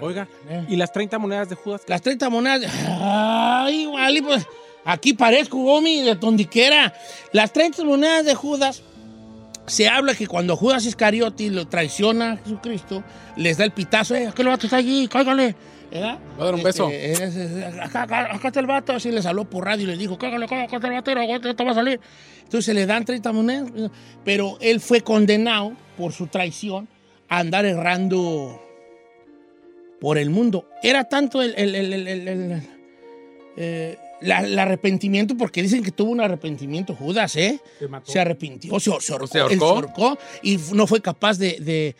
Oiga, 0.00 0.28
¿y 0.68 0.76
las 0.76 0.92
30 0.92 1.18
monedas 1.18 1.48
de 1.48 1.54
Judas? 1.54 1.82
Las 1.86 2.02
30 2.02 2.28
monedas. 2.28 2.70
Ay, 3.00 3.86
vale, 3.86 4.22
pues 4.22 4.46
aquí 4.84 5.12
parezco, 5.14 5.58
Gomi, 5.58 6.02
de 6.02 6.16
tondiquera. 6.16 6.92
Las 7.32 7.52
30 7.52 7.84
monedas 7.84 8.24
de 8.24 8.34
Judas. 8.34 8.82
Se 9.66 9.88
habla 9.88 10.14
que 10.14 10.26
cuando 10.26 10.56
Judas 10.56 10.84
Iscariote 10.84 11.48
lo 11.50 11.66
traiciona 11.66 12.32
a 12.32 12.36
Jesucristo, 12.36 13.02
les 13.36 13.56
da 13.56 13.64
el 13.64 13.70
pitazo, 13.70 14.14
eh, 14.14 14.26
aquel 14.26 14.46
vato 14.48 14.66
está 14.66 14.76
allí, 14.76 15.08
cáigale. 15.08 15.54
¿verdad? 15.90 16.18
Va 16.38 16.42
a 16.42 16.44
dar 16.46 16.54
un 16.56 16.62
beso. 16.62 16.90
Este, 16.90 17.12
es- 17.24 17.36
es- 17.36 17.64
acá, 17.80 18.02
acá- 18.02 18.34
acá 18.34 18.48
está 18.48 18.60
el 18.60 18.66
vato, 18.66 18.92
así 18.92 19.10
les 19.10 19.24
habló 19.24 19.44
por 19.48 19.64
radio 19.64 19.84
y 19.84 19.86
les 19.86 19.98
dijo, 19.98 20.18
cáigale, 20.18 20.46
cáigale, 20.48 20.66
acá 20.66 20.76
está 20.98 21.12
el 21.12 21.28
vato, 21.28 21.54
te 21.54 21.64
va 21.64 21.70
a 21.70 21.74
salir. 21.74 21.98
Entonces 22.42 22.74
le 22.74 22.84
dan 22.84 23.04
30 23.06 23.32
monedas, 23.32 23.70
pero 24.22 24.58
él 24.60 24.80
fue 24.80 25.00
condenado 25.00 25.72
por 25.96 26.12
su 26.12 26.26
traición 26.26 26.86
a 27.30 27.38
andar 27.38 27.64
errando 27.64 28.60
por 30.00 30.18
el 30.18 30.28
mundo. 30.30 30.68
Era 30.82 31.04
tanto 31.04 31.40
el, 31.40 31.54
el- 31.56 31.74
el- 31.74 31.92
el- 31.94 32.08
el- 32.08 32.28
el- 32.28 32.62
eh, 33.56 33.98
la- 34.24 34.40
el 34.40 34.58
arrepentimiento, 34.58 35.36
porque 35.36 35.62
dicen 35.62 35.82
que 35.82 35.90
tuvo 35.92 36.10
un 36.10 36.20
arrepentimiento 36.20 36.94
Judas, 36.94 37.36
¿eh? 37.36 37.60
Se 37.78 37.88
mató. 37.88 38.10
Se 38.10 38.20
arrepintió, 38.20 38.78
se, 38.80 38.90
se 39.00 39.12
ahorcó, 39.12 39.26
¿Se 39.28 39.38
él 39.38 39.44
ahorcó? 39.60 39.66
ahorcó 40.06 40.18
y 40.42 40.58
no 40.72 40.86
fue 40.86 41.00
capaz 41.00 41.38
de, 41.38 41.58
de- 41.60 41.96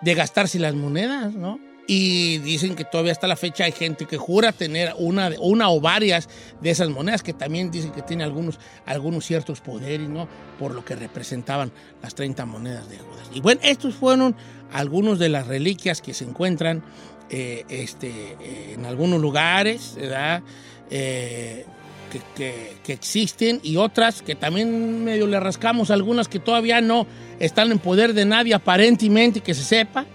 de 0.00 0.14
gastarse 0.14 0.58
las 0.58 0.74
monedas, 0.74 1.34
¿no? 1.34 1.58
Y 1.90 2.36
dicen 2.38 2.76
que 2.76 2.84
todavía 2.84 3.12
hasta 3.12 3.26
la 3.26 3.34
fecha 3.34 3.64
hay 3.64 3.72
gente 3.72 4.04
que 4.04 4.18
jura 4.18 4.52
tener 4.52 4.92
una, 4.98 5.30
una 5.40 5.70
o 5.70 5.80
varias 5.80 6.28
de 6.60 6.68
esas 6.70 6.90
monedas, 6.90 7.22
que 7.22 7.32
también 7.32 7.70
dicen 7.70 7.92
que 7.92 8.02
tiene 8.02 8.24
algunos, 8.24 8.60
algunos 8.84 9.24
ciertos 9.24 9.62
poderes, 9.62 10.06
¿no? 10.08 10.28
Por 10.58 10.74
lo 10.74 10.84
que 10.84 10.94
representaban 10.96 11.72
las 12.02 12.14
30 12.14 12.44
monedas 12.44 12.90
de 12.90 12.98
Judas. 12.98 13.30
Y 13.32 13.40
bueno, 13.40 13.60
estos 13.64 13.94
fueron 13.94 14.36
algunos 14.70 15.18
de 15.18 15.30
las 15.30 15.46
reliquias 15.46 16.02
que 16.02 16.12
se 16.12 16.24
encuentran 16.24 16.84
eh, 17.30 17.64
este, 17.70 18.08
eh, 18.40 18.72
en 18.74 18.84
algunos 18.84 19.18
lugares, 19.20 19.94
¿verdad? 19.96 20.42
Eh, 20.90 21.64
que, 22.10 22.20
que- 22.34 22.72
que 22.82 22.92
existen 22.94 23.60
y 23.62 23.76
otras 23.76 24.22
que 24.22 24.34
también 24.34 25.04
medio 25.04 25.26
le 25.26 25.38
rascamos, 25.38 25.90
algunas 25.90 26.26
que 26.28 26.38
todavía 26.38 26.80
no 26.80 27.06
están 27.38 27.70
en 27.70 27.78
poder 27.78 28.14
de 28.14 28.24
nadie 28.24 28.54
aparentemente 28.54 29.40
que 29.42 29.52
se 29.52 29.62
sepa, 29.62 30.06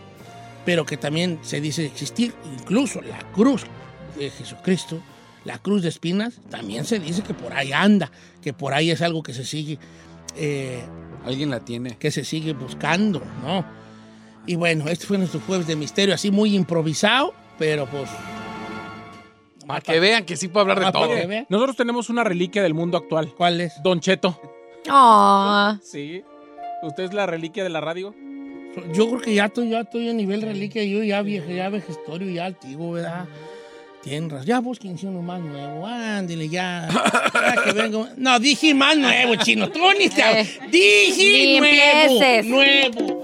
pero 0.65 0.85
que 0.87 0.97
también 0.97 1.37
se 1.43 1.61
dice 1.61 1.85
existir, 1.85 2.33
incluso 2.59 2.99
la 3.01 3.19
cruz 3.33 3.63
de 4.17 4.31
Jesucristo, 4.31 4.99
la 5.45 5.59
cruz 5.59 5.83
de 5.83 5.89
espinas, 5.89 6.39
también 6.49 6.85
se 6.85 6.97
dice 6.97 7.21
que 7.21 7.35
por 7.35 7.53
ahí 7.53 7.71
anda, 7.73 8.09
que 8.41 8.53
por 8.53 8.73
ahí 8.73 8.89
es 8.89 9.03
algo 9.03 9.21
que 9.21 9.33
se 9.35 9.45
sigue, 9.45 9.77
eh, 10.35 10.81
Alguien 11.27 11.51
la 11.51 11.59
tiene. 11.59 11.95
que 11.97 12.09
se 12.09 12.25
sigue 12.25 12.53
buscando, 12.53 13.21
¿no? 13.45 13.63
Y 14.47 14.55
bueno, 14.55 14.87
este 14.89 15.05
fue 15.05 15.17
nuestro 15.19 15.39
jueves 15.41 15.67
de 15.67 15.75
misterio, 15.75 16.15
así 16.15 16.31
muy 16.31 16.55
improvisado, 16.55 17.33
pero 17.59 17.85
pues... 17.85 18.09
Para 19.73 19.93
que 19.93 19.99
vean 19.99 20.25
que 20.25 20.35
sí 20.37 20.47
puedo 20.47 20.61
hablar 20.61 20.79
de 20.79 20.85
Ah, 20.87 20.91
todo. 20.91 21.09
que 21.09 21.25
vean. 21.25 21.45
Nosotros 21.49 21.75
tenemos 21.75 22.09
una 22.09 22.23
reliquia 22.23 22.61
del 22.63 22.73
mundo 22.73 22.97
actual. 22.97 23.33
¿Cuál 23.35 23.61
es? 23.61 23.81
Don 23.83 23.99
Cheto. 23.99 24.39
Ah. 24.89 25.79
Sí. 25.81 26.21
¿Usted 26.83 27.03
es 27.05 27.13
la 27.13 27.25
reliquia 27.25 27.63
de 27.63 27.69
la 27.69 27.81
radio? 27.81 28.13
Yo 28.93 29.07
creo 29.07 29.21
que 29.21 29.33
ya 29.35 29.45
estoy, 29.45 29.69
ya 29.69 29.81
estoy 29.81 30.09
a 30.09 30.13
nivel 30.13 30.41
reliquia, 30.41 30.83
yo 30.83 31.03
ya 31.03 31.21
viejo, 31.21 31.49
ya 31.49 31.69
vejestorio, 31.69 32.29
ya 32.31 32.45
antiguo, 32.45 32.91
¿verdad? 32.93 33.25
Razón. 34.05 34.45
Ya 34.45 34.59
busquen 34.59 34.97
uno 35.03 35.21
más 35.21 35.39
nuevo, 35.39 35.85
ándele 35.87 36.49
ya. 36.49 36.89
Ya 37.33 37.63
que 37.63 37.71
vengo. 37.71 38.07
No, 38.17 38.37
dije 38.39 38.73
más 38.73 38.97
nuevo, 38.97 39.35
chino. 39.37 39.69
Tú 39.69 39.79
ni 39.97 40.09
te... 40.09 40.41
Eh, 40.41 40.59
Dije 40.69 41.23
ni 41.53 41.59
nuevo, 41.59 42.21
empieces. 42.21 42.45
nuevo. 42.45 43.23